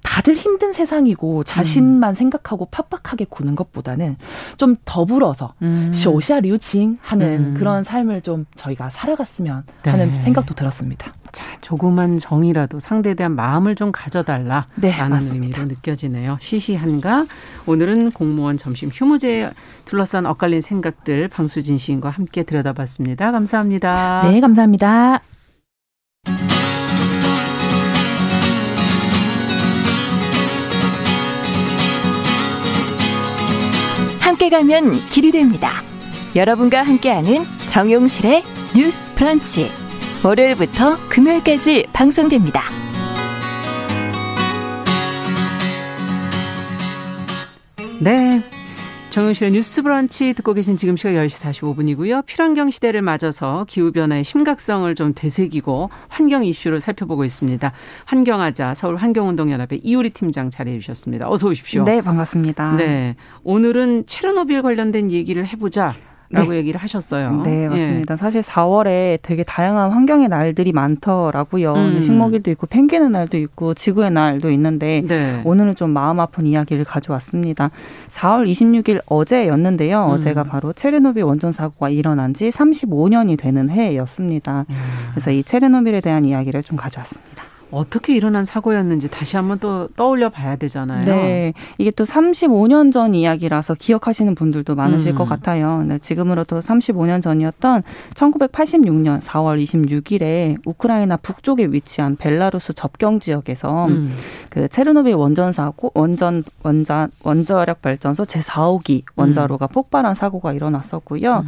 다들 0.03 0.35
힘든 0.35 0.75
세상이고 0.75 1.45
자신만 1.45 2.11
음. 2.11 2.15
생각하고 2.15 2.67
팍팍하게 2.67 3.25
구는 3.31 3.55
것보다는 3.57 4.17
좀 4.59 4.77
더불어서 4.85 5.55
음. 5.63 5.91
쇼샤 5.95 6.41
류칭 6.41 6.99
하는 7.01 7.27
음. 7.27 7.55
그런 7.55 7.83
삶을 7.83 8.21
좀 8.21 8.45
저희가 8.57 8.91
살아갔으면 8.91 9.63
네. 9.85 9.91
하는 9.91 10.21
생각도 10.21 10.55
들었습니다. 10.55 11.15
자, 11.35 11.45
조그만 11.61 12.21
정이라도 12.21 12.79
상대에 12.79 13.15
대한 13.15 13.35
마음을 13.35 13.75
좀 13.75 13.91
가져달라. 13.91 14.67
네, 14.77 14.91
라는. 14.91 15.21
의미로 15.21 15.65
느껴지네요. 15.65 16.39
시시한가? 16.41 17.27
오늘은 17.67 18.13
공무원 18.13 18.57
점심 18.57 18.89
휴무제에 18.89 19.51
둘러싼 19.85 20.27
엇갈린 20.27 20.61
생각들 20.61 21.27
방수진 21.29 21.77
시인과 21.77 22.11
함께 22.11 22.45
들여다봤습니다. 22.45 23.33
감사합니다. 23.33 24.21
네, 24.23 24.41
감사합니다. 24.41 25.23
함께 34.21 34.49
가면 34.51 34.93
길이 35.11 35.33
됩니다. 35.33 35.83
여러분과 36.37 36.83
함께하는 36.85 37.45
정용실의 37.71 38.43
뉴스 38.77 39.13
프런치. 39.15 39.84
월요일부터 40.25 40.97
금요일까지 41.11 41.87
방송됩니다. 41.93 42.63
네. 48.01 48.43
정용실의 49.11 49.53
뉴스 49.53 49.83
브런치 49.83 50.33
듣고 50.33 50.55
계신 50.55 50.79
지금 50.79 50.97
시각 50.97 51.13
10시 51.13 51.45
45분이고요. 51.45 52.25
필환경 52.25 52.71
시대를 52.71 53.03
맞아서 53.03 53.67
기후변화의 53.69 54.25
심각성을 54.25 54.93
좀 54.95 55.13
되새기고 55.15 55.91
환경 56.09 56.43
이슈를 56.43 56.81
살펴보고 56.81 57.27
있습니다. 57.27 57.73
환경하자 58.07 58.73
서울 58.73 58.97
환경운동연합의 58.97 59.81
이효리 59.85 60.11
팀장 60.11 60.49
자리해 60.49 60.79
주셨습니다. 60.79 61.31
어서 61.31 61.49
오십시오. 61.49 61.85
네, 61.85 62.01
반갑습니다. 62.01 62.77
네. 62.77 63.17
오늘은 63.43 64.07
체르노빌 64.07 64.63
관련된 64.63 65.11
얘기를 65.11 65.47
해보자. 65.47 65.95
라고 66.35 66.51
네. 66.51 66.59
얘기를 66.59 66.81
하셨어요. 66.81 67.43
네, 67.45 67.65
예. 67.65 67.69
맞습니다. 67.69 68.15
예. 68.15 68.17
사실 68.17 68.43
4월에 68.43 69.19
되게 69.23 69.45
다양한 69.45 69.91
환경의 69.93 70.29
날들이 70.29 70.73
많더라고요. 70.73 71.75
음. 71.75 72.03
식목일도 72.03 72.51
있고 72.53 72.67
펭귄의 72.67 73.11
날도 73.11 73.39
있고 73.39 73.75
지구의 73.75 74.11
날도 74.11 74.51
있는데 74.51 75.03
네. 75.07 75.41
오늘은 75.45 75.77
좀 75.77 75.91
마음 75.91 76.21
아픈 76.21 76.47
이야기를 76.47 76.85
가져왔습니다. 76.85 77.71
4월 78.11 78.51
26일 78.51 79.01
어제였는데요. 79.07 80.07
음. 80.07 80.11
어제가 80.11 80.45
바로 80.45 80.73
체르노빌 80.73 81.23
원전 81.23 81.53
사고가 81.53 81.89
일어난 81.89 82.35
지 82.35 82.51
35년이 82.51 83.39
되는 83.39 83.71
해였습니다. 83.71 84.67
음. 84.69 84.75
그래서 85.13 85.31
이 85.31 85.43
체르노빌에 85.43 86.01
대한 86.01 86.25
이야기를 86.25 86.63
좀 86.65 86.77
가져왔습니다. 86.77 87.54
어떻게 87.75 88.15
일어난 88.15 88.45
사고였는지 88.45 89.11
다시 89.11 89.37
한번 89.37 89.59
또 89.59 89.89
떠올려 89.97 90.29
봐야 90.29 90.57
되잖아요. 90.57 91.05
네. 91.05 91.53
이게 91.79 91.91
또 91.91 92.05
35년 92.05 92.93
전 92.93 93.15
이야기라서 93.15 93.75
기억하시는 93.75 94.35
분들도 94.35 94.75
많으실 94.75 95.13
음. 95.13 95.17
것 95.17 95.25
같아요. 95.25 95.83
네, 95.83 95.99
지금으로도 95.99 96.61
35년 96.61 97.23
전이었던 97.23 97.83
1986년 98.15 99.21
4월 99.21 99.63
26일에 99.63 100.57
우크라이나 100.65 101.17
북쪽에 101.17 101.67
위치한 101.67 102.17
벨라루스 102.17 102.75
접경 102.75 103.21
지역에서 103.21 103.87
음. 103.87 104.15
그 104.51 104.69
체르노빌 104.69 105.15
원전 105.15 105.53
사고 105.53 105.91
원전 105.95 106.45
원자 106.63 107.09
원자력 107.23 107.83
발전소 107.83 108.25
제4호기 108.25 109.03
원자로가 109.17 109.67
음. 109.67 109.73
폭발한 109.73 110.15
사고가 110.15 110.53
일어났었고요. 110.53 111.45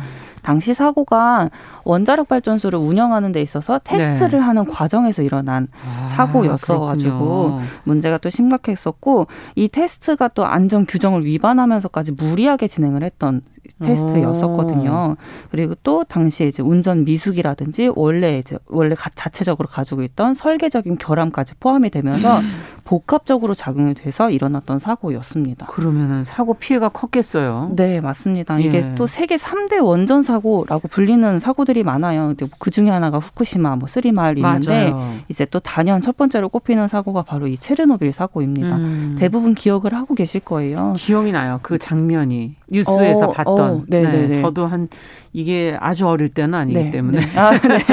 음. 0.47 0.57
당시 0.57 0.75
사고가 0.75 1.51
원자력 1.85 2.29
발전소를 2.29 2.79
운영하는 2.79 3.33
데 3.33 3.43
있어서 3.43 3.81
테스트를 3.83 4.39
네. 4.39 4.45
하는 4.45 4.65
과정에서 4.65 5.23
일어난 5.23 5.69
아, 5.85 6.09
사고였어 6.15 6.81
가지고 6.81 7.61
문제가 7.85 8.19
또 8.19 8.31
심각했었고 8.31 9.27
이 9.57 9.69
테스트가 9.69 10.29
또 10.29 10.47
안전 10.47 10.87
규정을 10.87 11.25
위반하면서까지 11.25 12.13
무리하게 12.13 12.69
진행을 12.69 13.03
했던 13.03 13.43
테스트였었거든요. 13.83 15.17
그리고 15.51 15.75
또 15.83 16.05
당시에 16.05 16.49
이제 16.49 16.63
운전 16.63 17.05
미숙이라든지 17.05 17.91
원래 17.95 18.39
이제 18.39 18.59
원래 18.67 18.95
자체적으로 19.15 19.69
가지고 19.69 20.03
있던 20.03 20.35
설계적인 20.35 20.99
결함까지 20.99 21.55
포함이 21.61 21.91
되면서 21.91 22.41
음. 22.41 22.51
복합적으로 22.85 23.55
작용이 23.55 23.95
돼서 23.95 24.31
일어났던 24.31 24.79
사고였습니다. 24.79 25.67
그러면은 25.67 26.25
사고 26.25 26.55
피해가 26.55 26.91
컸겠어요. 26.91 27.73
네, 27.75 28.01
맞습니다. 28.01 28.59
이게 28.61 28.79
예. 28.79 28.95
또 28.95 29.07
세계 29.07 29.37
3대 29.37 29.83
원전 29.85 30.23
사고라고 30.23 30.89
불리는 30.89 31.41
사고들이 31.41 31.83
많아요. 31.83 32.35
그 32.59 32.71
중에 32.71 32.91
하나가 32.91 33.19
후쿠시마 33.19 33.77
뭐 33.77 33.89
쓰리마을이 33.89 34.41
있는데 34.41 34.95
이제 35.29 35.45
또 35.47 35.59
단연 35.59 36.01
첫 36.01 36.17
번째로 36.17 36.49
꼽히는 36.49 36.89
사고가 36.89 37.23
바로 37.23 37.49
이 37.49 37.59
체르노빌 37.59 38.13
사고입니다. 38.13 38.77
음. 38.77 39.17
대부분 39.19 39.55
기억을 39.55 39.95
하고 39.95 40.15
계실 40.15 40.41
거예요. 40.41 40.95
기억이 40.97 41.33
나요. 41.33 41.59
그 41.63 41.79
장면이 41.79 42.55
뉴스에서 42.69 43.27
어, 43.27 43.33
봤던. 43.33 43.59
어, 43.59 43.83
네, 43.87 44.03
네, 44.03 44.29
네. 44.29 44.41
저도 44.41 44.67
한 44.67 44.89
이게 45.33 45.77
아주 45.81 46.09
어릴 46.09 46.29
때는 46.29 46.55
아니기 46.55 46.79
네, 46.79 46.91
때문에. 46.91 47.21
네. 47.21 47.39
아, 47.39 47.51
네. 47.51 47.79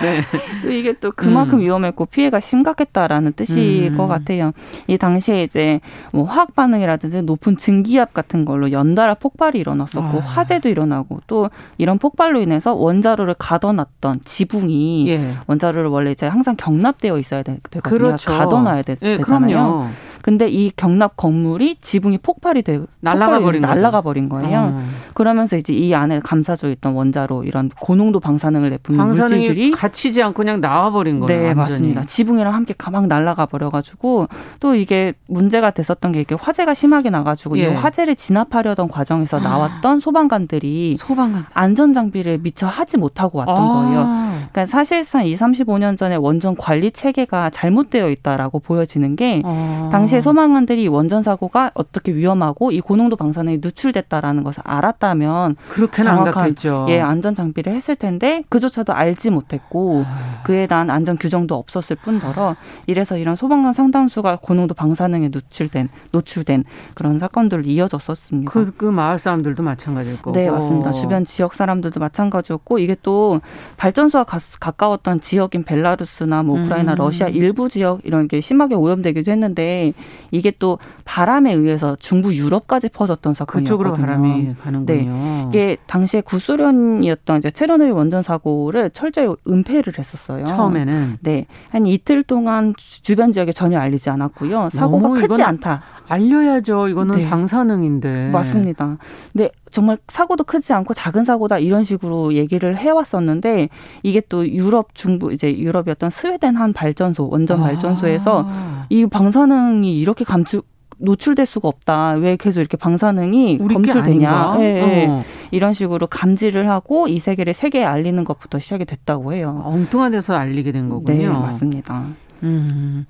네. 0.00 0.22
또 0.62 0.70
이게 0.70 0.92
또 0.94 1.12
그만큼 1.14 1.58
음. 1.58 1.64
위험했고 1.64 2.06
피해가 2.06 2.40
심각했다라는 2.40 3.32
뜻일 3.32 3.92
음. 3.92 3.96
것 3.96 4.06
같아요. 4.06 4.52
이 4.86 4.96
당시에 4.96 5.42
이제 5.42 5.80
뭐 6.12 6.24
화학 6.24 6.54
반응이라든지 6.54 7.22
높은 7.22 7.56
증기압 7.56 8.14
같은 8.14 8.44
걸로 8.44 8.70
연달아 8.70 9.14
폭발이 9.14 9.58
일어났었고 9.58 10.18
아. 10.18 10.20
화재도 10.20 10.68
일어나고 10.68 11.20
또 11.26 11.50
이런 11.78 11.98
폭발로 11.98 12.40
인해서 12.40 12.74
원자로를 12.74 13.34
가둬놨던 13.38 14.20
지붕이 14.24 15.08
예. 15.08 15.34
원자로를 15.46 15.90
원래 15.90 16.12
이제 16.12 16.26
항상 16.26 16.56
경납되어 16.56 17.18
있어야 17.18 17.42
되거든요. 17.42 17.82
그렇죠. 17.82 18.30
가둬놔야 18.30 18.82
되, 18.82 18.96
예, 19.02 19.18
잖아요 19.18 19.56
그럼요. 19.56 19.88
근데 20.26 20.48
이 20.48 20.72
경납 20.74 21.16
건물이 21.16 21.76
지붕이 21.80 22.18
폭발이 22.18 22.62
되 22.62 22.80
날아가 22.98 23.38
버린 23.38 23.60
날아가 23.60 24.00
버린 24.00 24.28
거예요. 24.28 24.72
어. 24.74 24.84
그러면서 25.14 25.56
이제 25.56 25.72
이 25.72 25.94
안에 25.94 26.18
감싸져 26.18 26.68
있던 26.70 26.94
원자로 26.94 27.44
이런 27.44 27.70
고농도 27.80 28.18
방사능을 28.18 28.70
내뿜는 28.70 29.06
물질들이 29.06 29.70
갇히지 29.70 30.24
않고 30.24 30.34
그냥 30.34 30.60
나와 30.60 30.90
버린 30.90 31.20
거예요. 31.20 31.40
네, 31.40 31.46
완전히. 31.46 31.70
맞습니다. 31.70 32.04
지붕이랑 32.06 32.52
함께 32.52 32.74
가막 32.76 33.06
날아가 33.06 33.46
버려 33.46 33.70
가지고 33.70 34.26
또 34.58 34.74
이게 34.74 35.12
문제가 35.28 35.70
됐었던 35.70 36.10
게 36.10 36.22
이게 36.22 36.34
화재가 36.34 36.74
심하게 36.74 37.10
나 37.10 37.22
가지고 37.22 37.56
예. 37.58 37.62
이 37.62 37.66
화재를 37.66 38.16
진압하려던 38.16 38.88
과정에서 38.88 39.36
아. 39.36 39.40
나왔던 39.40 40.00
소방관들이 40.00 40.96
소방관 40.98 41.46
안전 41.54 41.94
장비를 41.94 42.38
미처 42.38 42.66
하지 42.66 42.96
못하고 42.96 43.38
왔던 43.38 43.56
아. 43.56 43.60
거예요. 43.60 44.36
그러니까 44.50 44.66
사실상 44.66 45.24
이 45.24 45.36
35년 45.36 45.96
전에 45.96 46.16
원전 46.16 46.56
관리 46.56 46.90
체계가 46.90 47.50
잘못되어 47.50 48.10
있다라고 48.10 48.58
보여지는 48.58 49.14
게 49.14 49.42
어. 49.44 49.88
당시 49.92 50.15
에 50.16 50.20
소방관들이 50.20 50.88
원전 50.88 51.22
사고가 51.22 51.70
어떻게 51.74 52.14
위험하고 52.14 52.72
이 52.72 52.80
고농도 52.80 53.16
방사능이 53.16 53.58
누출됐다라는 53.62 54.42
것을 54.44 54.62
알았다면 54.64 55.56
그렇게는 55.68 56.14
정확한 56.16 56.54
예 56.88 57.00
안전 57.00 57.34
장비를 57.34 57.72
했을 57.72 57.96
텐데 57.96 58.42
그조차도 58.48 58.92
알지 58.92 59.30
못했고 59.30 60.04
아. 60.06 60.42
그에 60.44 60.66
대한 60.66 60.90
안전 60.90 61.16
규정도 61.16 61.54
없었을 61.56 61.96
뿐더러 61.96 62.56
이래서 62.86 63.16
이런 63.18 63.36
소방관 63.36 63.72
상당수가 63.74 64.38
고농도 64.42 64.74
방사능에 64.74 65.28
노출된 65.28 65.88
노출된 66.12 66.64
그런 66.94 67.18
사건들을 67.18 67.66
이어졌었습니다. 67.66 68.50
그, 68.50 68.72
그 68.76 68.84
마을 68.84 69.18
사람들도 69.18 69.62
마찬가지일 69.62 70.16
거고. 70.16 70.32
네 70.32 70.50
맞습니다. 70.50 70.92
주변 70.92 71.24
지역 71.24 71.54
사람들도 71.54 72.00
마찬가지였고 72.00 72.78
이게 72.78 72.96
또 73.02 73.40
발전소와 73.76 74.24
가, 74.24 74.38
가까웠던 74.60 75.20
지역인 75.20 75.64
벨라루스나 75.64 76.42
뭐 76.42 76.60
우크라이나, 76.60 76.92
음. 76.92 76.96
러시아 76.96 77.28
일부 77.28 77.68
지역 77.68 78.00
이런 78.04 78.28
게 78.28 78.40
심하게 78.40 78.74
오염되기도 78.74 79.30
했는데 79.30 79.92
이게 80.30 80.52
또 80.58 80.78
바람에 81.04 81.52
의해서 81.52 81.96
중부 81.96 82.34
유럽까지 82.34 82.88
퍼졌던 82.88 83.34
사건이었거든요. 83.34 83.64
그쪽으로 83.64 83.94
바람이 83.94 84.54
가는군요. 84.62 85.12
네. 85.12 85.44
이게 85.48 85.76
당시에 85.86 86.20
구소련이었던 86.20 87.38
이제 87.38 87.50
체르노빌 87.50 87.92
원전 87.92 88.22
사고를 88.22 88.90
철저히 88.90 89.34
은폐를 89.48 89.98
했었어요. 89.98 90.44
처음에는 90.44 91.18
네. 91.20 91.46
한 91.70 91.86
이틀 91.86 92.22
동안 92.22 92.74
주변 92.76 93.32
지역에 93.32 93.52
전혀 93.52 93.78
알리지 93.78 94.10
않았고요. 94.10 94.70
사고가 94.70 95.08
크지 95.20 95.42
않다. 95.42 95.82
알려야죠. 96.08 96.88
이거는 96.88 97.16
네. 97.16 97.28
방사능인데. 97.28 98.30
맞습니다. 98.30 98.98
네. 99.34 99.50
정말 99.76 99.98
사고도 100.08 100.44
크지 100.44 100.72
않고 100.72 100.94
작은 100.94 101.24
사고다 101.24 101.58
이런 101.58 101.84
식으로 101.84 102.32
얘기를 102.32 102.78
해왔었는데 102.78 103.68
이게 104.02 104.22
또 104.26 104.48
유럽 104.48 104.94
중부 104.94 105.34
이제 105.34 105.54
유럽이었던 105.54 106.08
스웨덴 106.08 106.56
한 106.56 106.72
발전소 106.72 107.28
원전 107.28 107.60
발전소에서 107.60 108.46
아. 108.48 108.86
이 108.88 109.04
방사능이 109.04 109.98
이렇게 109.98 110.24
감축 110.24 110.66
노출될 110.96 111.44
수가 111.44 111.68
없다. 111.68 112.12
왜 112.12 112.36
계속 112.36 112.60
이렇게 112.60 112.78
방사능이 112.78 113.58
검출되냐. 113.58 114.56
네, 114.56 114.72
네. 114.72 115.06
어. 115.10 115.22
이런 115.50 115.74
식으로 115.74 116.06
감지를 116.06 116.70
하고 116.70 117.06
이 117.06 117.18
세계를 117.18 117.52
세계에 117.52 117.84
알리는 117.84 118.24
것부터 118.24 118.58
시작이 118.58 118.86
됐다고 118.86 119.34
해요. 119.34 119.60
엉뚱한 119.66 120.12
데서 120.12 120.34
알리게 120.36 120.72
된 120.72 120.88
거군요. 120.88 121.18
네, 121.18 121.28
맞습니다. 121.28 122.06
음. 122.44 123.04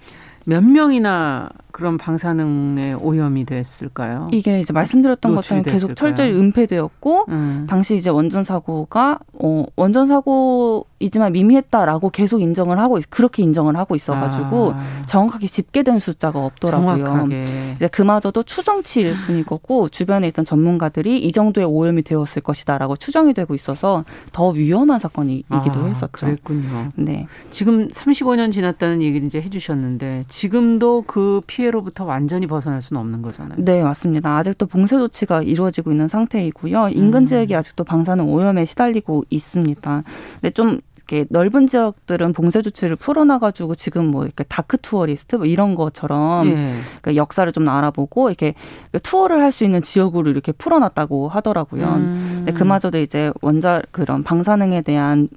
몇 0.47 0.65
명이나 0.65 1.49
그런 1.77 1.99
방사능에 1.99 2.95
오염이 2.95 3.45
됐을까요? 3.45 4.31
이게 4.33 4.61
이제 4.61 4.73
말씀드렸던 4.73 5.35
것처럼 5.35 5.63
계속 5.63 5.95
철저히 5.95 6.31
은폐되었고 6.33 7.27
음. 7.31 7.67
당시 7.69 7.97
이제 7.97 8.09
원전 8.09 8.45
사고가 8.45 9.19
어 9.35 9.67
원전 9.77 10.07
사고이지만 10.07 11.33
미미했다라고 11.33 12.09
계속 12.09 12.41
인정을 12.41 12.79
하고 12.79 12.99
그렇게 13.11 13.43
인정을 13.43 13.77
하고 13.77 13.95
있어가지고 13.95 14.73
아. 14.75 14.83
정확하게 15.05 15.49
집계된 15.49 15.99
숫자가 15.99 16.43
없더라고요. 16.47 16.97
정확하게. 16.97 17.75
이제 17.77 17.89
그마저도 17.89 18.45
추정치일 18.45 19.15
뿐일 19.27 19.45
거고 19.45 19.91
주변에 19.91 20.29
있던 20.29 20.47
전문가들이 20.47 21.19
이 21.19 21.31
정도의 21.31 21.67
오염이 21.67 22.05
되었을 22.05 22.41
것이다라고 22.41 22.97
추정이 22.97 23.35
되고 23.35 23.55
있어서 23.55 24.07
더 24.33 24.49
위험한 24.49 24.99
사건이기도 24.99 25.51
아, 25.51 25.85
했었죠. 25.89 26.25
그랬군요. 26.25 26.93
네. 26.95 27.27
지금 27.51 27.89
35년 27.89 28.51
지났다는 28.51 29.03
얘기를 29.03 29.27
이제 29.27 29.43
해주셨는데 29.43 30.25
지금도 30.29 31.05
그 31.07 31.43
피해 31.47 31.66
피해로부터 31.67 32.05
완전히 32.05 32.47
벗어날 32.47 32.81
수는 32.81 33.01
없는 33.01 33.23
거잖아요. 33.23 33.59
네, 33.59 33.83
맞습니다. 33.83 34.37
아직도 34.37 34.67
봉쇄 34.67 34.97
조치가 34.97 35.43
이루어지고 35.43 35.91
있는 35.91 36.09
상태이고요. 36.09 36.91
인근 36.91 37.23
음. 37.23 37.27
지역이 37.27 37.55
아직도 37.55 37.85
방사능 37.85 38.29
오염에 38.33 38.65
시달리고 38.65 39.25
있습니다. 39.31 40.03
근데 40.41 40.51
좀 40.51 40.81
이렇게 41.09 41.25
넓은 41.31 41.67
지역들은 41.67 42.33
봉쇄 42.33 42.63
조치를 42.63 42.97
풀어놔가지고 42.97 43.77
지금 43.77 44.07
뭐 44.07 44.25
이렇게 44.25 44.45
dark 44.45 44.79
tourist 44.79 45.37
뭐 45.37 45.47
이런 45.47 45.75
것처럼 45.75 46.49
예. 46.49 46.75
그러니까 47.01 47.17
역사를 47.17 47.51
좀 47.53 47.69
알아보고 47.69 48.29
이렇게 48.29 48.55
투어를 49.03 49.43
할 49.43 49.57
수 49.57 49.65
있는 49.65 49.81
지역으로 49.81 50.29
이렇게 50.29 50.53
풀어놨다고 50.53 51.29
하더라고요. 51.29 51.87
음. 51.87 52.33
근데 52.45 52.53
그마저도 52.53 52.99
이제 52.99 53.33
원자 53.41 53.81
그런 53.91 54.23
방사능에 54.23 54.83
대한 54.83 55.29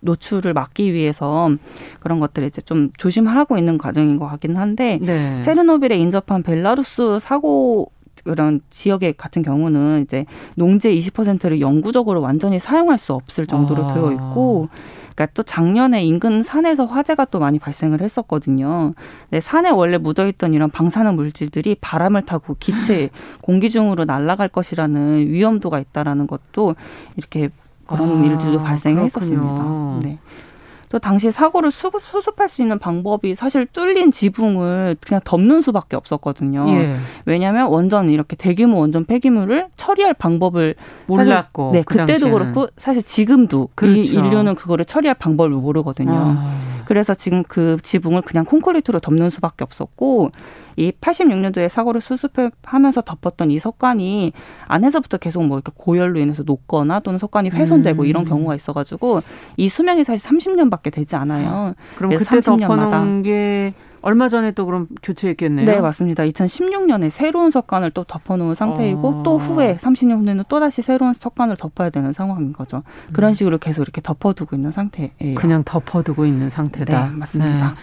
노출을 0.00 0.54
막기 0.54 0.94
위해서 0.94 1.50
그런 2.00 2.18
것들을 2.20 2.48
이제 2.48 2.62
좀 2.62 2.90
조심하고 2.96 3.58
있는 3.58 3.76
과정인 3.76 4.18
것 4.18 4.26
같긴 4.28 4.56
한데 4.56 4.98
네. 5.02 5.42
체르노빌에 5.42 5.96
인접한 5.96 6.42
벨라루스 6.42 7.18
사고 7.20 7.90
그런 8.26 8.60
지역의 8.70 9.14
같은 9.14 9.42
경우는 9.42 10.02
이제 10.02 10.26
농지 10.54 10.90
20%를 10.90 11.60
영구적으로 11.60 12.20
완전히 12.20 12.58
사용할 12.58 12.98
수 12.98 13.14
없을 13.14 13.46
정도로 13.46 13.84
아. 13.84 13.94
되어 13.94 14.12
있고 14.12 14.68
그러니까 15.14 15.32
또 15.32 15.42
작년에 15.42 16.04
인근 16.04 16.42
산에서 16.42 16.84
화재가 16.84 17.26
또 17.26 17.38
많이 17.38 17.58
발생을 17.58 18.02
했었거든요. 18.02 18.92
네, 19.30 19.40
산에 19.40 19.70
원래 19.70 19.96
묻어있던 19.96 20.52
이런 20.52 20.70
방사능 20.70 21.16
물질들이 21.16 21.76
바람을 21.80 22.26
타고 22.26 22.54
기체 22.60 23.08
공기 23.40 23.70
중으로 23.70 24.04
날아갈 24.04 24.48
것이라는 24.48 25.26
위험도가 25.28 25.80
있다라는 25.80 26.26
것도 26.26 26.76
이렇게 27.16 27.48
그런 27.86 28.22
아, 28.22 28.26
일들도 28.26 28.62
발생했었습니다. 28.62 30.00
네. 30.02 30.18
또 30.88 30.98
당시 30.98 31.30
사고를 31.30 31.70
수, 31.70 31.90
수습할 32.00 32.48
수 32.48 32.62
있는 32.62 32.78
방법이 32.78 33.34
사실 33.34 33.66
뚫린 33.66 34.12
지붕을 34.12 34.96
그냥 35.06 35.20
덮는 35.24 35.60
수밖에 35.60 35.96
없었거든요. 35.96 36.64
예. 36.68 36.96
왜냐하면 37.24 37.68
원전 37.68 38.08
이렇게 38.08 38.36
대규모 38.36 38.78
원전 38.78 39.04
폐기물을 39.04 39.68
처리할 39.76 40.14
방법을 40.14 40.74
몰랐고 41.06 41.70
사실, 41.72 41.78
네 41.78 41.82
그 41.84 41.96
그때도 41.96 42.30
그렇고 42.30 42.68
사실 42.76 43.02
지금도 43.02 43.68
그렇죠. 43.74 44.00
이 44.00 44.04
인류는 44.06 44.54
그거를 44.54 44.84
처리할 44.84 45.14
방법을 45.14 45.50
모르거든요. 45.50 46.12
아. 46.14 46.75
그래서 46.86 47.14
지금 47.14 47.42
그 47.42 47.76
지붕을 47.82 48.22
그냥 48.22 48.44
콘크리트로 48.44 49.00
덮는 49.00 49.28
수밖에 49.30 49.64
없었고 49.64 50.30
이 50.76 50.92
86년도에 51.00 51.68
사고를 51.68 52.00
수습하면서 52.00 53.02
덮었던 53.02 53.50
이 53.50 53.58
석관이 53.58 54.32
안에서부터 54.66 55.18
계속 55.18 55.44
뭐 55.44 55.58
이렇게 55.58 55.72
고열로 55.74 56.20
인해서 56.20 56.42
녹거나 56.44 57.00
또는 57.00 57.18
석관이 57.18 57.50
훼손되고 57.50 58.02
음. 58.02 58.06
이런 58.06 58.24
경우가 58.24 58.54
있어가지고 58.54 59.22
이 59.56 59.68
수명이 59.68 60.04
사실 60.04 60.28
30년밖에 60.28 60.92
되지 60.92 61.16
않아요. 61.16 61.74
그럼 61.96 62.12
그때 62.16 62.40
30년마다. 62.40 62.68
덮어놓은 62.68 63.22
게 63.22 63.74
얼마 64.06 64.28
전에 64.28 64.52
또 64.52 64.66
그럼 64.66 64.86
교체했겠네요. 65.02 65.66
네, 65.66 65.80
맞습니다. 65.80 66.22
2016년에 66.22 67.10
새로운 67.10 67.50
석관을 67.50 67.90
또 67.90 68.04
덮어놓은 68.04 68.54
상태이고 68.54 69.08
어. 69.08 69.22
또 69.24 69.36
후에 69.36 69.78
30년 69.78 70.24
후에는 70.24 70.44
또 70.48 70.60
다시 70.60 70.80
새로운 70.80 71.12
석관을 71.12 71.56
덮어야 71.56 71.90
되는 71.90 72.12
상황인 72.12 72.52
거죠. 72.52 72.84
그런 73.12 73.32
음. 73.32 73.34
식으로 73.34 73.58
계속 73.58 73.82
이렇게 73.82 74.00
덮어두고 74.00 74.54
있는 74.54 74.70
상태예요. 74.70 75.34
그냥 75.34 75.64
덮어두고 75.64 76.24
있는 76.24 76.48
상태다. 76.48 77.08
네, 77.08 77.16
맞습니다. 77.16 77.70
네. 77.70 77.74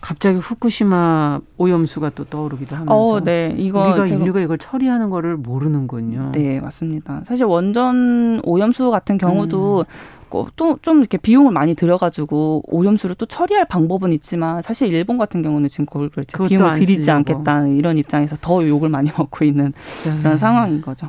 갑자기 0.00 0.38
후쿠시마 0.38 1.40
오염수가 1.58 2.10
또 2.14 2.24
떠오르기도 2.24 2.74
하면서 2.74 2.94
어, 2.94 3.20
네. 3.20 3.54
이거 3.58 3.82
우리가 3.90 4.06
인류가 4.06 4.40
이걸 4.40 4.56
처리하는 4.56 5.10
거를 5.10 5.36
모르는군요. 5.36 6.32
네, 6.32 6.60
맞습니다. 6.60 7.24
사실 7.26 7.44
원전 7.44 8.40
오염수 8.42 8.90
같은 8.90 9.18
경우도 9.18 9.80
음. 9.80 10.17
또 10.56 10.78
좀 10.82 11.00
이렇게 11.00 11.18
비용을 11.18 11.52
많이 11.52 11.74
들여가지고 11.74 12.62
오염수를 12.66 13.16
또 13.16 13.26
처리할 13.26 13.64
방법은 13.66 14.12
있지만 14.12 14.62
사실 14.62 14.92
일본 14.92 15.18
같은 15.18 15.42
경우는 15.42 15.68
지금 15.68 15.86
그걸 15.86 16.08
비용을 16.48 16.74
들이지 16.78 17.10
않겠다 17.10 17.66
이런 17.68 17.98
입장에서 17.98 18.36
더 18.40 18.66
욕을 18.66 18.88
많이 18.88 19.10
먹고 19.16 19.44
있는 19.44 19.72
네. 20.04 20.18
그런 20.22 20.36
상황인 20.36 20.80
거죠. 20.80 21.08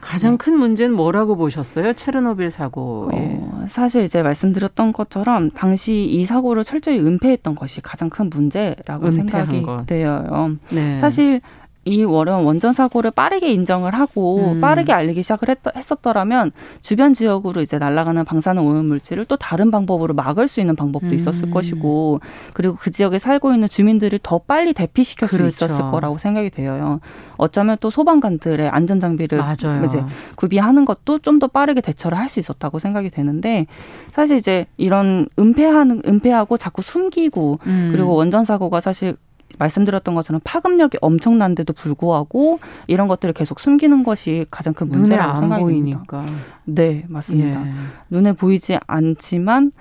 가장 0.00 0.32
네. 0.32 0.36
큰 0.38 0.56
문제는 0.58 0.94
뭐라고 0.94 1.36
보셨어요? 1.36 1.92
체르노빌 1.92 2.50
사고. 2.50 3.10
어, 3.12 3.64
사실 3.68 4.04
이제 4.04 4.22
말씀드렸던 4.22 4.92
것처럼 4.92 5.50
당시 5.50 6.04
이 6.04 6.24
사고를 6.24 6.62
철저히 6.62 7.00
은폐했던 7.00 7.56
것이 7.56 7.80
가장 7.80 8.08
큰 8.08 8.30
문제라고 8.30 9.10
생각이 9.10 9.62
것. 9.62 9.86
돼요. 9.86 10.56
네. 10.70 11.00
사실 11.00 11.40
이 11.88 12.04
월원 12.04 12.44
원전 12.44 12.72
사고를 12.72 13.10
빠르게 13.10 13.50
인정을 13.52 13.94
하고 13.94 14.52
음. 14.52 14.60
빠르게 14.60 14.92
알리기 14.92 15.22
시작을 15.22 15.48
했, 15.48 15.58
했었더라면 15.74 16.52
주변 16.82 17.14
지역으로 17.14 17.62
이제 17.62 17.78
날아가는 17.78 18.24
방사능 18.24 18.66
오염 18.66 18.86
물질을 18.86 19.24
또 19.24 19.36
다른 19.36 19.70
방법으로 19.70 20.14
막을 20.14 20.46
수 20.48 20.60
있는 20.60 20.76
방법도 20.76 21.08
음. 21.08 21.14
있었을 21.14 21.50
것이고 21.50 22.20
그리고 22.52 22.76
그 22.78 22.90
지역에 22.90 23.18
살고 23.18 23.54
있는 23.54 23.68
주민들을 23.68 24.20
더 24.22 24.38
빨리 24.38 24.72
대피시킬 24.74 25.26
그렇죠. 25.28 25.48
수 25.48 25.64
있었을 25.64 25.90
거라고 25.90 26.18
생각이 26.18 26.50
돼요. 26.50 27.00
어쩌면 27.36 27.76
또 27.80 27.88
소방관들의 27.90 28.68
안전 28.68 29.00
장비를. 29.00 29.38
이제 29.86 29.98
구비하는 30.36 30.84
것도 30.84 31.18
좀 31.20 31.38
더 31.38 31.46
빠르게 31.46 31.80
대처를 31.80 32.18
할 32.18 32.28
수 32.28 32.40
있었다고 32.40 32.78
생각이 32.78 33.08
되는데 33.10 33.66
사실 34.12 34.36
이제 34.36 34.66
이런 34.76 35.28
은폐하는 35.38 36.02
은폐하고 36.06 36.58
자꾸 36.58 36.82
숨기고 36.82 37.60
음. 37.66 37.88
그리고 37.92 38.14
원전 38.14 38.44
사고가 38.44 38.80
사실 38.80 39.16
말씀드렸던 39.58 40.14
것처럼 40.14 40.40
파급력이 40.44 40.98
엄청난데도 41.00 41.72
불구하고 41.72 42.60
이런 42.86 43.08
것들을 43.08 43.32
계속 43.34 43.60
숨기는 43.60 44.04
것이 44.04 44.46
가장 44.50 44.74
큰 44.74 44.88
문제라고 44.88 45.40
생각이 45.40 45.62
보이니까. 45.62 46.24
네, 46.64 47.04
맞습니다. 47.08 47.66
예. 47.66 47.72
눈에 48.10 48.32
보이지 48.32 48.78
않지만 48.86 49.72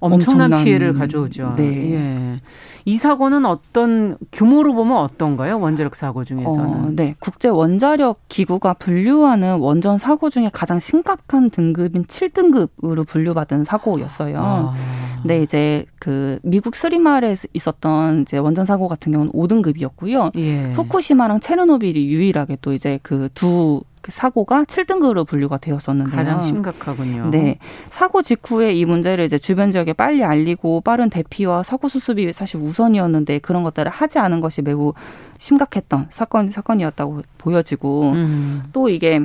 엄청난, 0.00 0.46
엄청난, 0.46 0.64
피해를 0.64 0.94
가져오죠. 0.94 1.54
네. 1.56 1.92
예. 1.92 2.40
이 2.84 2.96
사고는 2.96 3.44
어떤 3.44 4.16
규모로 4.32 4.74
보면 4.74 4.96
어떤가요? 4.96 5.60
원자력 5.60 5.94
사고 5.94 6.24
중에서는. 6.24 6.70
어, 6.70 6.90
네. 6.92 7.14
국제 7.18 7.48
원자력 7.48 8.20
기구가 8.28 8.74
분류하는 8.74 9.58
원전 9.58 9.98
사고 9.98 10.30
중에 10.30 10.50
가장 10.52 10.78
심각한 10.78 11.50
등급인 11.50 12.04
7등급으로 12.04 13.06
분류받은 13.06 13.64
사고였어요. 13.64 14.38
아. 14.38 14.74
근데 15.20 15.42
이제 15.42 15.84
그 15.98 16.38
미국 16.42 16.76
스리마을에 16.76 17.36
있었던 17.52 18.22
이제 18.22 18.38
원전 18.38 18.64
사고 18.64 18.88
같은 18.88 19.12
경우는 19.12 19.32
5등급이었고요. 19.32 20.36
예. 20.38 20.72
후쿠시마랑 20.74 21.40
체르노빌이 21.40 22.06
유일하게 22.08 22.58
또 22.62 22.72
이제 22.72 23.00
그두 23.02 23.82
그 24.08 24.12
사고가 24.12 24.64
7등급으로 24.64 25.26
분류가 25.26 25.58
되었었는데요. 25.58 26.16
가장 26.16 26.42
심각하군요. 26.42 27.30
네. 27.30 27.58
사고 27.90 28.22
직후에 28.22 28.72
이 28.72 28.86
문제를 28.86 29.26
이제 29.26 29.38
주변 29.38 29.70
지역에 29.70 29.92
빨리 29.92 30.24
알리고 30.24 30.80
빠른 30.80 31.10
대피와 31.10 31.62
사고 31.62 31.90
수습이 31.90 32.32
사실 32.32 32.58
우선이었는데 32.58 33.40
그런 33.40 33.62
것들을 33.64 33.90
하지 33.90 34.18
않은 34.18 34.40
것이 34.40 34.62
매우 34.62 34.94
심각했던 35.36 36.06
사건 36.08 36.48
사건이었다고 36.48 37.20
보여지고 37.36 38.12
음. 38.12 38.62
또 38.72 38.88
이게 38.88 39.20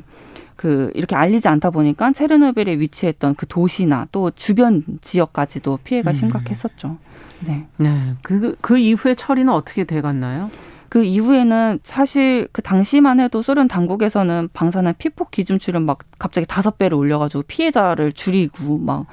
그 0.58 0.92
이렇게 0.96 1.16
알리지 1.16 1.48
않다 1.48 1.70
보니까 1.70 2.12
체르노빌에 2.12 2.78
위치했던 2.78 3.36
그 3.36 3.48
도시나 3.48 4.08
또 4.12 4.32
주변 4.32 4.84
지역까지도 5.00 5.80
피해가 5.86 6.12
음. 6.12 6.14
심각했었죠. 6.14 6.98
네. 7.40 7.68
네. 7.78 8.16
그, 8.22 8.58
그 8.60 8.78
이후에 8.78 9.16
처리는 9.16 9.52
어떻게 9.52 9.86
돼 9.86 10.02
갔나요? 10.02 10.52
그 10.94 11.04
이후에는 11.04 11.80
사실 11.82 12.48
그 12.52 12.62
당시만 12.62 13.20
해도 13.20 13.42
소련 13.42 13.68
당국에서는 13.68 14.50
방사능 14.54 14.94
피폭 15.00 15.32
기준치를 15.32 15.80
막 15.80 15.98
갑자기 16.20 16.46
다섯 16.46 16.78
배를 16.78 16.96
올려가지고 16.96 17.46
피해자를 17.48 18.12
줄이고 18.12 18.78
막 18.78 19.08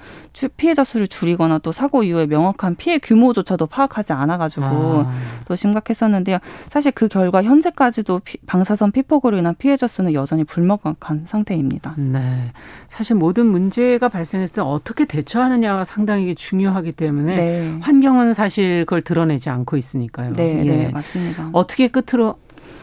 피해자 0.58 0.84
수를 0.84 1.08
줄이거나 1.08 1.56
또 1.58 1.72
사고 1.72 2.02
이후에 2.02 2.26
명확한 2.26 2.76
피해 2.76 2.98
규모조차도 2.98 3.66
파악하지 3.66 4.12
않아가지고 4.12 4.64
아. 4.66 5.14
또 5.48 5.56
심각했었는데요. 5.56 6.38
사실 6.68 6.92
그 6.92 7.08
결과 7.08 7.42
현재까지도 7.42 8.20
피, 8.24 8.36
방사선 8.46 8.92
피폭으로 8.92 9.38
인한 9.38 9.54
피해자 9.58 9.86
수는 9.86 10.12
여전히 10.12 10.44
불명확한 10.44 11.24
상태입니다. 11.28 11.94
네, 11.96 12.52
사실 12.88 13.16
모든 13.16 13.46
문제가 13.46 14.10
발생했을 14.10 14.56
때 14.56 14.60
어떻게 14.60 15.06
대처하느냐가 15.06 15.84
상당히 15.84 16.34
중요하기 16.34 16.92
때문에 16.92 17.36
네. 17.36 17.78
환경은 17.80 18.34
사실 18.34 18.84
그걸 18.84 19.00
드러내지 19.00 19.48
않고 19.48 19.78
있으니까요. 19.78 20.34
네, 20.34 20.58
예. 20.58 20.70
네 20.70 20.88
맞습니다. 20.90 21.48
어떻게 21.70 21.86
끝으로 21.88 22.34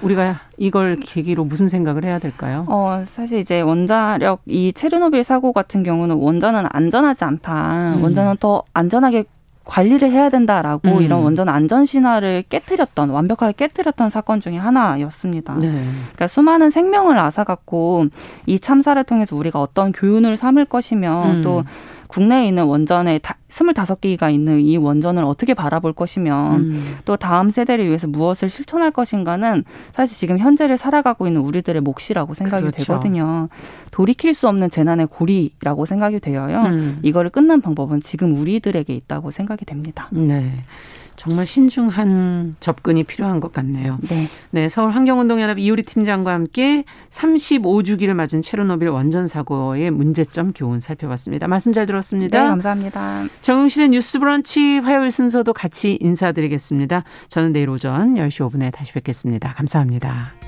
우리가 0.01 0.39
이걸 0.57 0.95
계기로 0.97 1.43
무슨 1.43 1.67
생각을 1.67 2.05
해야 2.05 2.19
될까요? 2.19 2.65
어, 2.67 3.03
사실 3.05 3.39
이제 3.39 3.61
원자력 3.61 4.41
이 4.45 4.71
체르노빌 4.71 5.23
사고 5.23 5.51
같은 5.51 5.83
경우는 5.83 6.15
원전은 6.15 6.65
안전하지 6.69 7.23
않다. 7.25 7.95
음. 7.95 8.03
원전은 8.03 8.37
더 8.39 8.63
안전하게 8.73 9.25
관리를 9.65 10.09
해야 10.11 10.29
된다라고 10.29 10.87
음. 10.87 11.01
이런 11.01 11.23
원전 11.23 11.49
안전 11.49 11.85
신화를 11.85 12.45
깨뜨렸던 12.47 13.09
완벽하게 13.09 13.53
깨뜨렸던 13.57 14.09
사건 14.09 14.39
중에 14.39 14.55
하나였습니다. 14.55 15.55
네. 15.55 15.67
그러니까 15.69 16.27
수많은 16.27 16.69
생명을 16.69 17.17
앗아갖고 17.17 18.05
이 18.45 18.59
참사를 18.59 19.03
통해서 19.03 19.35
우리가 19.35 19.59
어떤 19.59 19.91
교훈을 19.91 20.37
삼을 20.37 20.65
것이며 20.65 21.23
음. 21.25 21.41
또 21.41 21.65
국내에 22.07 22.47
있는 22.47 22.65
원전에 22.65 23.19
스물다섯 23.49 24.01
개가 24.01 24.29
있는 24.29 24.61
이 24.61 24.77
원전을 24.77 25.23
어떻게 25.23 25.53
바라볼 25.53 25.93
것이며 25.93 26.57
음. 26.57 26.97
또 27.05 27.15
다음 27.15 27.49
세대를 27.49 27.85
위해서 27.85 28.07
무엇을 28.07 28.49
실천할 28.49 28.91
것인가는 28.91 29.63
사실 29.93 30.17
지금 30.17 30.37
현재를 30.37 30.77
살아가고 30.77 31.27
있는 31.27 31.41
우리들의 31.41 31.81
몫이라고 31.81 32.33
생각이 32.33 32.63
그렇죠. 32.63 32.83
되거든요. 32.83 33.49
돌이킬 33.91 34.33
수 34.33 34.47
없는 34.47 34.69
재난의 34.69 35.07
고리라고 35.07 35.85
생각이 35.85 36.19
되어요. 36.19 36.61
음. 36.63 36.99
이거를 37.03 37.29
끊는 37.29 37.61
방법은 37.61 38.01
지금 38.01 38.33
우리들에게 38.37 38.93
있다고 38.93 39.31
생각이 39.31 39.65
됩니다. 39.65 40.09
네. 40.11 40.51
정말 41.17 41.45
신중한 41.45 42.55
접근이 42.61 43.03
필요한 43.03 43.41
것 43.41 43.51
같네요. 43.51 43.97
네. 44.07 44.27
네, 44.51 44.69
서울 44.69 44.91
환경운동연합 44.91 45.59
이효리 45.59 45.83
팀장과 45.83 46.31
함께 46.31 46.85
35주기를 47.09 48.13
맞은 48.13 48.41
체르노빌 48.41 48.87
원전 48.87 49.27
사고의 49.27 49.91
문제점 49.91 50.53
교훈 50.53 50.79
살펴봤습니다. 50.79 51.47
말씀 51.47 51.73
잘 51.73 51.85
들었습니다. 51.85 52.41
네, 52.41 52.47
감사합니다. 52.47 53.25
정용실의 53.41 53.89
뉴스 53.89 54.19
브런치 54.19 54.77
화요일 54.77 55.11
순서도 55.11 55.53
같이 55.53 55.97
인사드리겠습니다. 55.99 57.03
저는 57.27 57.51
내일 57.51 57.69
오전 57.69 58.13
10시 58.13 58.49
5분에 58.49 58.71
다시 58.71 58.93
뵙겠습니다. 58.93 59.53
감사합니다. 59.53 60.46